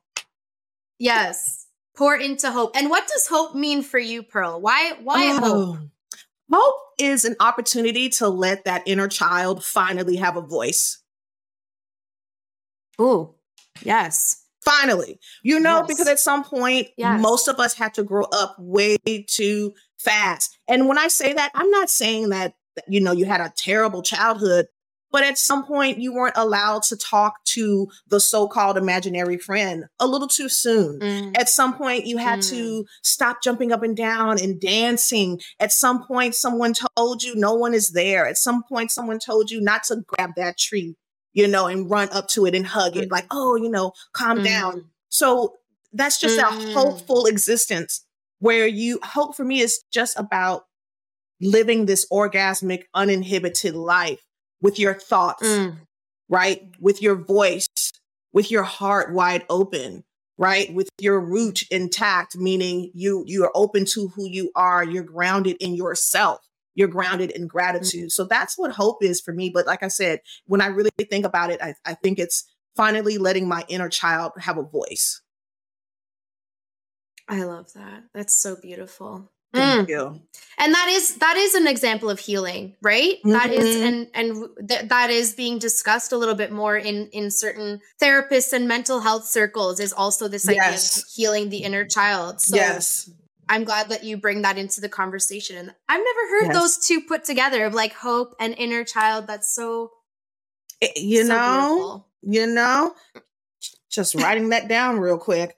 Yes. 0.98 1.66
Pour 1.96 2.14
into 2.14 2.50
hope. 2.50 2.76
And 2.76 2.90
what 2.90 3.08
does 3.08 3.26
hope 3.26 3.54
mean 3.54 3.82
for 3.82 3.98
you, 3.98 4.22
Perle? 4.22 4.60
Why 4.60 4.94
why 5.02 5.38
oh. 5.40 5.40
hope? 5.40 5.78
Hope 6.52 6.76
is 6.98 7.24
an 7.24 7.34
opportunity 7.40 8.08
to 8.10 8.28
let 8.28 8.64
that 8.64 8.82
inner 8.86 9.08
child 9.08 9.64
finally 9.64 10.16
have 10.16 10.36
a 10.36 10.40
voice. 10.40 11.02
Oh, 12.98 13.34
yes. 13.82 14.45
Finally, 14.66 15.20
you 15.44 15.60
know, 15.60 15.78
yes. 15.78 15.86
because 15.86 16.08
at 16.08 16.18
some 16.18 16.42
point, 16.42 16.88
yes. 16.96 17.22
most 17.22 17.46
of 17.46 17.60
us 17.60 17.74
had 17.74 17.94
to 17.94 18.02
grow 18.02 18.24
up 18.32 18.56
way 18.58 18.96
too 19.28 19.72
fast. 19.96 20.58
And 20.66 20.88
when 20.88 20.98
I 20.98 21.06
say 21.06 21.32
that, 21.32 21.52
I'm 21.54 21.70
not 21.70 21.88
saying 21.88 22.30
that, 22.30 22.54
you 22.88 23.00
know, 23.00 23.12
you 23.12 23.26
had 23.26 23.40
a 23.40 23.52
terrible 23.56 24.02
childhood, 24.02 24.66
but 25.12 25.22
at 25.22 25.38
some 25.38 25.64
point 25.64 25.98
you 25.98 26.12
weren't 26.12 26.36
allowed 26.36 26.82
to 26.82 26.96
talk 26.96 27.44
to 27.44 27.86
the 28.08 28.18
so-called 28.18 28.76
imaginary 28.76 29.38
friend 29.38 29.84
a 30.00 30.06
little 30.06 30.28
too 30.28 30.48
soon. 30.48 30.98
Mm. 30.98 31.38
At 31.38 31.48
some 31.48 31.74
point 31.74 32.06
you 32.06 32.18
had 32.18 32.40
mm. 32.40 32.50
to 32.50 32.84
stop 33.02 33.42
jumping 33.42 33.70
up 33.70 33.84
and 33.84 33.96
down 33.96 34.42
and 34.42 34.60
dancing. 34.60 35.40
At 35.60 35.70
some 35.70 36.04
point 36.04 36.34
someone 36.34 36.74
told 36.96 37.22
you 37.22 37.36
no 37.36 37.54
one 37.54 37.72
is 37.72 37.90
there. 37.90 38.26
At 38.26 38.36
some 38.36 38.64
point 38.64 38.90
someone 38.90 39.20
told 39.20 39.50
you 39.50 39.60
not 39.60 39.84
to 39.84 40.02
grab 40.06 40.30
that 40.36 40.58
tree 40.58 40.96
you 41.36 41.46
know, 41.46 41.66
and 41.66 41.88
run 41.90 42.08
up 42.12 42.28
to 42.28 42.46
it 42.46 42.54
and 42.54 42.66
hug 42.66 42.96
it, 42.96 43.10
like, 43.10 43.26
oh, 43.30 43.56
you 43.56 43.68
know, 43.68 43.92
calm 44.14 44.38
mm. 44.38 44.44
down. 44.44 44.86
So 45.10 45.52
that's 45.92 46.18
just 46.18 46.40
mm. 46.40 46.42
a 46.42 46.72
hopeful 46.72 47.26
existence 47.26 48.04
where 48.38 48.66
you 48.66 48.98
hope 49.02 49.36
for 49.36 49.44
me 49.44 49.60
is 49.60 49.84
just 49.92 50.18
about 50.18 50.62
living 51.38 51.84
this 51.84 52.06
orgasmic, 52.10 52.84
uninhibited 52.94 53.74
life 53.74 54.22
with 54.62 54.78
your 54.78 54.94
thoughts, 54.94 55.46
mm. 55.46 55.76
right? 56.30 56.62
With 56.80 57.02
your 57.02 57.16
voice, 57.16 57.68
with 58.32 58.50
your 58.50 58.62
heart 58.62 59.12
wide 59.12 59.44
open, 59.50 60.04
right? 60.38 60.72
With 60.72 60.88
your 60.98 61.20
root 61.20 61.64
intact, 61.70 62.34
meaning 62.34 62.90
you 62.94 63.24
you 63.26 63.44
are 63.44 63.52
open 63.54 63.84
to 63.92 64.08
who 64.08 64.26
you 64.26 64.52
are, 64.56 64.82
you're 64.82 65.04
grounded 65.04 65.58
in 65.60 65.74
yourself 65.74 66.40
you're 66.76 66.86
grounded 66.86 67.32
in 67.32 67.42
mm-hmm. 67.42 67.48
gratitude. 67.48 68.12
So 68.12 68.24
that's 68.24 68.56
what 68.56 68.70
hope 68.70 69.02
is 69.02 69.20
for 69.20 69.32
me. 69.32 69.50
But 69.50 69.66
like 69.66 69.82
I 69.82 69.88
said, 69.88 70.20
when 70.46 70.60
I 70.60 70.66
really 70.66 70.90
think 71.10 71.26
about 71.26 71.50
it, 71.50 71.60
I, 71.60 71.74
I 71.84 71.94
think 71.94 72.20
it's 72.20 72.44
finally 72.76 73.18
letting 73.18 73.48
my 73.48 73.64
inner 73.68 73.88
child 73.88 74.32
have 74.38 74.58
a 74.58 74.62
voice. 74.62 75.20
I 77.28 77.42
love 77.42 77.72
that. 77.72 78.04
That's 78.14 78.36
so 78.36 78.54
beautiful. 78.54 79.32
Thank 79.52 79.88
mm. 79.88 79.90
you. 79.90 80.20
And 80.58 80.74
that 80.74 80.88
is 80.90 81.16
that 81.16 81.36
is 81.36 81.54
an 81.54 81.66
example 81.66 82.10
of 82.10 82.18
healing, 82.18 82.76
right? 82.82 83.16
Mm-hmm. 83.18 83.30
That 83.30 83.50
is 83.50 83.76
mm-hmm. 83.76 83.86
and 83.86 84.08
and 84.14 84.68
th- 84.68 84.88
that 84.88 85.10
is 85.10 85.34
being 85.34 85.58
discussed 85.58 86.12
a 86.12 86.16
little 86.16 86.34
bit 86.34 86.52
more 86.52 86.76
in 86.76 87.08
in 87.08 87.30
certain 87.30 87.80
therapists 88.00 88.52
and 88.52 88.68
mental 88.68 89.00
health 89.00 89.26
circles 89.26 89.80
is 89.80 89.92
also 89.92 90.28
this 90.28 90.48
idea 90.48 90.74
of 90.74 91.04
healing 91.14 91.48
the 91.48 91.58
inner 91.58 91.84
child. 91.84 92.40
So 92.40 92.56
yes. 92.56 93.10
I'm 93.48 93.64
glad 93.64 93.88
that 93.90 94.04
you 94.04 94.16
bring 94.16 94.42
that 94.42 94.58
into 94.58 94.80
the 94.80 94.88
conversation. 94.88 95.56
And 95.56 95.74
I've 95.88 96.02
never 96.02 96.28
heard 96.30 96.46
yes. 96.46 96.54
those 96.54 96.86
two 96.86 97.00
put 97.02 97.24
together 97.24 97.64
of 97.64 97.74
like 97.74 97.94
hope 97.94 98.34
and 98.40 98.54
inner 98.58 98.84
child. 98.84 99.26
That's 99.26 99.54
so, 99.54 99.92
eh, 100.82 100.88
you 100.96 101.24
so 101.26 101.34
know, 101.34 102.04
beautiful. 102.22 102.48
you 102.48 102.54
know, 102.54 102.94
just 103.90 104.14
writing 104.14 104.48
that 104.50 104.68
down 104.68 104.98
real 104.98 105.18
quick. 105.18 105.56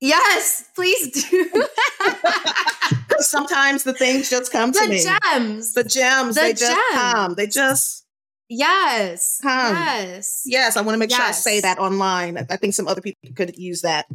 Yes, 0.00 0.64
please 0.74 1.28
do. 1.30 1.50
Sometimes 3.18 3.82
the 3.82 3.94
things 3.94 4.28
just 4.28 4.52
come 4.52 4.72
the 4.72 4.80
to 4.80 4.88
me. 4.88 4.98
The 4.98 5.20
Gems. 5.22 5.72
The 5.72 5.84
gems. 5.84 6.34
The 6.34 6.40
they 6.40 6.52
gems. 6.52 6.60
just 6.60 6.92
come. 6.92 7.34
They 7.34 7.46
just 7.46 8.06
Yes. 8.48 9.40
Come. 9.42 9.74
Yes. 9.74 10.42
Yes. 10.44 10.76
I 10.76 10.82
want 10.82 10.94
to 10.94 10.98
make 10.98 11.10
yes. 11.10 11.18
sure 11.18 11.26
I 11.26 11.32
say 11.32 11.60
that 11.60 11.78
online. 11.78 12.46
I 12.48 12.56
think 12.56 12.74
some 12.74 12.86
other 12.86 13.00
people 13.00 13.30
could 13.34 13.56
use 13.56 13.82
that. 13.82 14.06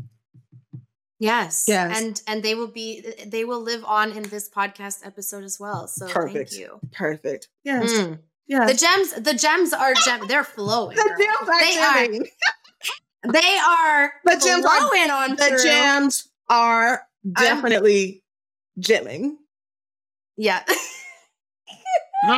Yes. 1.22 1.66
Yes. 1.68 2.02
And 2.02 2.20
and 2.26 2.42
they 2.42 2.56
will 2.56 2.72
be 2.72 3.06
they 3.28 3.46
will 3.46 3.62
live 3.62 3.86
on 3.86 4.12
in 4.12 4.24
this 4.24 4.50
podcast 4.50 5.06
episode 5.06 5.44
as 5.44 5.60
well. 5.60 5.88
So 5.88 6.08
Perfect. 6.08 6.50
thank 6.50 6.60
you. 6.60 6.80
Perfect. 6.92 7.48
Yes. 7.64 7.92
Mm. 7.92 8.18
Yes. 8.48 8.72
The 8.72 8.78
gems 8.78 9.12
the 9.24 9.36
gems 9.36 9.72
are 9.72 9.94
gem 10.04 10.22
they're 10.28 10.44
flowing. 10.44 10.98
the 10.98 11.16
gems 11.20 11.48
are 11.48 11.62
they. 11.62 11.78
Are, 11.78 12.08
they 13.32 13.60
are 13.60 14.14
the 14.26 14.36
gems 14.44 14.66
are, 14.66 14.90
on 15.12 15.36
the 15.36 15.44
through. 15.44 15.64
gems 15.64 16.28
are 16.50 17.08
definitely 17.38 18.24
um, 18.76 18.82
gemming. 18.82 19.38
Yeah. 20.38 20.64
I 22.24 22.38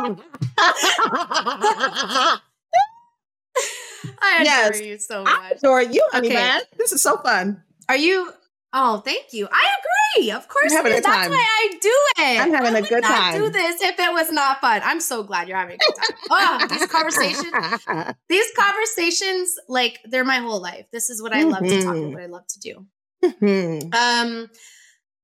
adore 4.40 4.44
yes. 4.44 4.80
you 4.82 4.98
so 4.98 5.24
much. 5.24 5.38
I 5.40 5.52
adore 5.52 5.82
you, 5.82 6.06
honey 6.12 6.28
okay. 6.28 6.34
man. 6.34 6.60
This 6.76 6.92
is 6.92 7.00
so 7.02 7.16
fun. 7.16 7.62
Are 7.88 7.96
you 7.96 8.30
Oh, 8.76 8.98
thank 8.98 9.32
you. 9.32 9.46
I 9.52 9.68
agree. 10.16 10.32
Of 10.32 10.48
course, 10.48 10.72
I'm 10.72 10.78
having 10.78 10.92
a 10.92 10.94
That's 10.96 11.06
time. 11.06 11.30
why 11.30 11.36
I 11.36 11.78
do 11.80 11.96
it. 12.18 12.40
I'm 12.40 12.52
having 12.52 12.74
I 12.74 12.80
a 12.80 12.82
good 12.82 13.02
not 13.02 13.08
time. 13.08 13.40
Do 13.40 13.48
this 13.48 13.80
if 13.80 13.98
it 13.98 14.12
was 14.12 14.32
not 14.32 14.60
fun. 14.60 14.82
I'm 14.84 15.00
so 15.00 15.22
glad 15.22 15.48
you're 15.48 15.56
having 15.56 15.76
a 15.76 15.78
good 15.78 15.94
time. 15.94 16.16
oh, 16.30 16.66
these 16.68 16.86
conversations, 16.86 18.16
these 18.28 18.46
conversations, 18.58 19.54
like 19.68 20.00
they're 20.04 20.24
my 20.24 20.38
whole 20.38 20.60
life. 20.60 20.86
This 20.92 21.08
is 21.08 21.22
what 21.22 21.32
I 21.32 21.44
love 21.44 21.62
mm-hmm. 21.62 21.78
to 21.78 21.84
talk 21.84 21.96
about. 21.96 22.12
What 22.12 22.22
I 22.22 22.26
love 22.26 22.46
to 22.48 22.58
do. 22.58 22.86
Mm-hmm. 23.24 23.94
Um, 23.94 24.50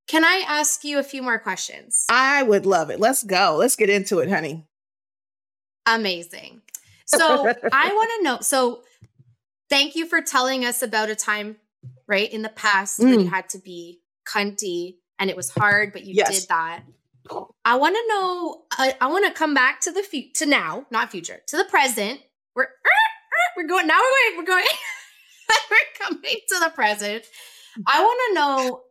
can 0.07 0.25
I 0.25 0.45
ask 0.47 0.85
you 0.85 1.01
a 1.01 1.03
few 1.03 1.21
more 1.21 1.41
questions? 1.41 2.05
I 2.09 2.45
would 2.45 2.67
love 2.67 2.91
it. 2.91 3.01
Let's 3.01 3.25
go. 3.25 3.57
Let's 3.59 3.75
get 3.75 3.91
into 3.91 4.21
it, 4.21 4.31
honey. 4.31 4.65
Amazing. 5.87 6.63
So 7.07 7.49
I 7.73 7.89
want 7.89 8.11
to 8.19 8.23
know. 8.23 8.39
So 8.43 8.83
thank 9.69 9.97
you 9.97 10.07
for 10.07 10.21
telling 10.21 10.65
us 10.65 10.83
about 10.83 11.11
a 11.11 11.17
time 11.17 11.57
right? 12.07 12.33
In 12.33 12.43
the 12.43 12.49
past, 12.51 13.01
mm. 13.01 13.11
when 13.11 13.21
you 13.21 13.29
had 13.29 13.49
to 13.51 13.59
be 13.59 14.01
cunty 14.27 14.97
and 15.19 15.31
it 15.31 15.37
was 15.37 15.51
hard, 15.51 15.93
but 15.93 16.05
you 16.05 16.15
yes. 16.15 16.41
did 16.41 16.49
that. 16.49 16.83
I 17.65 17.77
want 17.77 17.95
to 17.95 18.05
know. 18.09 18.63
I, 18.73 18.97
I 19.01 19.07
want 19.07 19.27
to 19.27 19.33
come 19.33 19.55
back 19.55 19.81
to 19.83 19.93
the 19.93 20.03
future, 20.03 20.45
to 20.45 20.47
now, 20.47 20.87
not 20.91 21.11
future, 21.11 21.41
to 21.47 21.57
the 21.57 21.65
present. 21.65 22.21
We're 22.57 22.69
we're 23.57 23.69
going 23.69 23.87
now. 23.87 23.99
We're 24.01 24.45
going. 24.45 24.47
We're 24.47 24.55
going. 24.55 24.65
we're 25.71 26.07
coming 26.07 26.37
to 26.49 26.59
the 26.65 26.71
present. 26.71 27.25
I 27.87 28.03
want 28.03 28.21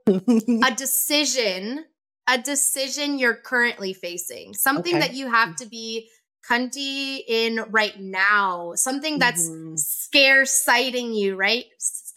to 0.08 0.48
know 0.48 0.62
a 0.68 0.74
decision, 0.74 1.86
a 2.28 2.38
decision 2.38 3.20
you're 3.20 3.36
currently 3.36 3.94
facing, 3.94 4.54
something 4.54 4.96
okay. 4.96 5.08
that 5.08 5.16
you 5.16 5.30
have 5.30 5.56
to 5.58 5.66
be 5.66 6.10
cunty 6.50 7.22
in 7.28 7.66
right 7.70 8.00
now, 8.00 8.74
something 8.76 9.20
that's 9.20 9.48
mm-hmm. 9.48 9.76
scare 9.76 10.46
sighting 10.46 11.14
you, 11.14 11.36
right? 11.36 11.66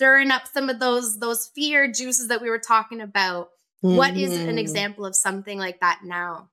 Stirring 0.03 0.33
up 0.33 0.49
some 0.53 0.69
of 0.69 0.81
those 0.81 1.21
those 1.21 1.47
fear 1.55 1.91
juices 1.91 2.27
that 2.29 2.43
we 2.43 2.51
were 2.51 2.59
talking 2.59 3.01
about. 3.01 3.51
Mm-hmm. 3.85 3.97
What 3.97 4.17
is 4.17 4.37
an 4.37 4.49
mm-hmm. 4.49 4.59
example 4.59 5.07
of 5.07 5.15
something 5.15 5.59
like 5.59 5.81
that 5.81 6.01
now? 6.05 6.49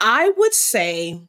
I 0.00 0.32
would 0.36 0.54
say 0.54 1.20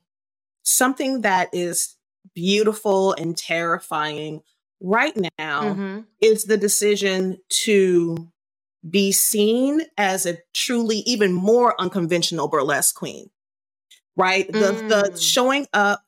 something 0.63 1.21
that 1.21 1.49
is 1.51 1.95
beautiful 2.33 3.13
and 3.13 3.37
terrifying 3.37 4.41
right 4.81 5.15
now 5.37 5.63
mm-hmm. 5.63 5.99
is 6.21 6.45
the 6.45 6.57
decision 6.57 7.39
to 7.49 8.29
be 8.89 9.11
seen 9.11 9.81
as 9.97 10.25
a 10.25 10.37
truly 10.53 10.99
even 10.99 11.33
more 11.33 11.79
unconventional 11.79 12.47
burlesque 12.49 12.95
queen 12.95 13.29
right 14.17 14.49
mm. 14.49 14.53
the 14.53 14.71
the 14.87 15.09
mm. 15.09 15.21
showing 15.21 15.65
up 15.73 16.02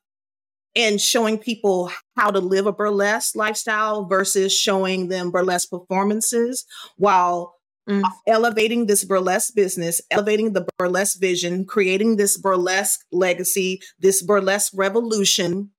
and 0.76 1.00
showing 1.00 1.38
people 1.38 1.92
how 2.18 2.32
to 2.32 2.40
live 2.40 2.68
a 2.68 2.74
burlesque 2.74 3.36
lifestyle 3.36 4.06
versus 4.06 4.54
showing 4.54 5.08
them 5.08 5.32
burlesque 5.32 5.70
performances 5.70 6.66
while 6.98 7.56
mm. 7.90 8.04
elevating 8.28 8.86
this 8.86 9.04
burlesque 9.04 9.56
business, 9.56 10.02
elevating 10.12 10.54
the 10.54 10.68
burlesque 10.78 11.20
vision, 11.20 11.66
creating 11.66 12.18
this 12.18 12.38
burlesque 12.38 13.02
legacy, 13.12 13.80
this 14.00 14.22
burlesque 14.22 14.74
revolution, 14.76 15.72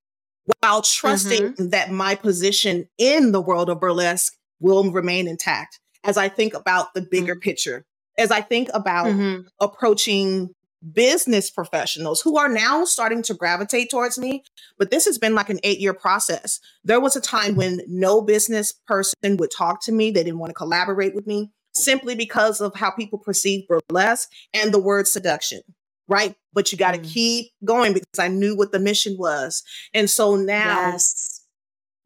while 0.61 0.83
trusting 0.83 1.43
mm-hmm. 1.43 1.69
that 1.71 1.91
my 1.91 2.15
position 2.15 2.89
in 2.99 3.33
the 3.33 3.41
world 3.41 3.69
of 3.69 3.81
burlesque 3.81 4.35
will 4.61 4.91
remain 4.91 5.29
intact 5.29 5.81
as 6.05 6.17
I 6.17 6.29
think 6.29 6.55
about 6.55 6.95
the 6.95 7.03
bigger 7.03 7.35
mm. 7.35 7.41
picture. 7.41 7.85
As 8.19 8.31
I 8.31 8.41
think 8.41 8.71
about 8.73 9.07
mm-hmm. 9.09 9.43
approaching 9.61 10.55
business 10.93 11.51
professionals 11.51 12.21
who 12.21 12.37
are 12.37 12.49
now 12.49 12.85
starting 12.85 13.23
to 13.23 13.35
gravitate 13.35 13.91
towards 13.91 14.19
me. 14.19 14.43
But 14.79 14.91
this 14.91 15.05
has 15.07 15.19
been 15.19 15.35
like 15.35 15.51
an 15.51 15.61
eight 15.63 15.79
year 15.79 15.95
process. 15.95 16.61
There 16.85 17.01
was 17.01 17.17
a 17.17 17.21
time 17.21 17.57
when 17.57 17.81
no 17.89 18.21
business 18.21 18.73
person 18.87 19.37
would 19.39 19.51
talk 19.57 19.83
to 19.85 19.93
me, 19.93 20.11
they 20.11 20.25
didn't 20.25 20.39
want 20.39 20.51
to 20.51 20.55
collaborate 20.55 21.15
with 21.15 21.27
me 21.27 21.51
simply 21.75 22.15
because 22.15 22.61
of 22.61 22.75
how 22.75 22.91
people 22.91 23.19
perceive 23.19 23.67
burlesque 23.69 24.29
and 24.55 24.73
the 24.73 24.81
word 24.81 25.07
seduction. 25.07 25.61
Right. 26.09 26.35
But 26.53 26.71
you 26.71 26.79
got 26.79 26.95
to 26.95 27.01
mm. 27.01 27.13
keep 27.13 27.53
going 27.65 27.93
because 27.93 28.19
I 28.19 28.29
knew 28.29 28.57
what 28.57 28.73
the 28.73 28.79
mission 28.79 29.17
was. 29.19 29.63
And 29.93 30.09
so 30.09 30.37
now, 30.37 30.91
yes. 30.93 31.43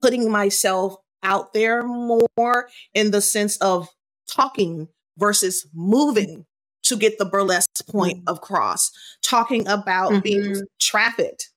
putting 0.00 0.30
myself 0.30 0.96
out 1.22 1.52
there 1.52 1.82
more 1.82 2.68
in 2.94 3.10
the 3.10 3.20
sense 3.20 3.58
of 3.58 3.88
talking 4.26 4.88
versus 5.18 5.68
moving 5.74 6.46
to 6.90 6.96
get 6.96 7.18
the 7.18 7.24
burlesque 7.24 7.86
point 7.88 8.18
mm-hmm. 8.24 8.34
across, 8.34 8.92
talking 9.22 9.66
about 9.66 10.12
mm-hmm. 10.12 10.20
being 10.20 10.62
trafficked, 10.80 11.48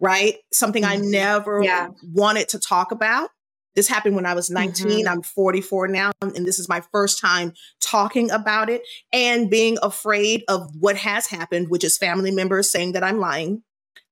right? 0.00 0.36
Something 0.52 0.84
I 0.84 0.96
mm-hmm. 0.96 1.10
never 1.10 1.62
yeah. 1.62 1.88
wanted 2.12 2.48
to 2.50 2.58
talk 2.58 2.90
about. 2.90 3.30
This 3.74 3.86
happened 3.86 4.16
when 4.16 4.26
I 4.26 4.34
was 4.34 4.50
19. 4.50 4.86
Mm-hmm. 4.86 5.08
I'm 5.08 5.22
44 5.22 5.88
now, 5.88 6.10
and 6.20 6.44
this 6.44 6.58
is 6.58 6.68
my 6.68 6.82
first 6.90 7.20
time 7.20 7.52
talking 7.80 8.30
about 8.30 8.68
it 8.68 8.82
and 9.12 9.48
being 9.48 9.78
afraid 9.82 10.42
of 10.48 10.68
what 10.80 10.96
has 10.96 11.28
happened, 11.28 11.68
which 11.68 11.84
is 11.84 11.96
family 11.96 12.32
members 12.32 12.72
saying 12.72 12.92
that 12.92 13.04
I'm 13.04 13.20
lying. 13.20 13.62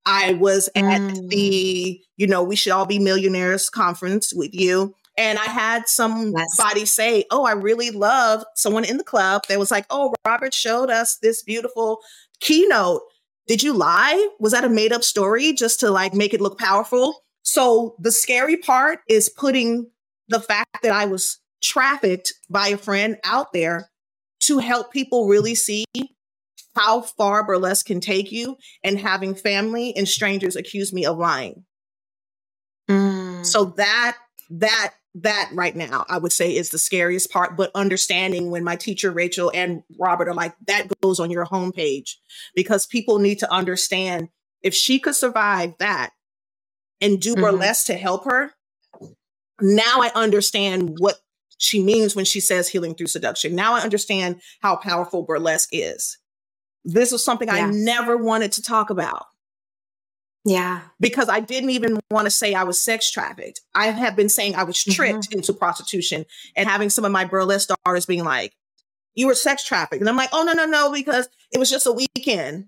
I 0.04 0.34
was 0.34 0.68
at 0.76 1.00
mm. 1.00 1.28
the, 1.30 2.00
you 2.16 2.26
know, 2.28 2.44
we 2.44 2.54
should 2.54 2.70
all 2.70 2.86
be 2.86 3.00
millionaires 3.00 3.68
conference 3.68 4.32
with 4.32 4.54
you. 4.54 4.94
And 5.18 5.38
I 5.38 5.44
had 5.44 5.88
somebody 5.88 6.80
yes. 6.80 6.92
say, 6.92 7.24
Oh, 7.30 7.44
I 7.44 7.52
really 7.52 7.90
love 7.90 8.44
someone 8.54 8.84
in 8.84 8.98
the 8.98 9.04
club 9.04 9.42
that 9.48 9.58
was 9.58 9.70
like, 9.70 9.86
Oh, 9.90 10.14
Robert 10.26 10.54
showed 10.54 10.90
us 10.90 11.18
this 11.18 11.42
beautiful 11.42 12.00
keynote. 12.40 13.02
Did 13.46 13.62
you 13.62 13.72
lie? 13.72 14.28
Was 14.40 14.52
that 14.52 14.64
a 14.64 14.68
made 14.68 14.92
up 14.92 15.04
story 15.04 15.52
just 15.52 15.80
to 15.80 15.90
like 15.90 16.14
make 16.14 16.34
it 16.34 16.40
look 16.40 16.58
powerful? 16.58 17.22
So 17.42 17.94
the 17.98 18.12
scary 18.12 18.56
part 18.56 19.00
is 19.08 19.28
putting 19.28 19.90
the 20.28 20.40
fact 20.40 20.82
that 20.82 20.92
I 20.92 21.06
was 21.06 21.38
trafficked 21.62 22.34
by 22.50 22.68
a 22.68 22.76
friend 22.76 23.16
out 23.24 23.52
there 23.52 23.88
to 24.40 24.58
help 24.58 24.92
people 24.92 25.28
really 25.28 25.54
see 25.54 25.84
how 26.74 27.00
far 27.00 27.44
burlesque 27.44 27.86
can 27.86 28.00
take 28.00 28.30
you 28.30 28.56
and 28.84 28.98
having 28.98 29.34
family 29.34 29.96
and 29.96 30.06
strangers 30.06 30.56
accuse 30.56 30.92
me 30.92 31.06
of 31.06 31.16
lying. 31.16 31.64
Mm. 32.88 33.46
So 33.46 33.66
that 33.76 34.16
that 34.50 34.94
that 35.22 35.50
right 35.54 35.74
now 35.74 36.04
I 36.08 36.18
would 36.18 36.32
say 36.32 36.54
is 36.54 36.70
the 36.70 36.78
scariest 36.78 37.30
part, 37.30 37.56
but 37.56 37.70
understanding 37.74 38.50
when 38.50 38.64
my 38.64 38.76
teacher 38.76 39.10
Rachel 39.10 39.50
and 39.54 39.82
Robert 39.98 40.28
are 40.28 40.34
like, 40.34 40.54
that 40.66 40.88
goes 41.00 41.20
on 41.20 41.30
your 41.30 41.46
homepage 41.46 42.16
because 42.54 42.86
people 42.86 43.18
need 43.18 43.38
to 43.38 43.50
understand 43.52 44.28
if 44.62 44.74
she 44.74 44.98
could 44.98 45.14
survive 45.14 45.74
that 45.78 46.10
and 47.00 47.20
do 47.20 47.32
mm-hmm. 47.32 47.42
burlesque 47.42 47.86
to 47.86 47.94
help 47.94 48.24
her, 48.24 48.52
now 49.60 50.00
I 50.02 50.10
understand 50.14 50.96
what 50.98 51.16
she 51.58 51.82
means 51.82 52.14
when 52.14 52.26
she 52.26 52.40
says 52.40 52.68
healing 52.68 52.94
through 52.94 53.06
seduction. 53.06 53.54
Now 53.54 53.74
I 53.74 53.80
understand 53.80 54.42
how 54.60 54.76
powerful 54.76 55.22
burlesque 55.22 55.70
is. 55.72 56.18
This 56.84 57.10
was 57.10 57.24
something 57.24 57.48
yeah. 57.48 57.66
I 57.66 57.70
never 57.70 58.16
wanted 58.16 58.52
to 58.52 58.62
talk 58.62 58.90
about. 58.90 59.24
Yeah. 60.46 60.82
Because 61.00 61.28
I 61.28 61.40
didn't 61.40 61.70
even 61.70 61.98
want 62.08 62.26
to 62.26 62.30
say 62.30 62.54
I 62.54 62.62
was 62.62 62.82
sex 62.82 63.10
trafficked. 63.10 63.60
I 63.74 63.88
have 63.88 64.14
been 64.14 64.28
saying 64.28 64.54
I 64.54 64.62
was 64.62 64.82
tricked 64.82 65.30
mm-hmm. 65.30 65.38
into 65.38 65.52
prostitution 65.52 66.24
and 66.56 66.68
having 66.68 66.88
some 66.88 67.04
of 67.04 67.10
my 67.10 67.24
burlesque 67.24 67.68
daughters 67.84 68.06
being 68.06 68.22
like, 68.22 68.54
you 69.16 69.26
were 69.26 69.34
sex 69.34 69.64
trafficked. 69.64 70.00
And 70.00 70.08
I'm 70.08 70.16
like, 70.16 70.30
oh, 70.32 70.44
no, 70.44 70.52
no, 70.52 70.64
no, 70.64 70.92
because 70.92 71.28
it 71.52 71.58
was 71.58 71.68
just 71.68 71.86
a 71.86 71.92
weekend. 71.92 72.66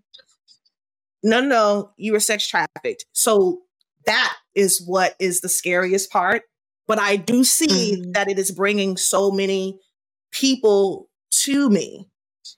No, 1.22 1.40
no, 1.40 1.48
no, 1.48 1.90
you 1.96 2.12
were 2.12 2.20
sex 2.20 2.48
trafficked. 2.48 3.06
So 3.12 3.60
that 4.06 4.34
is 4.56 4.82
what 4.84 5.14
is 5.20 5.40
the 5.40 5.48
scariest 5.48 6.10
part. 6.10 6.42
But 6.88 6.98
I 6.98 7.14
do 7.14 7.44
see 7.44 7.96
mm-hmm. 7.96 8.12
that 8.12 8.28
it 8.28 8.40
is 8.40 8.50
bringing 8.50 8.96
so 8.96 9.30
many 9.30 9.78
people 10.32 11.08
to 11.30 11.70
me 11.70 12.08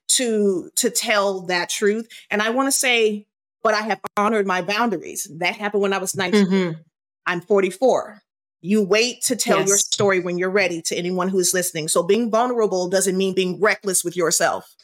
to 0.09 0.71
to 0.77 0.89
tell 0.89 1.43
that 1.47 1.69
truth. 1.69 2.09
And 2.31 2.41
I 2.41 2.51
want 2.51 2.69
to 2.69 2.73
say 2.73 3.27
but 3.63 3.75
I 3.75 3.83
have 3.83 4.01
honored 4.17 4.47
my 4.47 4.63
boundaries. 4.63 5.31
That 5.39 5.57
happened 5.57 5.83
when 5.83 5.93
I 5.93 5.99
was 5.99 6.15
19. 6.15 6.47
Mm-hmm. 6.47 6.81
I'm 7.27 7.41
44. 7.41 8.23
You 8.63 8.83
wait 8.83 9.23
to 9.23 9.37
tell 9.37 9.61
yes. 9.61 9.69
your 9.69 9.79
story 9.79 10.21
when 10.21 10.39
you're 10.39 10.51
ready 10.51 10.83
to 10.83 10.97
anyone 10.97 11.29
who 11.29 11.39
is 11.39 11.55
listening. 11.55 11.89
So 11.89 12.03
being 12.03 12.31
vulnerable 12.31 12.89
doesn't 12.89 13.17
mean 13.17 13.35
being 13.35 13.61
reckless 13.61 14.05
with 14.05 14.17
yourself. 14.17 14.75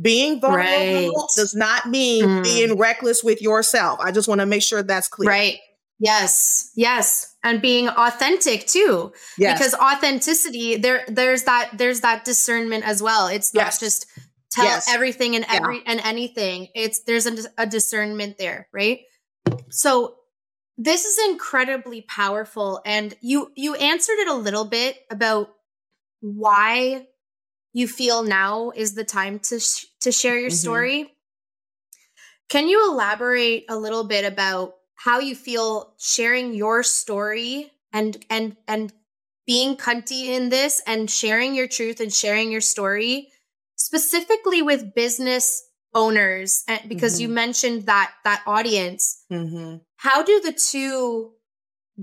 Being 0.00 0.40
vulnerable 0.40 0.64
right. 0.64 1.10
does 1.36 1.54
not 1.54 1.86
mean 1.86 2.24
mm. 2.24 2.42
being 2.42 2.78
reckless 2.78 3.22
with 3.22 3.42
yourself. 3.42 4.00
I 4.00 4.12
just 4.12 4.28
want 4.28 4.40
to 4.40 4.46
make 4.46 4.62
sure 4.62 4.82
that's 4.82 5.08
clear. 5.08 5.28
Right. 5.28 5.58
Yes. 5.98 6.70
Yes. 6.74 7.36
And 7.44 7.60
being 7.60 7.88
authentic 7.88 8.66
too. 8.66 9.12
Yes. 9.36 9.58
Because 9.58 9.74
authenticity, 9.74 10.76
there 10.76 11.04
there's 11.06 11.44
that 11.44 11.70
there's 11.74 12.00
that 12.00 12.24
discernment 12.24 12.84
as 12.84 13.02
well. 13.02 13.26
It's 13.26 13.52
not 13.52 13.66
yes. 13.66 13.80
just 13.80 14.06
tell 14.50 14.64
yes. 14.64 14.88
everything 14.88 15.36
and 15.36 15.44
every 15.48 15.76
yeah. 15.76 15.84
and 15.86 16.00
anything. 16.00 16.68
It's 16.74 17.00
there's 17.04 17.26
a, 17.26 17.36
a 17.58 17.66
discernment 17.66 18.38
there, 18.38 18.68
right? 18.72 19.00
So 19.70 20.16
this 20.76 21.04
is 21.04 21.18
incredibly 21.30 22.02
powerful 22.02 22.80
and 22.84 23.14
you 23.20 23.52
you 23.54 23.74
answered 23.74 24.18
it 24.18 24.28
a 24.28 24.34
little 24.34 24.64
bit 24.64 24.98
about 25.10 25.50
why 26.20 27.06
you 27.72 27.86
feel 27.86 28.22
now 28.22 28.72
is 28.74 28.94
the 28.94 29.04
time 29.04 29.38
to 29.38 29.60
sh- 29.60 29.86
to 30.00 30.12
share 30.12 30.38
your 30.38 30.50
mm-hmm. 30.50 30.56
story. 30.56 31.14
Can 32.48 32.66
you 32.66 32.90
elaborate 32.90 33.66
a 33.68 33.76
little 33.76 34.04
bit 34.04 34.24
about 34.24 34.74
how 34.96 35.20
you 35.20 35.34
feel 35.34 35.94
sharing 35.98 36.52
your 36.52 36.82
story 36.82 37.70
and 37.92 38.16
and 38.28 38.56
and 38.66 38.92
being 39.46 39.76
cunty 39.76 40.26
in 40.26 40.48
this 40.48 40.82
and 40.86 41.10
sharing 41.10 41.54
your 41.54 41.66
truth 41.66 42.00
and 42.00 42.12
sharing 42.12 42.50
your 42.50 42.60
story 42.60 43.28
specifically 43.90 44.62
with 44.62 44.94
business 44.94 45.66
owners 45.94 46.62
eh, 46.68 46.78
because 46.86 47.14
mm-hmm. 47.14 47.22
you 47.22 47.28
mentioned 47.28 47.86
that 47.86 48.12
that 48.22 48.40
audience 48.46 49.24
mm-hmm. 49.32 49.78
how 49.96 50.22
do 50.22 50.40
the 50.40 50.52
two 50.52 51.32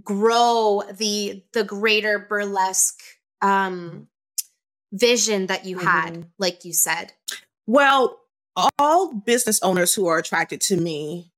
grow 0.03 0.83
the 0.97 1.41
the 1.53 1.63
greater 1.63 2.19
burlesque 2.19 2.99
um 3.41 4.05
vision 4.91 5.47
that 5.47 5.65
you 5.65 5.77
had 5.77 6.13
mm-hmm. 6.13 6.21
like 6.37 6.65
you 6.65 6.73
said 6.73 7.13
well 7.65 8.19
all 8.77 9.13
business 9.13 9.61
owners 9.63 9.95
who 9.95 10.07
are 10.07 10.17
attracted 10.17 10.59
to 10.59 10.75
me 10.75 11.31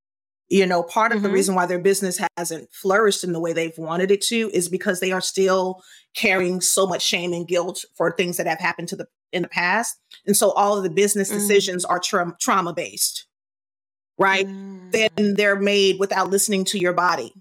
you 0.47 0.66
know 0.66 0.82
part 0.82 1.12
of 1.12 1.22
the 1.22 1.28
mm-hmm. 1.28 1.36
reason 1.36 1.54
why 1.54 1.68
their 1.68 1.78
business 1.78 2.20
hasn't 2.36 2.68
flourished 2.74 3.24
in 3.24 3.34
the 3.34 3.39
way 3.39 3.54
they've 3.54 3.78
wanted 3.78 4.10
it 4.10 4.22
to 4.22 4.50
is 4.52 4.68
because 4.68 5.00
they 5.00 5.12
are 5.12 5.22
still 5.22 5.84
carrying 6.16 6.60
so 6.60 6.88
much 6.88 7.04
shame 7.04 7.34
and 7.34 7.47
guilt 7.47 7.86
for 7.95 8.12
things 8.12 8.38
that 8.38 8.47
have 8.47 8.60
happened 8.60 8.88
to 8.88 8.95
the 8.95 9.06
in 9.32 9.43
the 9.43 9.47
past. 9.47 9.99
And 10.25 10.36
so 10.36 10.51
all 10.51 10.77
of 10.77 10.84
the 10.84 10.89
business 10.89 11.30
mm. 11.30 11.34
decisions 11.34 11.86
are 11.86 11.99
tra- 11.99 12.36
trauma 12.39 12.73
based, 12.73 13.27
right? 14.17 14.47
Mm. 14.47 14.91
Then 14.91 15.34
they're 15.36 15.59
made 15.59 15.99
without 15.99 16.30
listening 16.30 16.65
to 16.65 16.80
your 16.80 16.93
body. 16.93 17.34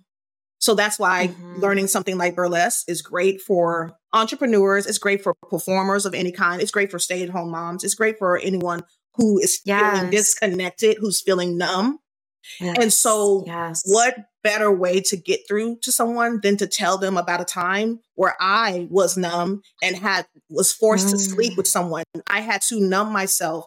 So 0.61 0.74
that's 0.74 0.99
why 0.99 1.28
mm-hmm. 1.28 1.61
learning 1.61 1.86
something 1.86 2.18
like 2.18 2.34
burlesque 2.34 2.89
is 2.89 3.01
great 3.01 3.41
for 3.41 3.97
entrepreneurs. 4.12 4.86
It's 4.86 4.99
great 4.99 5.22
for 5.22 5.34
performers 5.49 6.05
of 6.05 6.14
any 6.14 6.32
kind. 6.32 6.61
It's 6.61 6.72
great 6.72 6.91
for 6.91 6.99
stay 6.99 7.22
at 7.22 7.30
home 7.30 7.51
moms. 7.51 7.84
It's 7.84 7.95
great 7.95 8.18
for 8.18 8.39
anyone 8.39 8.82
who 9.14 9.39
is 9.39 9.61
yes. 9.64 9.97
feeling 9.97 10.11
disconnected, 10.11 10.97
who's 10.99 11.20
feeling 11.20 11.59
numb. 11.59 12.01
Yes. 12.61 12.76
And 12.80 12.93
so, 12.93 13.45
yes. 13.47 13.82
what 13.84 14.16
better 14.43 14.70
way 14.70 15.01
to 15.01 15.16
get 15.16 15.41
through 15.47 15.78
to 15.82 15.93
someone 15.93 16.41
than 16.43 16.57
to 16.57 16.66
tell 16.66 16.99
them 16.99 17.16
about 17.16 17.41
a 17.41 17.45
time 17.45 18.01
where 18.14 18.34
I 18.41 18.86
was 18.91 19.16
numb 19.16 19.62
and 19.82 19.97
had 19.97 20.26
was 20.49 20.72
forced 20.72 21.09
mm. 21.09 21.11
to 21.12 21.18
sleep 21.18 21.57
with 21.57 21.66
mm. 21.66 21.70
someone. 21.70 22.05
I 22.28 22.41
had 22.41 22.62
to 22.68 22.80
numb 22.80 23.12
myself. 23.12 23.66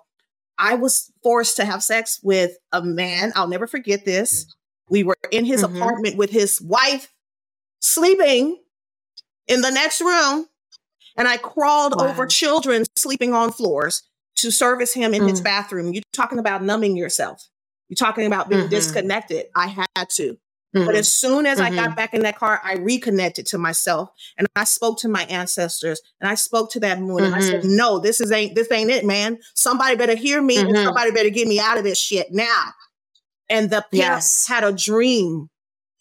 I 0.57 0.75
was 0.75 1.11
forced 1.23 1.57
to 1.57 1.65
have 1.65 1.83
sex 1.83 2.19
with 2.23 2.57
a 2.71 2.81
man. 2.81 3.31
I'll 3.35 3.47
never 3.47 3.67
forget 3.67 4.05
this. 4.05 4.45
We 4.89 5.03
were 5.03 5.17
in 5.31 5.45
his 5.45 5.63
mm-hmm. 5.63 5.77
apartment 5.77 6.17
with 6.17 6.29
his 6.29 6.61
wife 6.61 7.13
sleeping 7.79 8.61
in 9.47 9.61
the 9.61 9.71
next 9.71 10.01
room. 10.01 10.47
And 11.17 11.27
I 11.27 11.37
crawled 11.37 11.95
wow. 11.97 12.07
over 12.07 12.25
children 12.25 12.85
sleeping 12.97 13.33
on 13.33 13.51
floors 13.51 14.03
to 14.37 14.51
service 14.51 14.93
him 14.93 15.13
in 15.13 15.23
mm. 15.23 15.29
his 15.29 15.41
bathroom. 15.41 15.93
You're 15.93 16.03
talking 16.13 16.39
about 16.39 16.63
numbing 16.63 16.95
yourself. 16.95 17.47
You're 17.89 17.95
talking 17.95 18.25
about 18.25 18.47
being 18.47 18.61
mm-hmm. 18.61 18.69
disconnected. 18.69 19.47
I 19.55 19.67
had 19.67 20.09
to. 20.11 20.37
Mm-hmm. 20.75 20.85
But 20.85 20.95
as 20.95 21.11
soon 21.11 21.45
as 21.45 21.59
mm-hmm. 21.59 21.73
I 21.73 21.75
got 21.75 21.85
mm-hmm. 21.87 21.95
back 21.95 22.13
in 22.13 22.21
that 22.21 22.37
car, 22.37 22.61
I 22.63 22.75
reconnected 22.75 23.45
to 23.47 23.57
myself 23.57 24.09
and 24.37 24.47
I 24.55 24.63
spoke 24.63 24.99
to 24.99 25.09
my 25.09 25.23
ancestors 25.23 26.01
and 26.21 26.29
I 26.29 26.35
spoke 26.35 26.71
to 26.71 26.79
that 26.81 26.99
moon 26.99 27.17
mm-hmm. 27.17 27.25
and 27.25 27.35
I 27.35 27.41
said, 27.41 27.61
mm-hmm. 27.61 27.75
No, 27.75 27.99
this 27.99 28.21
is 28.21 28.31
ain't 28.31 28.55
this 28.55 28.71
ain't 28.71 28.89
it, 28.89 29.05
man. 29.05 29.37
Somebody 29.55 29.95
better 29.95 30.15
hear 30.15 30.41
me 30.41 30.57
and 30.57 30.69
mm-hmm. 30.69 30.85
somebody 30.85 31.11
better 31.11 31.29
get 31.29 31.47
me 31.47 31.59
out 31.59 31.77
of 31.77 31.83
this 31.83 31.99
shit 31.99 32.27
now. 32.31 32.65
And 33.49 33.69
the 33.69 33.85
parents 33.91 34.47
yes. 34.47 34.47
had 34.47 34.63
a 34.63 34.71
dream 34.71 35.49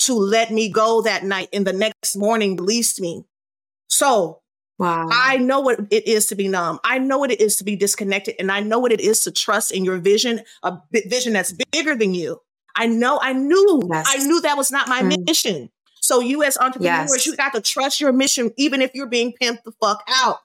to 0.01 0.15
let 0.15 0.53
me 0.53 0.71
go 0.71 1.03
that 1.03 1.25
night 1.25 1.49
and 1.53 1.67
the 1.67 1.73
next 1.73 2.17
morning 2.17 2.57
released 2.57 3.01
me. 3.01 3.25
So 3.89 4.41
wow. 4.79 5.09
I 5.11 5.39
know 5.39 5.61
what 5.61 5.81
it 5.91 6.07
is 6.07 6.27
to 6.27 6.37
be 6.37 6.47
numb. 6.47 6.79
I 6.85 6.99
know 6.99 7.19
what 7.19 7.33
it 7.33 7.41
is 7.41 7.57
to 7.57 7.65
be 7.65 7.75
disconnected. 7.75 8.37
And 8.39 8.53
I 8.53 8.61
know 8.61 8.79
what 8.79 8.93
it 8.93 9.01
is 9.01 9.21
to 9.23 9.33
trust 9.33 9.73
in 9.73 9.85
your 9.85 9.99
vision, 9.99 10.43
a 10.63 10.79
vision 10.93 11.33
that's 11.33 11.53
bigger 11.73 11.97
than 11.97 12.15
you. 12.15 12.41
I 12.81 12.87
know, 12.87 13.21
I 13.21 13.35
knew, 13.35 13.83
yes. 13.93 14.07
I 14.09 14.25
knew 14.25 14.41
that 14.41 14.57
was 14.57 14.71
not 14.71 14.89
my 14.89 15.03
mm. 15.03 15.27
mission. 15.27 15.69
So 16.01 16.21
you 16.21 16.43
as 16.43 16.57
entrepreneurs, 16.57 17.11
yes. 17.13 17.27
you 17.27 17.37
got 17.37 17.53
to 17.53 17.61
trust 17.61 18.01
your 18.01 18.11
mission, 18.11 18.53
even 18.57 18.81
if 18.81 18.93
you're 18.95 19.07
being 19.07 19.35
pimped 19.41 19.65
the 19.65 19.73
fuck 19.73 20.03
out. 20.09 20.39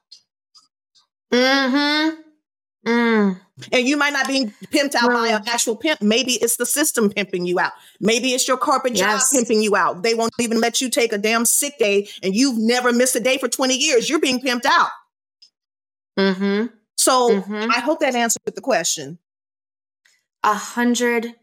Mm-hmm. 1.32 2.90
Mm. 2.92 3.40
And 3.72 3.88
you 3.88 3.96
might 3.96 4.12
not 4.12 4.28
be 4.28 4.52
pimped 4.66 4.96
out 4.96 5.12
by 5.12 5.30
an 5.30 5.44
actual 5.48 5.78
pimp. 5.78 6.02
Maybe 6.02 6.34
it's 6.34 6.58
the 6.58 6.66
system 6.66 7.10
pimping 7.10 7.46
you 7.46 7.58
out. 7.58 7.72
Maybe 8.02 8.34
it's 8.34 8.50
your 8.50 8.58
corporate 8.58 8.98
yes. 8.98 9.32
job 9.32 9.40
pimping 9.40 9.62
you 9.62 9.78
out. 9.78 10.04
They 10.04 10.14
won't 10.14 10.34
even 10.38 10.60
let 10.60 10.82
you 10.82 10.90
take 10.90 11.14
a 11.14 11.18
damn 11.18 11.46
sick 11.46 11.80
day 11.80 12.10
and 12.22 12.36
you've 12.36 12.58
never 12.58 12.92
missed 12.92 13.16
a 13.16 13.22
day 13.22 13.38
for 13.38 13.48
20 13.48 13.78
years. 13.78 14.10
You're 14.10 14.20
being 14.20 14.42
pimped 14.42 14.66
out. 14.66 14.90
Mm-hmm. 16.20 16.66
So 16.98 17.30
mm-hmm. 17.30 17.72
I 17.72 17.80
hope 17.80 18.02
that 18.02 18.14
answered 18.14 18.42
the 18.54 18.62
question. 18.62 19.20
A 20.44 20.54
hundred 20.54 21.34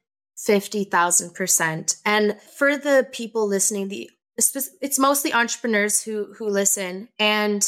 fifty 0.44 0.84
thousand 0.84 1.34
percent. 1.34 1.96
And 2.04 2.40
for 2.56 2.76
the 2.76 3.06
people 3.12 3.46
listening, 3.46 3.88
the 3.88 4.10
it's 4.36 4.98
mostly 4.98 5.32
entrepreneurs 5.32 6.02
who 6.02 6.34
who 6.38 6.48
listen. 6.48 7.08
And 7.18 7.64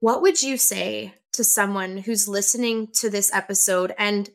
what 0.00 0.22
would 0.22 0.42
you 0.42 0.56
say 0.56 1.14
to 1.32 1.42
someone 1.42 1.98
who's 1.98 2.28
listening 2.28 2.88
to 2.94 3.10
this 3.10 3.32
episode 3.32 3.94
and 3.98 4.30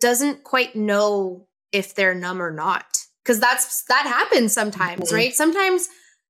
doesn't 0.00 0.44
quite 0.44 0.74
know 0.74 1.48
if 1.70 1.94
they're 1.94 2.14
numb 2.14 2.40
or 2.40 2.50
not? 2.50 2.98
Because 3.22 3.40
that's 3.40 3.84
that 3.84 4.06
happens 4.06 4.52
sometimes, 4.52 5.06
mm-hmm. 5.06 5.14
right? 5.14 5.34
Sometimes 5.34 5.88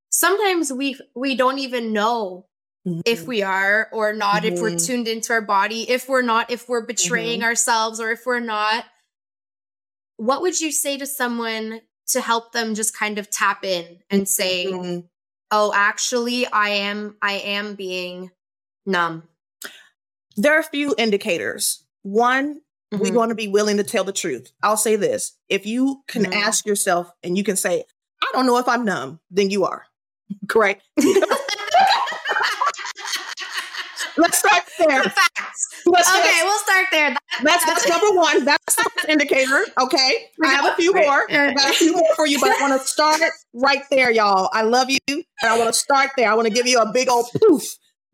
sometimes 0.09 0.71
we 0.71 0.99
we 1.15 1.35
don't 1.35 1.59
even 1.59 1.93
know 1.93 2.47
Mm-hmm. 2.85 2.99
if 3.05 3.25
we 3.25 3.41
are 3.41 3.87
or 3.93 4.11
not, 4.11 4.43
mm-hmm. 4.43 4.55
if 4.55 4.61
we're 4.61 4.71
mm-hmm. 4.71 4.85
tuned 4.85 5.07
into 5.07 5.31
our 5.31 5.41
body, 5.41 5.89
if 5.89 6.09
we're 6.09 6.21
not, 6.21 6.51
if 6.51 6.67
we're 6.67 6.85
betraying 6.85 7.39
mm-hmm. 7.39 7.47
ourselves 7.47 8.01
or 8.01 8.11
if 8.11 8.25
we're 8.25 8.41
not. 8.41 8.83
What 10.17 10.41
would 10.41 10.59
you 10.59 10.71
say 10.71 10.97
to 10.97 11.05
someone 11.05 11.81
to 12.07 12.21
help 12.21 12.51
them 12.51 12.75
just 12.75 12.97
kind 12.97 13.17
of 13.17 13.29
tap 13.29 13.63
in 13.63 13.99
and 14.09 14.27
say, 14.27 14.67
mm-hmm. 14.67 15.05
"Oh, 15.51 15.71
actually 15.75 16.45
I 16.47 16.69
am 16.69 17.17
I 17.21 17.33
am 17.33 17.75
being 17.75 18.31
numb." 18.85 19.23
There 20.35 20.55
are 20.55 20.59
a 20.59 20.63
few 20.63 20.95
indicators. 20.97 21.83
One, 22.01 22.61
we 22.91 22.97
mm-hmm. 22.97 23.15
want 23.15 23.29
to 23.29 23.35
be 23.35 23.47
willing 23.47 23.77
to 23.77 23.83
tell 23.83 24.03
the 24.03 24.11
truth. 24.11 24.51
I'll 24.61 24.77
say 24.77 24.95
this. 24.95 25.37
If 25.49 25.65
you 25.65 26.03
can 26.07 26.31
ask 26.33 26.65
yourself 26.65 27.11
and 27.23 27.37
you 27.37 27.43
can 27.43 27.55
say, 27.55 27.83
"I 28.21 28.29
don't 28.33 28.45
know 28.45 28.57
if 28.57 28.67
I'm 28.67 28.85
numb," 28.85 29.19
then 29.31 29.49
you 29.49 29.65
are. 29.65 29.85
Correct? 30.47 30.83
Let's 34.17 34.37
start 34.37 34.63
there. 34.79 35.03
Let's 35.85 36.09
okay, 36.09 36.39
we'll 36.43 36.59
start 36.59 36.85
there. 36.91 37.15
That's 37.43 37.65
that's 37.65 37.87
number 37.87 38.17
one. 38.17 38.45
That's 38.45 38.75
the 38.75 39.11
indicator. 39.11 39.65
Okay. 39.79 40.25
I 40.43 40.47
have 40.47 40.65
a 40.65 40.75
few 40.75 40.93
more. 40.93 41.25
I 41.29 41.53
got 41.53 41.71
a 41.71 41.73
few 41.73 41.93
more 41.93 42.15
for 42.15 42.27
you, 42.27 42.39
but 42.39 42.51
I 42.51 42.61
want 42.61 42.81
to 42.81 42.87
start 42.87 43.21
right 43.53 43.83
there, 43.89 44.11
y'all. 44.11 44.49
I 44.53 44.63
love 44.63 44.89
you. 44.89 44.99
And 45.07 45.23
I 45.43 45.57
want 45.57 45.73
to 45.73 45.79
start 45.79 46.11
there. 46.17 46.31
I 46.31 46.35
want 46.35 46.47
to 46.47 46.53
give 46.53 46.67
you 46.67 46.79
a 46.79 46.91
big 46.91 47.09
old 47.09 47.25
poof. 47.41 47.63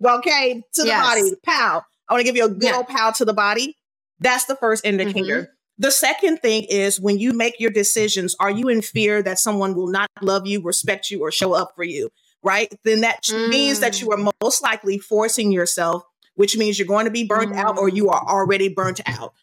Okay, 0.03 0.63
to 0.73 0.81
the 0.81 0.87
yes. 0.87 1.01
body. 1.01 1.31
Pow. 1.45 1.83
I 2.07 2.13
want 2.13 2.21
to 2.21 2.23
give 2.23 2.37
you 2.37 2.45
a 2.45 2.49
good 2.49 2.63
yeah. 2.63 2.77
old 2.77 2.87
pow 2.87 3.11
to 3.11 3.25
the 3.25 3.33
body. 3.33 3.75
That's 4.19 4.45
the 4.45 4.55
first 4.55 4.85
indicator. 4.85 5.41
Mm-hmm. 5.41 5.51
The 5.77 5.91
second 5.91 6.37
thing 6.39 6.63
is 6.63 6.99
when 6.99 7.19
you 7.19 7.31
make 7.31 7.59
your 7.59 7.71
decisions, 7.71 8.35
are 8.39 8.51
you 8.51 8.67
in 8.67 8.81
fear 8.81 9.23
that 9.23 9.39
someone 9.39 9.75
will 9.75 9.87
not 9.87 10.09
love 10.21 10.45
you, 10.45 10.61
respect 10.61 11.09
you, 11.09 11.21
or 11.21 11.31
show 11.31 11.53
up 11.53 11.71
for 11.75 11.83
you? 11.83 12.09
Right? 12.43 12.73
Then 12.83 13.01
that 13.01 13.23
mm. 13.23 13.49
means 13.49 13.79
that 13.79 14.01
you 14.01 14.11
are 14.11 14.17
mm. 14.17 14.31
most 14.41 14.63
likely 14.63 14.97
forcing 14.97 15.51
yourself, 15.51 16.03
which 16.35 16.57
means 16.57 16.77
you're 16.77 16.87
going 16.87 17.05
to 17.05 17.11
be 17.11 17.25
burnt 17.25 17.53
mm. 17.53 17.57
out 17.57 17.77
or 17.77 17.89
you 17.89 18.09
are 18.09 18.23
already 18.27 18.69
burnt 18.69 19.01
out. 19.05 19.33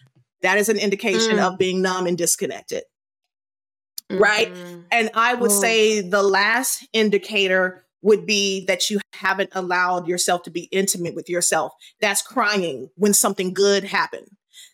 That 0.43 0.59
is 0.59 0.69
an 0.69 0.79
indication 0.79 1.37
mm. 1.37 1.47
of 1.47 1.59
being 1.59 1.83
numb 1.83 2.07
and 2.07 2.17
disconnected. 2.17 2.85
Mm. 4.11 4.21
Right. 4.21 4.53
And 4.91 5.11
I 5.15 5.35
would 5.35 5.51
oh. 5.51 5.61
say 5.61 6.01
the 6.01 6.23
last 6.23 6.87
indicator 6.93 7.85
would 8.03 8.27
be 8.27 8.65
that 8.67 8.89
you 8.89 9.01
haven't 9.15 9.51
allowed 9.53 10.07
yourself 10.07 10.45
to 10.45 10.51
be 10.51 10.69
intimate 10.71 11.15
with 11.15 11.29
yourself. 11.29 11.73
That's 12.01 12.23
crying 12.23 12.91
when 12.95 13.15
something 13.15 13.53
good 13.53 13.85
happened. 13.85 14.29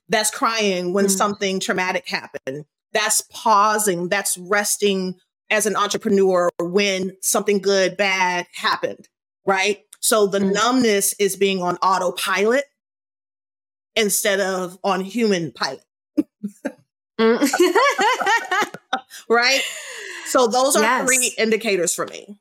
That's 0.08 0.30
crying 0.30 0.92
when 0.92 1.06
mm. 1.06 1.10
something 1.10 1.58
traumatic 1.58 2.06
happened. 2.08 2.66
That's 2.92 3.22
pausing. 3.30 4.10
That's 4.10 4.36
resting 4.36 5.14
as 5.52 5.66
an 5.66 5.76
entrepreneur 5.76 6.50
when 6.58 7.14
something 7.20 7.58
good, 7.58 7.96
bad 7.96 8.46
happened, 8.54 9.08
right? 9.46 9.84
So 10.00 10.26
the 10.26 10.38
mm. 10.38 10.52
numbness 10.52 11.14
is 11.18 11.36
being 11.36 11.62
on 11.62 11.76
autopilot 11.76 12.64
instead 13.94 14.40
of 14.40 14.78
on 14.82 15.02
human 15.02 15.52
pilot. 15.52 15.84
mm. 17.20 17.48
right? 19.28 19.60
So 20.26 20.46
those 20.46 20.74
are 20.74 20.82
yes. 20.82 21.06
three 21.06 21.34
indicators 21.36 21.94
for 21.94 22.06
me. 22.06 22.38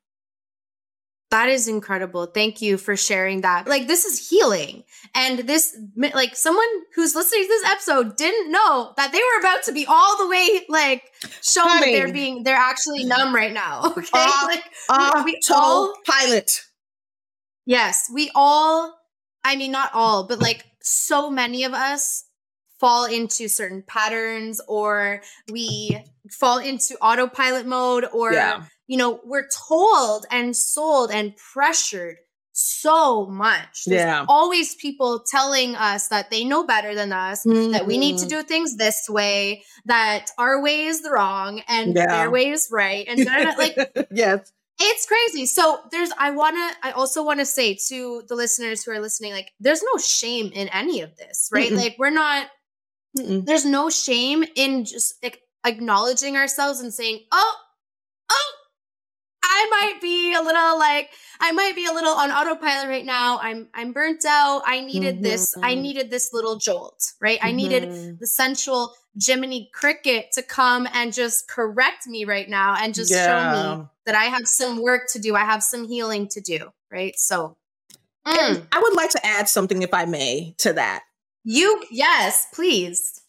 That 1.32 1.48
is 1.48 1.70
incredible. 1.70 2.26
Thank 2.26 2.62
you 2.62 2.78
for 2.78 2.98
sharing 2.98 3.40
that. 3.42 3.66
Like, 3.66 3.88
this 3.88 4.04
is 4.04 4.30
healing. 4.30 4.84
And 5.16 5.40
this, 5.40 5.78
like, 5.96 6.36
someone 6.36 6.68
who's 6.94 7.16
listening 7.16 7.44
to 7.44 7.48
this 7.48 7.70
episode 7.70 8.18
didn't 8.18 8.52
know 8.52 8.94
that 8.98 9.14
they 9.14 9.18
were 9.18 9.40
about 9.40 9.64
to 9.64 9.72
be 9.72 9.86
all 9.88 10.18
the 10.18 10.28
way, 10.28 10.62
like, 10.68 11.10
shown 11.42 11.70
Honey. 11.70 11.94
that 11.94 11.98
they're 11.98 12.14
being, 12.14 12.44
they're 12.44 12.58
actually 12.58 13.06
numb 13.06 13.34
right 13.34 13.54
now. 13.54 13.94
Okay. 14.02 14.08
Uh, 14.14 14.44
like, 14.46 14.64
uh, 14.90 15.24
we 15.26 15.40
all, 15.52 15.94
pilot. 16.06 16.66
Yes. 17.66 18.10
We 18.14 18.30
all, 18.36 18.94
I 19.46 19.56
mean, 19.56 19.72
not 19.72 19.92
all, 19.94 20.28
but 20.28 20.40
like, 20.42 20.66
so 20.82 21.30
many 21.30 21.64
of 21.64 21.74
us 21.74 22.26
fall 22.80 23.06
into 23.06 23.48
certain 23.48 23.84
patterns 23.88 24.60
or 24.68 25.22
we 25.52 26.04
fall 26.32 26.58
into 26.58 26.98
autopilot 27.00 27.68
mode 27.68 28.06
or 28.12 28.34
yeah 28.34 28.64
you 28.92 28.98
know, 28.98 29.22
we're 29.24 29.48
told 29.48 30.26
and 30.30 30.54
sold 30.54 31.12
and 31.12 31.34
pressured 31.38 32.18
so 32.52 33.26
much. 33.26 33.86
There's 33.86 34.02
yeah. 34.02 34.26
always 34.28 34.76
people 34.76 35.24
telling 35.26 35.78
us 35.78 36.10
that 36.10 36.30
they 36.30 36.44
know 36.44 36.66
better 36.66 36.94
than 36.94 37.14
us, 37.14 37.46
mm-hmm. 37.46 37.72
that 37.72 37.88
we 37.88 37.98
need 37.98 38.18
to 38.18 38.26
mm-hmm. 38.26 38.40
do 38.40 38.44
things 38.44 38.76
this 38.76 39.08
way, 39.08 39.64
that 39.86 40.32
our 40.38 40.62
way 40.62 40.88
is 40.88 41.04
the 41.04 41.10
wrong 41.10 41.62
and 41.70 41.96
yeah. 41.96 42.18
their 42.18 42.30
way 42.30 42.50
is 42.50 42.68
right. 42.70 43.06
And 43.08 43.26
like, 43.58 43.78
yes. 44.12 44.52
It's 44.78 45.06
crazy. 45.06 45.46
So 45.46 45.80
there's, 45.92 46.10
I 46.20 46.32
want 46.32 46.58
to, 46.58 46.90
I 46.90 46.92
also 46.92 47.24
want 47.24 47.40
to 47.40 47.46
say 47.46 47.78
to 47.88 48.24
the 48.28 48.36
listeners 48.36 48.84
who 48.84 48.92
are 48.92 49.00
listening, 49.00 49.32
like, 49.32 49.54
there's 49.62 49.84
no 49.84 49.98
shame 50.00 50.52
in 50.54 50.68
any 50.68 51.00
of 51.00 51.16
this, 51.16 51.48
right? 51.54 51.72
Mm-mm. 51.72 51.78
Like, 51.78 51.96
we're 51.98 52.10
not, 52.10 52.48
Mm-mm. 53.18 53.46
there's 53.46 53.66
no 53.66 53.90
shame 53.90 54.44
in 54.58 54.84
just 54.84 55.16
like, 55.24 55.40
acknowledging 55.64 56.36
ourselves 56.36 56.82
and 56.82 56.94
saying, 56.94 57.22
oh, 57.32 57.56
oh, 58.30 58.52
I 59.62 59.68
might 59.70 60.02
be 60.02 60.34
a 60.34 60.42
little 60.42 60.80
like 60.80 61.10
I 61.40 61.52
might 61.52 61.76
be 61.76 61.86
a 61.86 61.92
little 61.92 62.14
on 62.14 62.32
autopilot 62.32 62.88
right 62.88 63.06
now. 63.06 63.40
I'm 63.42 63.68
I'm 63.74 63.94
burnt 63.94 64.26
out. 64.26 64.64
I 64.66 64.82
needed 64.82 65.16
mm-hmm. 65.16 65.24
this. 65.24 65.56
I 65.58 65.74
mm-hmm. 65.74 65.82
needed 65.82 66.10
this 66.10 66.34
little 66.34 66.58
jolt, 66.58 67.14
right? 67.20 67.40
Mm-hmm. 67.40 67.48
I 67.48 67.52
needed 67.52 67.84
mm-hmm. 67.84 68.16
the 68.20 68.28
sensual 68.28 68.94
Jiminy 69.20 69.70
Cricket 69.74 70.32
to 70.34 70.42
come 70.42 70.88
and 70.94 71.14
just 71.14 71.48
correct 71.48 72.08
me 72.08 72.26
right 72.26 72.50
now 72.50 72.76
and 72.80 72.94
just 72.94 73.12
yeah. 73.12 73.26
show 73.26 73.78
me 73.80 73.86
that 74.06 74.16
I 74.16 74.26
have 74.26 74.48
some 74.48 74.82
work 74.82 75.04
to 75.14 75.20
do. 75.20 75.36
I 75.36 75.46
have 75.46 75.62
some 75.62 75.88
healing 75.88 76.28
to 76.30 76.42
do, 76.42 76.70
right? 76.92 77.18
So 77.18 77.58
mm. 78.26 78.68
I 78.72 78.80
would 78.80 78.96
like 78.96 79.12
to 79.12 79.26
add 79.26 79.48
something 79.48 79.82
if 79.82 79.94
I 79.94 80.06
may 80.06 80.56
to 80.60 80.74
that. 80.74 81.04
You 81.44 81.84
yes, 81.92 82.48
please. 82.54 83.22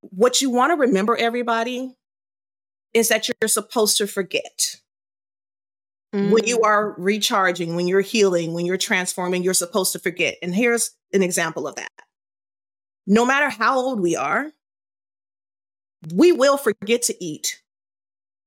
What 0.00 0.40
you 0.40 0.50
want 0.50 0.70
to 0.72 0.76
remember 0.76 1.16
everybody 1.16 1.96
is 2.94 3.08
that 3.08 3.28
you're 3.28 3.48
supposed 3.48 3.96
to 3.98 4.06
forget. 4.06 4.76
Mm. 6.14 6.30
When 6.30 6.46
you 6.46 6.58
mm. 6.58 6.64
are 6.64 6.94
recharging, 6.98 7.74
when 7.74 7.88
you're 7.88 8.00
healing, 8.00 8.52
when 8.52 8.66
you're 8.66 8.76
transforming, 8.76 9.42
you're 9.42 9.54
supposed 9.54 9.92
to 9.92 9.98
forget. 9.98 10.36
And 10.42 10.54
here's 10.54 10.92
an 11.12 11.22
example 11.22 11.66
of 11.66 11.74
that. 11.76 11.90
No 13.06 13.24
matter 13.24 13.48
how 13.48 13.78
old 13.78 14.00
we 14.00 14.16
are, 14.16 14.50
we 16.14 16.32
will 16.32 16.56
forget 16.56 17.02
to 17.02 17.24
eat 17.24 17.60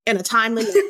in 0.06 0.18
a 0.18 0.24
timely 0.24 0.64
way. 0.64 0.90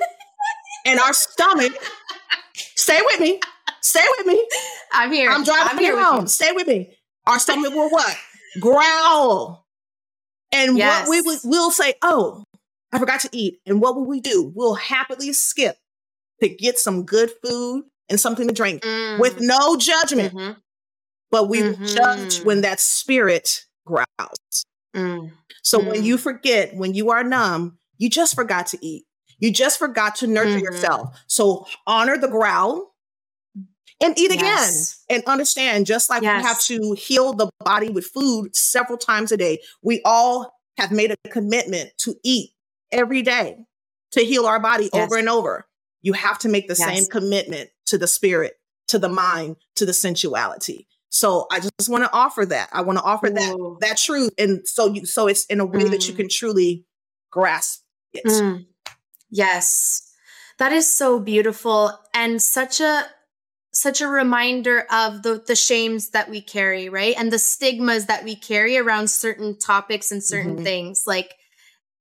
and 0.86 0.99
our 0.99 1.13
stomach, 1.13 1.74
stay 2.53 2.99
with 3.05 3.20
me, 3.20 3.39
stay 3.82 4.05
with 4.17 4.28
me. 4.28 4.47
I'm 4.93 5.11
here. 5.11 5.30
I'm 5.30 5.43
driving 5.43 5.72
I'm 5.72 5.80
here 5.80 6.01
home. 6.01 6.22
With 6.22 6.32
stay 6.32 6.51
with 6.51 6.67
me. 6.67 6.95
Our 7.28 7.39
stomach 7.39 7.74
will 7.74 7.89
what? 7.89 8.15
Growl. 8.59 9.65
And 10.51 10.78
yes. 10.78 11.07
what 11.07 11.09
we 11.09 11.22
will 11.22 11.39
we'll 11.43 11.72
say, 11.72 11.93
oh, 12.01 12.43
I 12.91 12.99
forgot 12.99 13.22
to 13.22 13.30
eat. 13.32 13.59
And 13.65 13.82
what 13.82 13.95
will 13.95 14.05
we 14.05 14.20
do? 14.20 14.51
We'll 14.55 14.76
happily 14.76 15.32
skip 15.34 15.78
to 16.42 16.50
get 16.50 16.78
some 16.78 17.04
good 17.04 17.32
food 17.44 17.84
and 18.10 18.20
something 18.20 18.48
to 18.48 18.54
drink 18.54 18.82
mm. 18.82 19.20
with 19.20 19.40
no 19.40 19.78
judgment. 19.78 20.34
Mm-hmm. 20.34 20.60
But 21.32 21.48
we 21.48 21.62
mm-hmm. 21.62 21.86
judge 21.86 22.42
when 22.44 22.62
that 22.62 22.80
spirit 22.80 23.66
growls. 23.86 24.66
Mm. 24.96 25.32
So 25.64 25.80
when 25.80 26.04
you 26.04 26.18
mm. 26.18 26.20
forget, 26.20 26.76
when 26.76 26.94
you 26.94 27.12
are 27.12 27.24
numb, 27.24 27.78
you 27.98 28.10
just 28.10 28.36
forgot 28.36 28.68
to 28.68 28.80
eat. 28.86 29.06
You 29.38 29.52
just 29.52 29.78
forgot 29.78 30.16
to 30.16 30.28
nurture 30.28 30.50
mm-hmm. 30.50 30.60
yourself. 30.60 31.24
So 31.28 31.68
honor 31.86 32.18
the 32.18 32.28
growl 32.28 32.94
and 34.02 34.18
eat 34.18 34.32
yes. 34.34 35.04
again 35.08 35.18
and 35.18 35.24
understand 35.28 35.86
just 35.86 36.10
like 36.10 36.24
yes. 36.24 36.42
we 36.42 36.48
have 36.48 36.62
to 36.62 36.94
heal 36.94 37.34
the 37.34 37.50
body 37.60 37.90
with 37.90 38.06
food 38.06 38.56
several 38.56 38.98
times 38.98 39.32
a 39.32 39.38
day, 39.38 39.60
we 39.82 40.02
all 40.06 40.54
have 40.78 40.92
made 40.92 41.12
a 41.12 41.30
commitment 41.30 41.92
to 42.00 42.16
eat 42.24 42.52
every 42.92 43.22
day 43.22 43.58
to 44.12 44.22
heal 44.22 44.46
our 44.46 44.60
body 44.60 44.90
yes. 44.94 45.04
over 45.04 45.18
and 45.18 45.30
over. 45.30 45.66
You 46.02 46.14
have 46.14 46.39
to 46.39 46.50
make 46.50 46.68
the 46.68 46.76
yes. 46.78 46.88
same 46.88 47.06
commitment 47.06 47.70
to 47.88 47.97
the 47.97 48.08
spirit, 48.08 48.54
to 48.88 49.00
the 49.00 49.10
mind, 49.10 49.58
to 49.76 49.86
the 49.86 49.93
sensuality. 49.93 50.88
So 51.10 51.47
I 51.52 51.60
just 51.60 51.89
want 51.89 52.04
to 52.04 52.14
offer 52.14 52.45
that. 52.45 52.70
I 52.72 52.82
want 52.82 53.00
to 53.00 53.04
offer 53.04 53.30
that 53.30 53.78
that 53.82 53.97
truth, 53.97 54.32
and 54.38 54.68
so 54.68 54.93
you 54.93 55.06
so 55.06 55.28
it's 55.28 55.45
in 55.47 55.60
a 55.60 55.66
way 55.66 55.82
mm. 55.82 55.91
that 55.91 56.08
you 56.08 56.14
mm. 56.14 56.18
can 56.18 56.30
truly 56.30 56.86
grasp 57.32 57.82
it. 58.14 58.26
Mm. 58.26 58.68
Yes, 59.32 60.14
that 60.60 60.72
is 60.72 60.93
so 60.93 61.20
beautiful 61.20 61.97
and 62.14 62.41
such 62.41 62.80
a 62.80 63.06
such 63.72 64.02
a 64.02 64.08
reminder 64.08 64.86
of 64.91 65.24
the 65.24 65.43
the 65.45 65.56
shames 65.56 66.10
that 66.10 66.30
we 66.30 66.41
carry, 66.41 66.89
right? 66.89 67.16
And 67.18 67.32
the 67.32 67.39
stigmas 67.39 68.06
that 68.06 68.24
we 68.24 68.36
carry 68.36 68.78
around 68.78 69.10
certain 69.10 69.58
topics 69.58 70.12
and 70.12 70.24
certain 70.24 70.56
mm-hmm. 70.56 70.64
things. 70.64 71.04
Like 71.08 71.34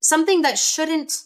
something 0.01 0.43
that 0.43 0.59
shouldn't 0.59 1.23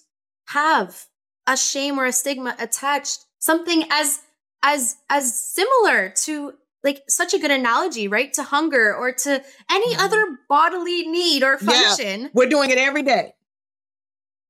have 0.49 1.07
a 1.47 1.57
shame 1.57 1.99
or 1.99 2.07
a 2.07 2.13
stigma 2.13 2.57
attached. 2.59 3.27
Something 3.39 3.85
as 3.91 4.21
as 4.63 4.97
as 5.11 5.37
similar 5.39 6.11
to 6.25 6.55
like 6.85 7.03
such 7.09 7.35
a 7.35 7.39
good 7.39 7.51
analogy, 7.51 8.09
right? 8.09 8.33
To 8.35 8.43
hunger 8.43 8.95
or 8.95 9.13
to 9.13 9.43
any 9.71 9.95
mm-hmm. 9.95 10.05
other 10.05 10.39
bodily 10.49 11.07
need 11.07 11.43
or 11.43 11.59
function. 11.59 12.23
Yeah, 12.23 12.29
we're 12.35 12.49
doing 12.49 12.71
it 12.71 12.79
every 12.79 13.03
day. 13.03 13.35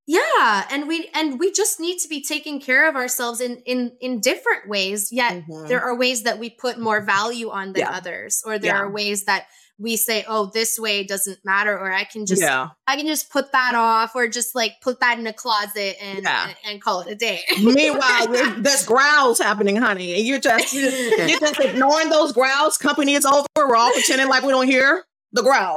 Yeah, 0.06 0.66
and 0.70 0.88
we 0.88 1.08
and 1.14 1.38
we 1.38 1.52
just 1.52 1.78
need 1.78 1.98
to 1.98 2.08
be 2.08 2.22
taking 2.22 2.60
care 2.60 2.88
of 2.88 2.96
ourselves 2.96 3.40
in 3.40 3.58
in 3.64 3.92
in 4.00 4.20
different 4.20 4.68
ways. 4.68 5.12
Yet 5.12 5.44
mm-hmm. 5.44 5.68
there 5.68 5.80
are 5.80 5.96
ways 5.96 6.24
that 6.24 6.38
we 6.38 6.50
put 6.50 6.78
more 6.78 7.00
value 7.00 7.50
on 7.50 7.72
than 7.72 7.82
yeah. 7.82 7.90
others, 7.90 8.42
or 8.44 8.58
there 8.58 8.74
yeah. 8.74 8.80
are 8.80 8.90
ways 8.90 9.24
that 9.24 9.46
we 9.82 9.96
say, 9.96 10.24
"Oh, 10.28 10.46
this 10.46 10.78
way 10.78 11.04
doesn't 11.04 11.44
matter," 11.44 11.76
or 11.76 11.92
I 11.92 12.04
can 12.04 12.24
just 12.24 12.40
yeah. 12.40 12.70
I 12.86 12.96
can 12.96 13.06
just 13.06 13.30
put 13.30 13.52
that 13.52 13.74
off, 13.74 14.14
or 14.14 14.28
just 14.28 14.54
like 14.54 14.80
put 14.80 15.00
that 15.00 15.18
in 15.18 15.26
a 15.26 15.32
closet 15.32 15.96
and 16.00 16.26
and, 16.26 16.56
and, 16.64 16.80
call 16.80 17.00
it 17.00 17.08
a 17.08 17.14
day. 17.14 17.40
Meanwhile, 17.62 18.28
there's 18.58 18.86
growls 18.86 19.38
happening, 19.38 19.76
honey, 19.76 20.14
and 20.14 20.26
you're 20.26 20.40
just 20.40 20.72
you're 20.72 21.40
just 21.40 21.60
ignoring 21.60 22.08
those 22.08 22.32
growls. 22.32 22.78
Company 22.78 23.14
is 23.14 23.26
over. 23.26 23.46
We're 23.56 23.76
all 23.76 23.92
pretending 23.92 24.28
like 24.28 24.42
we 24.42 24.50
don't 24.50 24.66
hear 24.66 25.04
the 25.32 25.42
growl. 25.42 25.76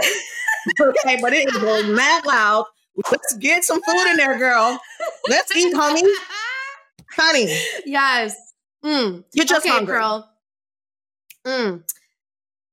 okay, 0.79 1.17
but 1.21 1.33
it 1.33 1.49
is 1.49 1.57
going 1.57 1.93
mad 1.95 2.25
loud 2.25 2.65
Let's 3.11 3.35
get 3.37 3.63
some 3.63 3.81
food 3.81 4.11
in 4.11 4.17
there, 4.17 4.37
girl. 4.37 4.79
Let's 5.27 5.55
eat, 5.55 5.75
honey. 5.75 6.03
honey. 7.11 7.59
Yes. 7.85 8.35
Mm. 8.83 9.23
You're 9.33 9.45
just 9.45 9.65
okay, 9.65 9.73
hungry. 9.73 9.95
girl. 9.95 10.29
Mm. 11.45 11.83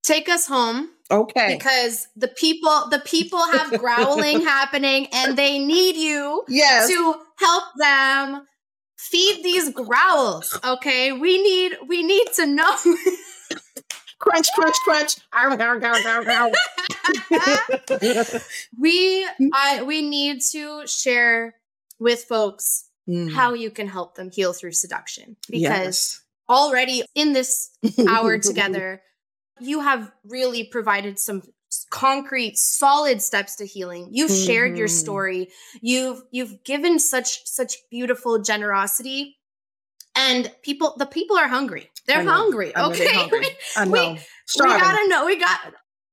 Take 0.03 0.28
us 0.28 0.47
home. 0.47 0.91
Okay. 1.11 1.57
Because 1.57 2.09
the 2.16 2.28
people, 2.28 2.88
the 2.90 3.00
people 3.00 3.44
have 3.53 3.78
growling 3.78 4.40
happening 4.42 5.09
and 5.12 5.36
they 5.36 5.59
need 5.59 5.96
you 5.96 6.44
yes. 6.48 6.88
to 6.88 7.14
help 7.36 7.64
them 7.76 8.46
feed 8.96 9.42
these 9.42 9.70
growls. 9.70 10.59
Okay. 10.64 11.12
We 11.12 11.42
need, 11.42 11.76
we 11.86 12.03
need 12.03 12.26
to 12.36 12.46
know. 12.46 12.76
crunch, 14.22 14.46
crunch, 14.55 14.76
crunch. 14.84 15.16
we 18.78 19.26
I 19.53 19.82
we 19.82 20.03
need 20.03 20.40
to 20.53 20.86
share 20.86 21.57
with 21.98 22.24
folks 22.24 22.88
mm. 23.09 23.32
how 23.32 23.55
you 23.55 23.70
can 23.70 23.88
help 23.88 24.14
them 24.14 24.30
heal 24.30 24.53
through 24.53 24.72
seduction 24.72 25.36
because 25.50 25.62
yes. 25.62 26.20
already 26.48 27.03
in 27.14 27.32
this 27.32 27.70
hour 28.09 28.38
together 28.38 29.03
you 29.63 29.81
have 29.81 30.11
really 30.25 30.65
provided 30.65 31.19
some 31.19 31.43
concrete 31.91 32.57
solid 32.59 33.23
steps 33.23 33.57
to 33.57 33.67
healing. 33.67 34.09
You've 34.11 34.31
mm-hmm. 34.31 34.47
shared 34.47 34.77
your 34.77 34.89
mm-hmm. 34.89 34.95
story. 34.95 35.49
You've 35.81 36.23
you've 36.31 36.63
given 36.65 36.99
such 36.99 37.47
such 37.47 37.77
beautiful 37.91 38.39
generosity. 38.41 39.39
And 40.15 40.53
people 40.63 40.95
the 40.99 41.07
people 41.07 41.39
are 41.39 41.49
hungry. 41.49 41.91
They're 42.07 42.25
hungry 42.25 42.77
okay? 42.77 43.15
hungry. 43.15 43.47
We, 44.59 44.65
we 44.65 44.69
gotta 44.69 45.09
know 45.09 45.25
we 45.25 45.39
got 45.39 45.59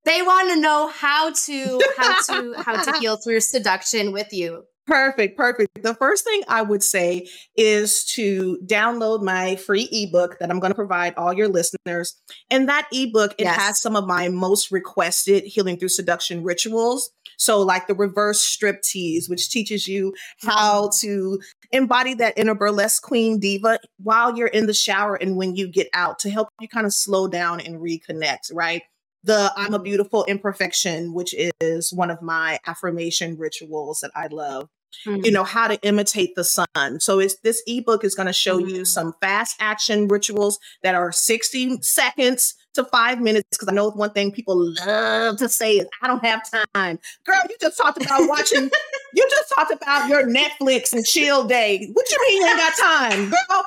they 0.05 0.21
want 0.21 0.49
to 0.49 0.59
know 0.59 0.87
how 0.87 1.31
to 1.33 1.81
how 1.97 2.21
to 2.21 2.53
how 2.61 2.83
to 2.83 2.97
heal 2.99 3.17
through 3.17 3.41
seduction 3.41 4.13
with 4.13 4.31
you 4.31 4.63
Perfect, 4.89 5.37
perfect. 5.37 5.83
The 5.83 5.93
first 5.93 6.23
thing 6.23 6.41
I 6.47 6.63
would 6.63 6.81
say 6.81 7.27
is 7.55 8.03
to 8.15 8.57
download 8.65 9.21
my 9.21 9.55
free 9.55 9.87
ebook 9.91 10.39
that 10.39 10.49
I'm 10.49 10.59
going 10.59 10.71
to 10.71 10.75
provide 10.75 11.13
all 11.15 11.31
your 11.31 11.47
listeners. 11.47 12.19
And 12.49 12.67
that 12.69 12.87
ebook, 12.91 13.33
it 13.37 13.43
yes. 13.43 13.55
has 13.55 13.79
some 13.79 13.95
of 13.95 14.07
my 14.07 14.29
most 14.29 14.71
requested 14.71 15.43
healing 15.43 15.77
through 15.77 15.89
seduction 15.89 16.43
rituals. 16.43 17.11
So, 17.37 17.61
like 17.61 17.85
the 17.85 17.93
reverse 17.93 18.41
strip 18.41 18.81
tease, 18.81 19.29
which 19.29 19.51
teaches 19.51 19.87
you 19.87 20.15
how 20.41 20.87
mm-hmm. 20.87 21.07
to 21.07 21.39
embody 21.71 22.15
that 22.15 22.33
inner 22.35 22.55
burlesque 22.55 23.03
queen 23.03 23.39
diva 23.39 23.77
while 24.01 24.35
you're 24.35 24.47
in 24.47 24.65
the 24.65 24.73
shower 24.73 25.15
and 25.15 25.35
when 25.35 25.55
you 25.55 25.67
get 25.67 25.87
out 25.93 26.17
to 26.19 26.31
help 26.31 26.49
you 26.59 26.67
kind 26.67 26.87
of 26.87 26.93
slow 26.95 27.27
down 27.27 27.59
and 27.59 27.75
reconnect, 27.79 28.51
right? 28.51 28.81
The 29.23 29.53
I'm 29.55 29.75
a 29.75 29.77
mm-hmm. 29.77 29.83
beautiful 29.83 30.25
imperfection, 30.25 31.13
which 31.13 31.35
is 31.61 31.93
one 31.93 32.09
of 32.09 32.23
my 32.23 32.57
affirmation 32.65 33.37
rituals 33.37 33.99
that 33.99 34.11
I 34.15 34.27
love. 34.27 34.67
Mm-hmm. 35.05 35.23
you 35.23 35.31
know 35.31 35.43
how 35.43 35.67
to 35.67 35.79
imitate 35.81 36.35
the 36.35 36.43
sun 36.43 36.99
so 36.99 37.19
it's 37.19 37.39
this 37.39 37.61
ebook 37.67 38.03
is 38.03 38.15
going 38.15 38.27
to 38.27 38.33
show 38.33 38.57
mm-hmm. 38.57 38.69
you 38.69 38.85
some 38.85 39.13
fast 39.21 39.55
action 39.59 40.07
rituals 40.07 40.59
that 40.83 40.95
are 40.95 41.11
60 41.11 41.81
seconds 41.81 42.55
to 42.73 42.83
five 42.85 43.19
minutes 43.19 43.47
because 43.51 43.67
I 43.67 43.71
know 43.73 43.89
one 43.91 44.11
thing 44.11 44.31
people 44.31 44.73
love 44.85 45.37
to 45.37 45.49
say 45.49 45.77
is, 45.77 45.87
I 46.01 46.07
don't 46.07 46.23
have 46.23 46.41
time. 46.73 46.99
Girl, 47.25 47.41
you 47.49 47.55
just 47.59 47.77
talked 47.77 48.01
about 48.03 48.27
watching, 48.27 48.69
you 49.13 49.27
just 49.29 49.53
talked 49.55 49.71
about 49.71 50.09
your 50.09 50.27
Netflix 50.27 50.93
and 50.93 51.05
chill 51.05 51.45
day. 51.45 51.89
What 51.93 52.11
you 52.11 52.17
mean 52.27 52.41
you 52.41 52.47
ain't 52.47 52.57
got 52.57 52.73
time? 52.77 53.29
Girl, 53.29 53.65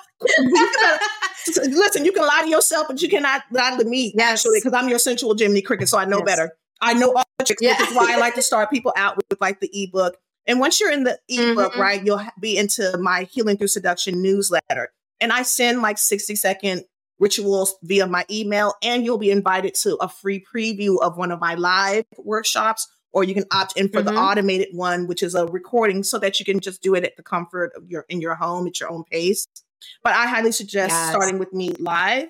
listen, 1.76 2.04
you 2.04 2.12
can 2.12 2.26
lie 2.26 2.42
to 2.44 2.48
yourself, 2.48 2.86
but 2.88 3.02
you 3.02 3.08
cannot 3.08 3.42
lie 3.50 3.76
to 3.76 3.84
me, 3.84 4.12
yes. 4.16 4.32
actually, 4.32 4.60
because 4.60 4.72
I'm 4.72 4.88
your 4.88 4.98
sensual 4.98 5.36
Jiminy 5.36 5.62
Cricket, 5.62 5.88
so 5.88 5.98
I 5.98 6.04
know 6.04 6.18
yes. 6.18 6.26
better. 6.26 6.52
I 6.80 6.94
know 6.94 7.12
all 7.14 7.24
the 7.38 7.44
tricks, 7.44 7.62
yeah. 7.62 7.78
which 7.78 7.90
is 7.90 7.96
why 7.96 8.12
I 8.12 8.18
like 8.18 8.34
to 8.34 8.42
start 8.42 8.70
people 8.70 8.92
out 8.96 9.16
with 9.16 9.40
like 9.40 9.60
the 9.60 9.70
ebook. 9.72 10.16
And 10.46 10.60
once 10.60 10.80
you're 10.80 10.92
in 10.92 11.04
the 11.04 11.18
ebook, 11.28 11.72
mm-hmm. 11.72 11.80
right, 11.80 12.04
you'll 12.04 12.22
be 12.40 12.56
into 12.56 12.96
my 12.98 13.24
Healing 13.24 13.56
Through 13.56 13.68
Seduction 13.68 14.22
newsletter. 14.22 14.92
And 15.20 15.32
I 15.32 15.42
send 15.42 15.82
like 15.82 15.98
60 15.98 16.34
second 16.34 16.84
rituals 17.18 17.76
via 17.82 18.06
my 18.06 18.26
email, 18.30 18.74
and 18.82 19.04
you'll 19.04 19.18
be 19.18 19.30
invited 19.30 19.74
to 19.74 19.96
a 19.96 20.08
free 20.08 20.44
preview 20.44 21.00
of 21.00 21.16
one 21.16 21.30
of 21.30 21.40
my 21.40 21.54
live 21.54 22.04
workshops, 22.18 22.88
or 23.12 23.22
you 23.22 23.34
can 23.34 23.44
opt 23.52 23.78
in 23.78 23.88
for 23.88 24.02
mm-hmm. 24.02 24.14
the 24.14 24.20
automated 24.20 24.68
one, 24.72 25.06
which 25.06 25.22
is 25.22 25.34
a 25.34 25.46
recording 25.46 26.02
so 26.02 26.18
that 26.18 26.40
you 26.40 26.44
can 26.44 26.58
just 26.58 26.82
do 26.82 26.94
it 26.94 27.04
at 27.04 27.16
the 27.16 27.22
comfort 27.22 27.72
of 27.76 27.88
your 27.88 28.04
in 28.08 28.20
your 28.20 28.34
home 28.34 28.66
at 28.66 28.80
your 28.80 28.90
own 28.90 29.04
pace. 29.04 29.46
But 30.02 30.14
I 30.14 30.26
highly 30.26 30.52
suggest 30.52 30.90
yes. 30.90 31.10
starting 31.10 31.38
with 31.38 31.52
me 31.52 31.70
live. 31.78 32.28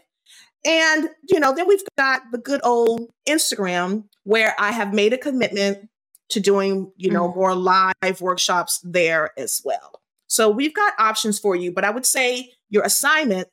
And, 0.64 1.08
you 1.28 1.40
know, 1.40 1.54
then 1.54 1.66
we've 1.66 1.82
got 1.98 2.22
the 2.30 2.38
good 2.38 2.60
old 2.62 3.10
Instagram 3.28 4.04
where 4.22 4.54
I 4.58 4.70
have 4.70 4.94
made 4.94 5.12
a 5.12 5.18
commitment 5.18 5.88
to 6.32 6.40
doing, 6.40 6.92
you 6.96 7.10
know, 7.10 7.28
mm. 7.28 7.36
more 7.36 7.54
live 7.54 8.20
workshops 8.20 8.80
there 8.84 9.30
as 9.38 9.62
well. 9.64 10.00
So 10.26 10.50
we've 10.50 10.74
got 10.74 10.94
options 10.98 11.38
for 11.38 11.54
you, 11.54 11.72
but 11.72 11.84
I 11.84 11.90
would 11.90 12.06
say 12.06 12.52
your 12.70 12.82
assignment 12.82 13.48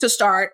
to 0.00 0.08
start 0.08 0.52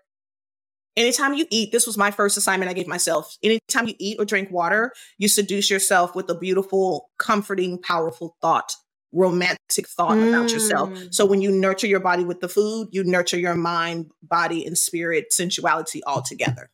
anytime 0.96 1.34
you 1.34 1.46
eat, 1.50 1.72
this 1.72 1.86
was 1.86 1.96
my 1.96 2.10
first 2.10 2.36
assignment 2.36 2.70
I 2.70 2.74
gave 2.74 2.86
myself. 2.86 3.36
Anytime 3.42 3.88
you 3.88 3.94
eat 3.98 4.18
or 4.18 4.24
drink 4.24 4.50
water, 4.50 4.92
you 5.18 5.28
seduce 5.28 5.70
yourself 5.70 6.14
with 6.14 6.28
a 6.28 6.34
beautiful, 6.34 7.10
comforting, 7.18 7.80
powerful 7.80 8.36
thought, 8.40 8.74
romantic 9.12 9.88
thought 9.88 10.16
mm. 10.16 10.28
about 10.28 10.50
yourself. 10.50 10.90
Mm. 10.90 11.14
So 11.14 11.24
when 11.26 11.40
you 11.40 11.50
nurture 11.50 11.86
your 11.86 12.00
body 12.00 12.24
with 12.24 12.40
the 12.40 12.48
food, 12.48 12.88
you 12.92 13.04
nurture 13.04 13.38
your 13.38 13.54
mind, 13.54 14.10
body, 14.22 14.64
and 14.66 14.76
spirit, 14.76 15.32
sensuality 15.32 16.02
all 16.06 16.22
together. 16.22 16.70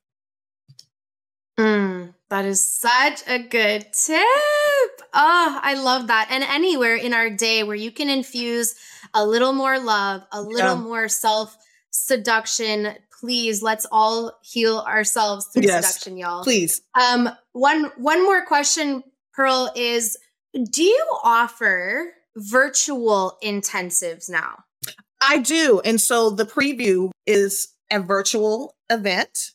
Mm, 1.59 2.15
that 2.31 2.45
is 2.45 2.67
such 2.67 3.23
a 3.27 3.39
good 3.39 3.87
tip. 3.93 4.21
Oh, 5.15 5.61
I 5.63 5.75
love 5.83 6.09
that. 6.09 6.29
And 6.31 6.45
anywhere 6.45 6.97
in 6.97 7.15
our 7.15 7.31
day 7.31 7.63
where 7.63 7.77
you 7.77 7.91
can 7.91 8.11
infuse 8.11 8.75
a 9.15 9.27
little 9.27 9.53
more 9.53 9.79
love, 9.79 10.23
a 10.33 10.43
little 10.43 10.77
yeah. 10.77 10.81
more 10.81 11.09
self 11.09 11.57
seduction. 11.91 12.95
Please, 13.21 13.63
let's 13.63 13.87
all 13.91 14.39
heal 14.43 14.85
ourselves 14.87 15.47
through 15.47 15.63
yes, 15.63 15.87
seduction, 15.87 16.17
y'all. 16.19 16.45
Please. 16.45 16.83
Um, 17.01 17.31
one 17.53 17.91
one 17.97 18.23
more 18.23 18.45
question, 18.45 19.03
Perle, 19.37 19.71
is 19.75 20.17
do 20.71 20.83
you 20.83 21.07
offer 21.25 22.13
virtual 22.37 23.39
intensives 23.43 24.31
now? 24.31 24.65
I 25.21 25.39
do. 25.39 25.81
And 25.85 26.01
so 26.01 26.31
the 26.31 26.45
preview 26.45 27.11
is 27.27 27.69
a 27.91 28.01
virtual 28.01 28.77
event. 28.91 29.53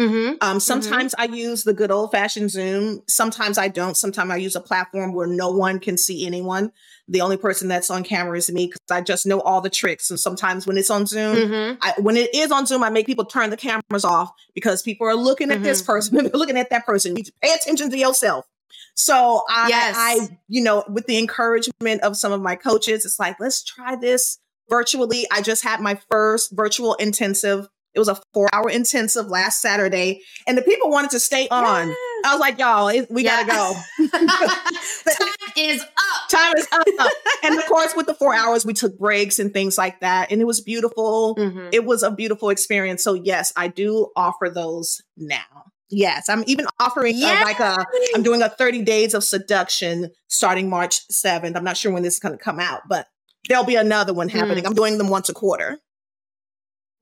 Mm-hmm. 0.00 0.28
Um, 0.28 0.36
mm-hmm. 0.40 0.58
sometimes 0.58 1.14
mm-hmm. 1.14 1.32
I 1.32 1.36
use 1.36 1.64
the 1.64 1.74
good 1.74 1.90
old 1.90 2.12
fashioned 2.12 2.50
Zoom. 2.50 3.02
Sometimes 3.06 3.58
I 3.58 3.68
don't. 3.68 3.96
Sometimes 3.96 4.30
I 4.30 4.36
use 4.36 4.56
a 4.56 4.60
platform 4.60 5.12
where 5.12 5.26
no 5.26 5.50
one 5.50 5.78
can 5.78 5.98
see 5.98 6.26
anyone 6.26 6.72
the 7.10 7.20
only 7.20 7.36
person 7.36 7.66
that's 7.66 7.90
on 7.90 8.04
camera 8.04 8.38
is 8.38 8.50
me 8.52 8.66
because 8.66 8.80
I 8.88 9.00
just 9.00 9.26
know 9.26 9.40
all 9.40 9.60
the 9.60 9.68
tricks. 9.68 10.10
And 10.10 10.20
sometimes 10.20 10.64
when 10.64 10.78
it's 10.78 10.90
on 10.90 11.06
Zoom, 11.06 11.36
mm-hmm. 11.36 11.78
I, 11.82 11.94
when 12.00 12.16
it 12.16 12.32
is 12.32 12.52
on 12.52 12.66
Zoom, 12.66 12.84
I 12.84 12.90
make 12.90 13.06
people 13.06 13.24
turn 13.24 13.50
the 13.50 13.56
cameras 13.56 14.04
off 14.04 14.30
because 14.54 14.80
people 14.80 15.08
are 15.08 15.16
looking 15.16 15.50
at 15.50 15.56
mm-hmm. 15.56 15.64
this 15.64 15.82
person, 15.82 16.16
they're 16.24 16.30
looking 16.32 16.56
at 16.56 16.70
that 16.70 16.86
person. 16.86 17.16
You 17.16 17.24
pay 17.42 17.52
attention 17.52 17.90
to 17.90 17.98
yourself. 17.98 18.46
So 18.94 19.42
I, 19.48 19.68
yes. 19.68 19.94
I, 19.98 20.38
you 20.46 20.62
know, 20.62 20.84
with 20.88 21.06
the 21.06 21.18
encouragement 21.18 22.02
of 22.02 22.16
some 22.16 22.30
of 22.30 22.40
my 22.40 22.54
coaches, 22.54 23.04
it's 23.04 23.18
like, 23.18 23.40
let's 23.40 23.64
try 23.64 23.96
this 23.96 24.38
virtually. 24.68 25.26
I 25.32 25.42
just 25.42 25.64
had 25.64 25.80
my 25.80 25.98
first 26.10 26.52
virtual 26.52 26.94
intensive. 26.94 27.68
It 28.00 28.06
It 28.06 28.08
was 28.08 28.18
a 28.18 28.22
four 28.32 28.48
hour 28.52 28.70
intensive 28.70 29.26
last 29.26 29.60
Saturday, 29.60 30.22
and 30.46 30.56
the 30.56 30.62
people 30.62 30.90
wanted 30.90 31.10
to 31.10 31.20
stay 31.20 31.48
on. 31.48 31.88
Yes. 31.88 31.96
I 32.24 32.32
was 32.32 32.40
like, 32.40 32.58
y'all, 32.58 32.86
we 33.10 33.24
yeah. 33.24 33.44
gotta 33.44 33.50
go. 33.50 34.08
Time 34.18 35.28
is 35.56 35.82
up. 35.82 36.28
Time 36.30 36.54
is 36.56 36.68
up. 36.72 36.86
and 37.42 37.58
of 37.58 37.66
course, 37.66 37.94
with 37.94 38.06
the 38.06 38.14
four 38.14 38.34
hours, 38.34 38.64
we 38.64 38.72
took 38.72 38.98
breaks 38.98 39.38
and 39.38 39.52
things 39.52 39.76
like 39.76 40.00
that, 40.00 40.32
and 40.32 40.40
it 40.40 40.46
was 40.46 40.60
beautiful. 40.60 41.36
Mm-hmm. 41.36 41.68
It 41.72 41.84
was 41.84 42.02
a 42.02 42.10
beautiful 42.10 42.48
experience. 42.48 43.02
So 43.02 43.14
yes, 43.14 43.52
I 43.56 43.68
do 43.68 44.08
offer 44.16 44.48
those 44.48 45.02
now. 45.16 45.64
Yes, 45.90 46.28
I'm 46.28 46.44
even 46.46 46.66
offering 46.78 47.16
uh, 47.22 47.40
like 47.42 47.60
a. 47.60 47.84
I'm 48.14 48.22
doing 48.22 48.42
a 48.42 48.48
30 48.48 48.82
days 48.82 49.12
of 49.12 49.24
seduction 49.24 50.10
starting 50.28 50.70
March 50.70 51.06
7th. 51.08 51.56
I'm 51.56 51.64
not 51.64 51.76
sure 51.76 51.92
when 51.92 52.02
this 52.02 52.14
is 52.14 52.20
going 52.20 52.36
to 52.36 52.42
come 52.42 52.60
out, 52.60 52.82
but 52.88 53.08
there'll 53.48 53.64
be 53.64 53.76
another 53.76 54.14
one 54.14 54.28
happening. 54.28 54.64
Mm. 54.64 54.68
I'm 54.68 54.74
doing 54.74 54.98
them 54.98 55.08
once 55.08 55.28
a 55.28 55.34
quarter. 55.34 55.80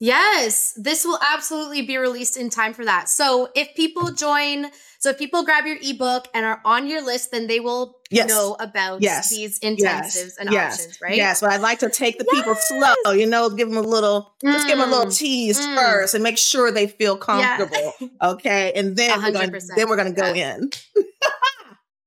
Yes, 0.01 0.75
this 0.77 1.05
will 1.05 1.19
absolutely 1.35 1.83
be 1.83 1.97
released 1.97 2.37
in 2.37 2.51
time 2.51 2.73
for 2.73 2.85
that. 2.85 3.09
So 3.09 3.49
if 3.57 3.75
people 3.75 4.13
join, 4.13 4.67
so 5.01 5.11
if 5.11 5.19
people 5.19 5.45
grab 5.45 5.67
your 5.67 5.77
ebook 5.83 6.29
and 6.33 6.47
are 6.47 6.61
on 6.65 6.87
your 6.87 7.05
list, 7.05 7.33
then 7.33 7.49
they 7.49 7.59
will 7.59 7.97
yes. 8.09 8.29
know 8.29 8.57
about 8.61 9.03
yes. 9.03 9.31
these 9.31 9.59
intensives 9.59 10.15
yes. 10.15 10.37
and 10.39 10.55
options, 10.55 11.01
right? 11.03 11.17
Yes, 11.17 11.41
but 11.41 11.51
I'd 11.51 11.63
like 11.63 11.81
to 11.81 11.91
take 11.91 12.19
the 12.19 12.27
people 12.27 12.55
slow, 12.55 13.13
you 13.13 13.27
know, 13.27 13.51
give 13.51 13.69
them 13.69 13.77
a 13.77 13.83
little, 13.83 14.33
mm. 14.45 14.53
just 14.53 14.69
give 14.69 14.79
them 14.79 14.89
a 14.89 14.91
little 14.91 15.11
mm. 15.11 15.19
tease 15.19 15.59
mm. 15.59 15.77
first 15.77 16.15
and 16.15 16.23
make 16.23 16.39
sure 16.39 16.71
they 16.71 16.87
feel 16.87 17.17
comfortable. 17.17 17.93
Yeah. 18.01 18.09
Okay. 18.21 18.73
And 18.75 18.97
then 18.97 19.23
we're 19.23 19.33
gonna, 19.33 19.59
then 19.77 19.89
we're 19.89 19.97
going 19.97 20.15
to 20.15 20.21
go 20.21 20.33
yeah. 20.33 20.57
in. 20.57 20.71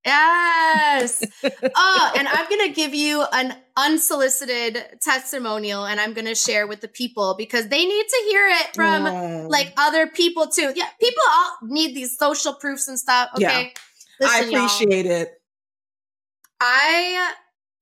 Yes. 0.06 1.24
oh, 1.44 2.12
and 2.18 2.28
I'm 2.28 2.50
going 2.50 2.68
to 2.68 2.74
give 2.74 2.94
you 2.94 3.24
an 3.32 3.56
unsolicited 3.78 4.84
testimonial 5.02 5.86
and 5.86 6.00
I'm 6.00 6.14
going 6.14 6.26
to 6.26 6.36
share 6.36 6.68
with 6.68 6.82
the 6.82 6.88
people 6.88 7.36
because 7.38 7.68
they 7.68 7.86
need 7.86 8.06
to 8.08 8.26
hear 8.30 8.48
it 8.48 8.76
from 8.76 9.06
oh. 9.06 9.48
like 9.48 9.74
other 9.78 10.08
people 10.08 10.48
too. 10.48 10.74
Yeah, 10.76 10.88
people 11.00 11.24
all 11.30 11.58
need 11.64 11.96
these 11.96 12.18
social 12.18 12.54
proofs 12.54 12.88
and 12.88 13.00
stuff. 13.00 13.30
Okay. 13.36 13.74
Yeah. 14.22 14.28
Listen, 14.28 14.56
I 14.56 14.58
appreciate 14.58 15.06
y'all. 15.06 15.16
it. 15.16 15.30
I, 16.60 17.34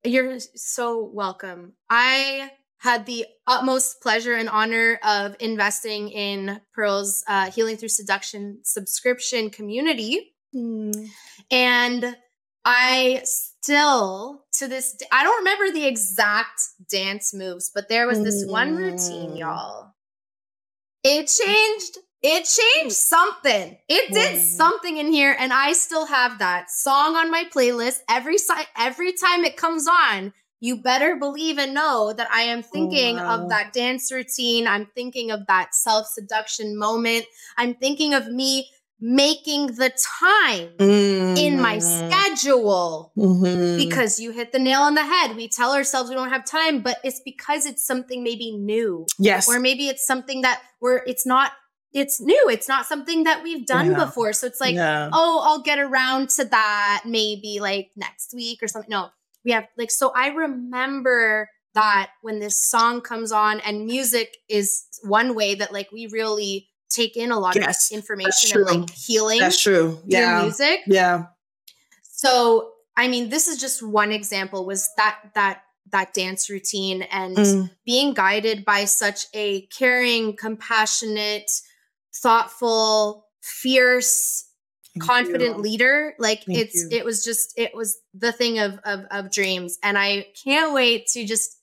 you're 0.06 0.40
so 0.56 1.10
welcome. 1.14 1.74
I 1.90 2.52
had 2.78 3.06
the 3.06 3.26
utmost 3.46 4.02
pleasure 4.02 4.36
and 4.36 4.48
honor 4.48 5.00
of 5.04 5.36
investing 5.42 6.10
in 6.10 6.62
Perle's 6.74 7.26
uh, 7.28 7.52
Healing 7.52 7.76
Through 7.76 7.90
Seduction 7.90 8.60
subscription 8.64 9.50
community. 9.50 10.34
Mm. 10.56 11.10
And 11.52 12.16
I 12.66 13.22
still, 13.24 14.46
to 14.54 14.68
this 14.68 14.94
day, 14.94 15.06
I 15.12 15.24
don't 15.24 15.40
remember 15.40 15.72
the 15.72 15.88
exact 15.88 16.62
dance 16.92 17.34
moves, 17.34 17.72
but 17.74 17.90
there 17.90 18.08
was 18.08 18.24
this 18.24 18.46
one 18.46 18.76
routine, 18.76 19.32
mm. 19.32 19.40
y'all. 19.40 19.94
It 21.04 21.28
changed. 21.28 21.98
It 22.22 22.44
changed 22.44 22.96
something. 22.96 23.78
It 23.88 24.14
did 24.14 24.38
mm. 24.38 24.42
something 24.42 24.98
in 24.98 25.12
here, 25.12 25.36
and 25.40 25.54
I 25.54 25.72
still 25.72 26.06
have 26.06 26.40
that 26.40 26.70
song 26.70 27.16
on 27.16 27.32
my 27.32 27.46
playlist. 27.46 28.00
Every 28.10 28.38
si- 28.38 28.54
every 28.78 29.14
time 29.14 29.46
it 29.46 29.56
comes 29.56 29.88
on, 29.88 30.34
you 30.60 30.76
better 30.76 31.16
believe 31.16 31.58
and 31.58 31.74
know 31.74 32.12
that 32.12 32.30
I 32.30 32.42
am 32.42 32.62
thinking 32.62 33.18
oh, 33.18 33.24
wow. 33.24 33.44
of 33.44 33.50
that 33.50 33.72
dance 33.72 34.12
routine. 34.12 34.68
I'm 34.68 34.88
thinking 34.94 35.32
of 35.32 35.48
that 35.48 35.74
self 35.74 36.08
seduction 36.08 36.78
moment. 36.78 37.26
I'm 37.58 37.76
thinking 37.76 38.14
of 38.14 38.28
me 38.28 38.70
making 39.02 39.68
the 39.68 39.92
time 40.20 40.70
mm-hmm. 40.78 41.38
in 41.38 41.62
my 41.62 41.78
mm-hmm. 41.78 42.10
schedule 42.10 43.14
mm-hmm. 43.18 43.78
because 43.78 44.20
you 44.20 44.32
hit 44.32 44.52
the 44.52 44.60
nail 44.60 44.82
on 44.82 44.96
the 44.96 45.06
head. 45.06 45.36
We 45.36 45.48
tell 45.48 45.74
ourselves 45.74 46.10
we 46.10 46.16
don't 46.16 46.30
have 46.30 46.46
time, 46.46 46.82
but 46.82 46.98
it's 47.04 47.22
because 47.24 47.66
it's 47.66 47.86
something 47.86 48.24
maybe 48.24 48.52
new. 48.52 49.06
Yes. 49.18 49.48
Or 49.48 49.60
maybe 49.60 49.88
it's 49.88 50.06
something 50.06 50.42
that 50.42 50.62
we're, 50.82 51.02
it's 51.06 51.26
not, 51.26 51.52
it's 51.94 52.20
new. 52.20 52.50
It's 52.50 52.68
not 52.68 52.86
something 52.86 53.24
that 53.24 53.42
we've 53.42 53.66
done 53.66 53.92
yeah. 53.92 54.06
before. 54.06 54.34
So 54.34 54.48
it's 54.48 54.62
like, 54.62 54.76
yeah. 54.76 55.10
oh, 55.12 55.42
I'll 55.46 55.62
get 55.62 55.80
around 55.80 56.30
to 56.32 56.46
that 56.46 57.04
maybe 57.06 57.60
like 57.62 57.92
next 57.96 58.34
week 58.36 58.62
or 58.62 58.68
something. 58.68 58.92
No, 58.92 59.10
we 59.46 59.52
have 59.52 59.66
like, 59.78 59.92
so 59.92 60.12
I 60.16 60.28
remember 60.28 61.50
that 61.74 62.10
when 62.22 62.40
this 62.40 62.62
song 62.62 63.02
comes 63.02 63.32
on 63.32 63.60
and 63.62 63.86
music 63.86 64.36
is 64.50 64.86
one 65.04 65.36
way 65.36 65.56
that 65.56 65.72
like 65.72 65.92
we 65.92 66.08
really 66.08 66.68
take 66.90 67.16
in 67.16 67.32
a 67.32 67.40
lot 67.40 67.56
yes, 67.56 67.92
of 67.92 67.96
information 67.96 68.60
and 68.68 68.82
like 68.82 68.90
healing. 68.90 69.40
That's 69.40 69.62
true. 69.62 70.00
Yeah. 70.06 70.42
music. 70.42 70.82
Yeah. 70.88 71.28
So 72.02 72.72
I 72.98 73.08
mean, 73.08 73.30
this 73.30 73.48
is 73.48 73.60
just 73.60 73.82
one 73.82 74.12
example. 74.12 74.66
Was 74.66 74.90
that 74.98 75.20
that 75.36 75.62
that 75.92 76.14
dance 76.14 76.50
routine 76.50 77.04
and 77.04 77.38
mm. 77.38 77.72
being 77.86 78.14
guided 78.14 78.66
by 78.66 78.86
such 78.86 79.26
a 79.34 79.62
caring, 79.68 80.36
compassionate, 80.36 81.50
thoughtful, 82.14 83.26
fierce, 83.42 84.46
Thank 84.94 85.06
confident 85.06 85.58
you. 85.58 85.62
leader. 85.62 86.14
Like 86.20 86.44
Thank 86.44 86.60
it's 86.60 86.76
you. 86.76 86.90
it 86.92 87.06
was 87.06 87.24
just 87.24 87.54
it 87.58 87.74
was 87.74 87.98
the 88.14 88.32
thing 88.32 88.60
of, 88.60 88.80
of 88.84 89.06
of 89.12 89.32
dreams, 89.32 89.78
and 89.84 89.98
I 89.98 90.28
can't 90.44 90.74
wait 90.74 91.08
to 91.14 91.26
just 91.26 91.58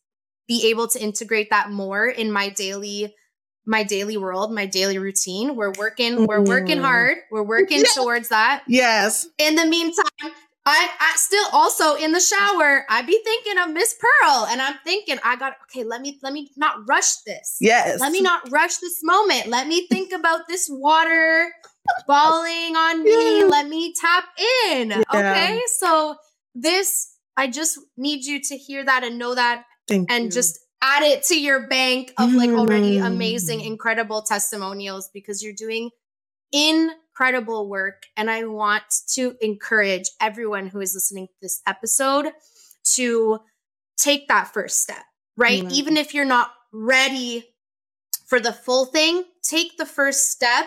be 0.48 0.70
able 0.70 0.88
to 0.88 1.02
integrate 1.02 1.50
that 1.50 1.70
more 1.70 2.06
in 2.06 2.30
my 2.30 2.48
daily 2.48 3.14
my 3.66 3.82
daily 3.82 4.16
world, 4.16 4.52
my 4.52 4.66
daily 4.66 4.98
routine. 4.98 5.56
We're 5.56 5.72
working, 5.72 6.26
we're 6.26 6.42
working 6.42 6.78
mm. 6.78 6.82
hard. 6.82 7.18
We're 7.30 7.42
working 7.42 7.80
yes. 7.80 7.94
towards 7.94 8.28
that. 8.28 8.62
Yes. 8.68 9.26
In 9.38 9.56
the 9.56 9.66
meantime, 9.66 10.32
I, 10.68 10.88
I 10.98 11.12
still 11.16 11.46
also 11.52 11.94
in 11.94 12.10
the 12.10 12.20
shower, 12.20 12.84
I 12.88 13.02
be 13.02 13.20
thinking 13.22 13.58
of 13.62 13.70
Miss 13.70 13.94
Perle 13.94 14.46
and 14.46 14.60
I'm 14.60 14.74
thinking, 14.82 15.18
I 15.22 15.36
got 15.36 15.54
okay, 15.70 15.84
let 15.84 16.00
me 16.00 16.18
let 16.22 16.32
me 16.32 16.50
not 16.56 16.88
rush 16.88 17.18
this. 17.24 17.56
Yes. 17.60 18.00
Let 18.00 18.10
me 18.10 18.20
not 18.20 18.50
rush 18.50 18.78
this 18.78 18.98
moment. 19.04 19.46
Let 19.46 19.68
me 19.68 19.86
think 19.86 20.12
about 20.12 20.48
this 20.48 20.68
water 20.68 21.52
falling 22.08 22.74
on 22.74 23.04
me. 23.04 23.40
Yeah. 23.40 23.44
Let 23.44 23.68
me 23.68 23.94
tap 24.00 24.24
in. 24.70 24.90
Yeah. 24.90 25.02
Okay. 25.14 25.60
So 25.78 26.16
this 26.56 27.12
I 27.36 27.46
just 27.46 27.78
need 27.96 28.24
you 28.24 28.40
to 28.42 28.56
hear 28.56 28.84
that 28.84 29.04
and 29.04 29.18
know 29.18 29.36
that 29.36 29.64
Thank 29.86 30.10
and 30.10 30.24
you. 30.24 30.30
just 30.30 30.58
add 30.82 31.02
it 31.02 31.22
to 31.24 31.40
your 31.40 31.66
bank 31.68 32.12
of 32.18 32.32
like 32.32 32.50
already 32.50 32.98
amazing, 32.98 33.60
mm. 33.60 33.66
incredible 33.66 34.22
testimonials 34.22 35.10
because 35.12 35.42
you're 35.42 35.54
doing 35.54 35.90
incredible 36.52 37.68
work. 37.68 38.04
And 38.16 38.30
I 38.30 38.44
want 38.44 38.84
to 39.14 39.36
encourage 39.40 40.10
everyone 40.20 40.68
who 40.68 40.80
is 40.80 40.94
listening 40.94 41.26
to 41.26 41.34
this 41.42 41.62
episode 41.66 42.26
to 42.94 43.40
take 43.96 44.28
that 44.28 44.52
first 44.52 44.80
step, 44.82 45.02
right? 45.36 45.62
Mm-hmm. 45.62 45.74
Even 45.74 45.96
if 45.96 46.14
you're 46.14 46.24
not 46.24 46.50
ready 46.72 47.44
for 48.26 48.40
the 48.40 48.52
full 48.52 48.86
thing, 48.86 49.24
take 49.42 49.76
the 49.76 49.86
first 49.86 50.30
step, 50.30 50.66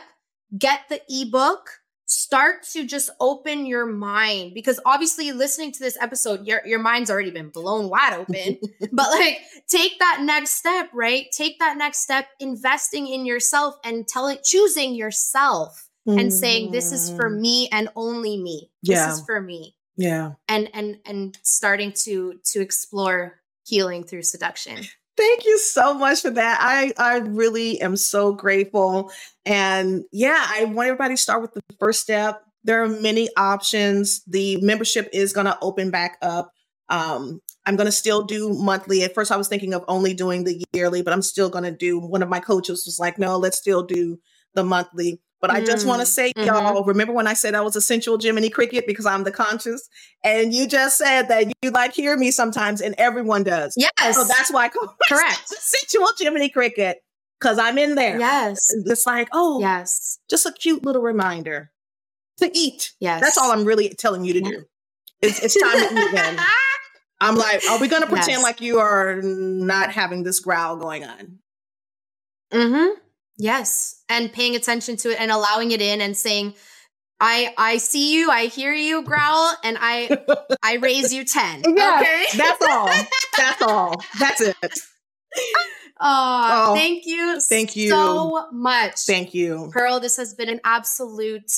get 0.57 0.82
the 0.89 1.01
ebook, 1.10 1.78
start 2.10 2.64
to 2.64 2.88
just 2.88 3.12
open 3.20 3.68
your 3.68 3.86
mind 3.86 4.51
because 4.55 4.80
obviously 4.84 5.32
listening 5.32 5.72
to 5.72 5.80
this 5.80 5.95
episode 6.01 6.43
your 6.45 6.60
your 6.66 6.80
mind's 6.80 7.12
already 7.12 7.30
been 7.30 7.49
blown 7.49 7.88
wide 7.88 8.14
open 8.14 8.57
but 8.91 9.12
like 9.12 9.39
take 9.68 9.99
that 9.99 10.20
next 10.24 10.53
step 10.53 10.89
right 10.91 11.28
take 11.32 11.60
that 11.60 11.78
next 11.78 11.99
step 11.99 12.26
investing 12.39 13.07
in 13.07 13.28
yourself 13.28 13.76
and 13.84 14.07
telling 14.07 14.39
choosing 14.43 14.95
yourself 14.95 15.88
mm. 16.07 16.20
and 16.20 16.34
saying 16.34 16.72
this 16.72 16.91
is 16.91 17.12
for 17.12 17.30
mm. 17.30 17.41
me 17.41 17.70
and 17.72 17.89
only 17.95 18.41
me 18.41 18.72
yeah. 18.82 19.05
this 19.05 19.20
is 19.20 19.26
for 19.26 19.39
me 19.39 19.76
yeah 19.95 20.32
and 20.47 20.68
and 20.74 20.97
and 21.05 21.38
starting 21.43 21.91
to 21.91 22.39
to 22.43 22.60
explore 22.60 23.39
healing 23.68 24.03
through 24.03 24.24
seduction 24.24 24.80
Thank 25.20 25.43
you 25.43 25.57
so 25.59 25.93
much 25.93 26.22
for 26.22 26.30
that. 26.30 26.59
I, 26.61 26.93
I 26.97 27.17
really 27.17 27.82
am 27.82 27.97
so 27.97 28.32
grateful. 28.32 29.11
And 29.45 30.05
yeah, 30.13 30.45
I 30.47 30.63
want 30.63 30.88
everybody 30.88 31.15
to 31.15 31.22
start 31.22 31.41
with 31.41 31.53
the 31.53 31.61
first 31.78 32.01
step. 32.01 32.41
There 32.63 32.82
are 32.82 32.88
many 32.88 33.28
options. 33.36 34.24
The 34.28 34.61
membership 34.61 35.09
is 35.11 35.34
going 35.34 35.47
to 35.47 35.57
open 35.61 35.91
back 35.91 36.17
up. 36.22 36.53
Um, 36.88 37.41
I'm 37.65 37.76
going 37.76 37.86
to 37.86 37.91
still 37.91 38.24
do 38.24 38.53
monthly. 38.53 39.03
At 39.03 39.13
first, 39.13 39.30
I 39.30 39.36
was 39.36 39.49
thinking 39.49 39.74
of 39.74 39.84
only 39.89 40.13
doing 40.13 40.45
the 40.45 40.63
yearly, 40.72 41.01
but 41.01 41.11
I'm 41.11 41.22
still 41.22 41.49
going 41.49 41.65
to 41.65 41.72
do. 41.72 41.99
One 41.99 42.24
of 42.24 42.30
my 42.30 42.39
coaches 42.39 42.84
was 42.86 42.97
like, 42.97 43.20
no, 43.20 43.38
let's 43.38 43.57
still 43.57 43.84
do 43.84 44.20
the 44.53 44.63
monthly. 44.63 45.22
But 45.41 45.51
I 45.51 45.63
just 45.63 45.87
want 45.87 46.01
to 46.01 46.05
mm, 46.05 46.11
say, 46.11 46.33
mm-hmm. 46.33 46.47
y'all, 46.47 46.83
remember 46.83 47.13
when 47.13 47.25
I 47.25 47.33
said 47.33 47.55
I 47.55 47.61
was 47.61 47.75
a 47.75 47.81
sensual 47.81 48.19
Jiminy 48.19 48.49
Cricket 48.49 48.85
because 48.85 49.05
I'm 49.05 49.23
the 49.23 49.31
conscious? 49.31 49.87
And 50.23 50.53
you 50.53 50.67
just 50.67 50.97
said 50.97 51.29
that 51.29 51.47
you 51.61 51.71
like 51.71 51.93
hear 51.93 52.17
me 52.17 52.31
sometimes, 52.31 52.81
and 52.81 52.93
everyone 52.97 53.43
does. 53.43 53.73
Yes. 53.77 54.15
So 54.15 54.25
that's 54.25 54.51
why 54.51 54.65
I 54.65 54.69
call 54.69 54.95
correct 55.09 55.47
sensual 55.47 56.09
Jiminy 56.17 56.49
Cricket 56.49 56.97
because 57.39 57.57
I'm 57.57 57.77
in 57.77 57.95
there. 57.95 58.19
Yes. 58.19 58.67
It's 58.85 59.05
like, 59.05 59.29
oh, 59.31 59.61
yes, 59.61 60.19
just 60.29 60.45
a 60.45 60.51
cute 60.51 60.83
little 60.83 61.01
reminder 61.01 61.71
to 62.39 62.51
eat. 62.53 62.91
Yes. 62.99 63.21
That's 63.21 63.37
all 63.37 63.51
I'm 63.51 63.65
really 63.65 63.89
telling 63.89 64.25
you 64.25 64.33
to 64.33 64.43
yeah. 64.43 64.49
do. 64.49 64.63
It's, 65.21 65.43
it's 65.43 65.61
time 65.61 65.77
to 65.77 66.01
eat 66.01 66.09
again. 66.09 66.39
I'm 67.21 67.35
like, 67.35 67.61
are 67.69 67.79
we 67.79 67.89
going 67.89 68.01
to 68.01 68.07
pretend 68.07 68.29
yes. 68.29 68.43
like 68.43 68.61
you 68.61 68.79
are 68.79 69.21
not 69.21 69.91
having 69.91 70.23
this 70.23 70.39
growl 70.39 70.77
going 70.77 71.03
on? 71.03 71.39
Mm-hmm. 72.51 72.99
Yes. 73.39 74.03
And 74.09 74.31
paying 74.31 74.55
attention 74.55 74.97
to 74.97 75.11
it 75.11 75.19
and 75.19 75.31
allowing 75.31 75.71
it 75.71 75.81
in 75.81 76.01
and 76.01 76.15
saying, 76.15 76.53
I 77.19 77.53
I 77.57 77.77
see 77.77 78.13
you, 78.13 78.29
I 78.29 78.45
hear 78.45 78.73
you 78.73 79.03
growl, 79.03 79.53
and 79.63 79.77
I 79.79 80.19
I 80.63 80.75
raise 80.75 81.13
you 81.13 81.25
10. 81.25 81.63
Yeah, 81.75 81.97
okay. 82.01 82.25
That's 82.37 82.65
all. 82.69 82.89
That's 83.37 83.61
all. 83.61 84.03
That's 84.19 84.41
it. 84.41 84.55
Oh, 86.01 86.75
thank 86.75 87.05
you. 87.05 87.41
Thank 87.41 87.75
you 87.75 87.89
so 87.89 88.47
much. 88.53 89.01
Thank 89.05 89.33
you. 89.33 89.69
Perle, 89.73 89.99
this 89.99 90.15
has 90.15 90.33
been 90.33 90.47
an 90.47 90.61
absolute 90.63 91.51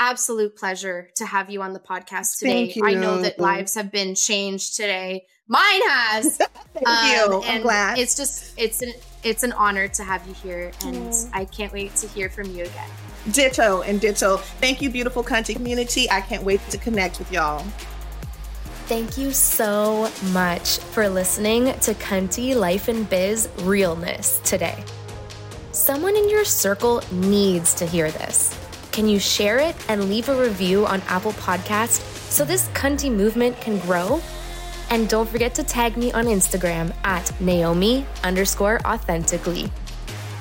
absolute 0.00 0.56
pleasure 0.56 1.08
to 1.16 1.24
have 1.24 1.50
you 1.50 1.62
on 1.62 1.72
the 1.72 1.78
podcast 1.78 2.38
today. 2.38 2.74
I 2.82 2.94
know 2.94 3.22
that 3.22 3.38
lives 3.38 3.74
have 3.74 3.92
been 3.92 4.16
changed 4.16 4.76
today. 4.76 5.26
Mine 5.46 5.88
has. 5.88 6.36
Thank 6.74 6.88
um, 6.88 7.10
you. 7.10 7.42
I'm 7.44 7.62
glad. 7.62 7.98
It's 7.98 8.16
just 8.16 8.52
it's 8.58 8.82
an 8.82 8.92
it's 9.26 9.42
an 9.42 9.52
honor 9.52 9.88
to 9.88 10.04
have 10.04 10.24
you 10.28 10.34
here, 10.34 10.70
and 10.84 11.10
mm. 11.10 11.30
I 11.32 11.46
can't 11.46 11.72
wait 11.72 11.96
to 11.96 12.06
hear 12.06 12.30
from 12.30 12.46
you 12.46 12.62
again. 12.62 12.88
Ditto 13.32 13.82
and 13.82 14.00
ditto. 14.00 14.36
Thank 14.36 14.80
you, 14.80 14.88
beautiful 14.88 15.24
country 15.24 15.52
community. 15.52 16.08
I 16.08 16.20
can't 16.20 16.44
wait 16.44 16.60
to 16.70 16.78
connect 16.78 17.18
with 17.18 17.32
y'all. 17.32 17.64
Thank 18.86 19.18
you 19.18 19.32
so 19.32 20.12
much 20.32 20.78
for 20.78 21.08
listening 21.08 21.64
to 21.80 21.94
Cunty 21.94 22.54
Life 22.54 22.86
and 22.86 23.10
Biz 23.10 23.48
Realness 23.62 24.38
today. 24.44 24.84
Someone 25.72 26.14
in 26.14 26.30
your 26.30 26.44
circle 26.44 27.02
needs 27.10 27.74
to 27.74 27.84
hear 27.84 28.12
this. 28.12 28.56
Can 28.92 29.08
you 29.08 29.18
share 29.18 29.58
it 29.58 29.74
and 29.88 30.08
leave 30.08 30.28
a 30.28 30.40
review 30.40 30.86
on 30.86 31.02
Apple 31.08 31.32
Podcast 31.32 32.00
so 32.30 32.44
this 32.44 32.68
cunty 32.68 33.12
movement 33.12 33.60
can 33.60 33.78
grow? 33.80 34.20
And 34.90 35.08
don't 35.08 35.28
forget 35.28 35.54
to 35.56 35.64
tag 35.64 35.96
me 35.96 36.12
on 36.12 36.26
Instagram 36.26 36.94
at 37.04 37.32
Naomi 37.40 38.06
underscore 38.22 38.80
authentically. 38.86 39.70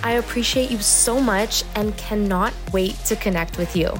I 0.03 0.13
appreciate 0.13 0.69
you 0.69 0.79
so 0.79 1.19
much 1.19 1.63
and 1.75 1.97
cannot 1.97 2.53
wait 2.71 2.95
to 3.05 3.15
connect 3.15 3.57
with 3.57 3.75
you. 3.75 3.91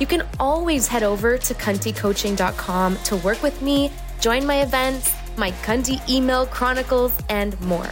You 0.00 0.06
can 0.06 0.26
always 0.40 0.88
head 0.88 1.04
over 1.04 1.38
to 1.38 1.54
cuntycoaching.com 1.54 2.96
to 2.96 3.16
work 3.16 3.42
with 3.42 3.62
me, 3.62 3.92
join 4.20 4.44
my 4.44 4.62
events, 4.62 5.14
my 5.36 5.52
cunty 5.62 6.06
email 6.10 6.46
chronicles, 6.46 7.16
and 7.28 7.58
more. 7.60 7.90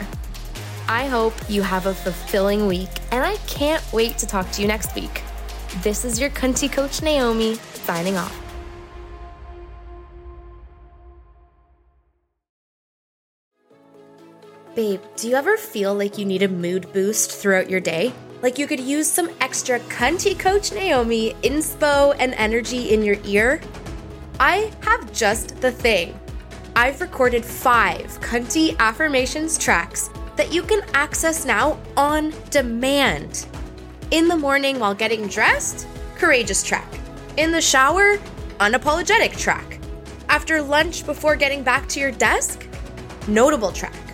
I 0.89 1.07
hope 1.07 1.33
you 1.49 1.63
have 1.63 1.87
a 1.87 1.95
fulfilling 1.95 2.67
week, 2.67 2.91
and 3.13 3.25
I 3.25 3.37
can't 3.47 3.85
wait 3.93 4.19
to 4.19 4.27
talk 4.27 4.51
to 4.53 4.63
you 4.63 4.69
next 4.69 4.95
week. 4.97 5.23
This 5.83 6.05
is 6.05 6.21
your 6.21 6.31
cunty 6.31 6.71
coach, 6.71 7.03
Naomi, 7.03 7.55
signing 7.55 8.17
off. 8.17 8.42
Babe, 14.75 15.03
do 15.17 15.29
you 15.29 15.37
ever 15.37 15.59
feel 15.59 15.95
like 15.95 16.17
you 16.17 16.25
need 16.25 16.43
a 16.43 16.49
mood 16.49 16.91
boost 16.95 17.31
throughout 17.31 17.69
your 17.69 17.79
day? 17.79 18.11
Like 18.41 18.57
you 18.57 18.67
could 18.67 18.81
use 18.81 19.07
some 19.07 19.29
extra 19.43 19.79
cunty 19.81 20.39
coach 20.39 20.73
Naomi 20.73 21.35
inspo 21.43 22.17
and 22.19 22.33
energy 22.35 22.89
in 22.95 23.03
your 23.03 23.19
ear? 23.27 23.61
I 24.41 24.73
have 24.81 25.13
just 25.13 25.61
the 25.61 25.71
thing. 25.71 26.19
I've 26.75 27.03
recorded 27.03 27.45
five 27.45 28.19
cunty 28.23 28.75
affirmations 28.79 29.59
tracks 29.59 30.09
that 30.37 30.55
you 30.55 30.63
can 30.63 30.81
access 30.95 31.45
now 31.45 31.79
on 31.99 32.33
demand. 32.49 33.47
In 34.11 34.27
the 34.27 34.39
morning 34.39 34.79
while 34.79 34.95
getting 34.95 35.27
dressed, 35.27 35.87
courageous 36.17 36.63
track. 36.63 36.89
In 37.37 37.53
the 37.53 37.61
shower, 37.61 38.17
unapologetic 38.59 39.39
track. 39.39 39.81
After 40.31 40.63
lunch 40.63 41.05
before 41.05 41.37
getting 41.37 41.63
back 41.63 41.87
to 41.91 42.01
your 42.01 42.13
desk, 42.13 42.67
notable 43.29 43.71
track. 43.71 44.12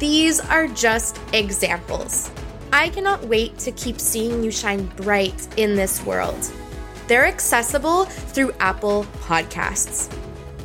These 0.00 0.40
are 0.40 0.66
just 0.66 1.20
examples. 1.34 2.30
I 2.72 2.88
cannot 2.88 3.22
wait 3.26 3.58
to 3.58 3.70
keep 3.72 4.00
seeing 4.00 4.42
you 4.42 4.50
shine 4.50 4.86
bright 4.96 5.46
in 5.58 5.76
this 5.76 6.02
world. 6.06 6.50
They're 7.06 7.26
accessible 7.26 8.06
through 8.06 8.52
Apple 8.60 9.04
Podcasts. 9.20 10.10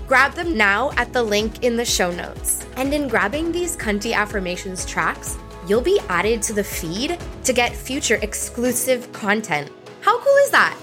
Grab 0.08 0.36
them 0.36 0.56
now 0.56 0.92
at 0.96 1.12
the 1.12 1.22
link 1.22 1.66
in 1.66 1.76
the 1.76 1.84
show 1.84 2.12
notes. 2.12 2.66
And 2.78 2.94
in 2.94 3.10
grabbing 3.10 3.52
these 3.52 3.76
Cunty 3.76 4.14
Affirmations 4.14 4.86
tracks, 4.86 5.38
you'll 5.68 5.82
be 5.82 6.00
added 6.08 6.42
to 6.44 6.54
the 6.54 6.64
feed 6.64 7.20
to 7.44 7.52
get 7.52 7.76
future 7.76 8.20
exclusive 8.22 9.12
content. 9.12 9.70
How 10.00 10.18
cool 10.18 10.36
is 10.46 10.52
that? 10.52 10.78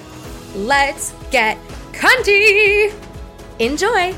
Let's 0.54 1.14
get 1.30 1.56
Cunty! 1.92 2.92
Enjoy! 3.60 4.14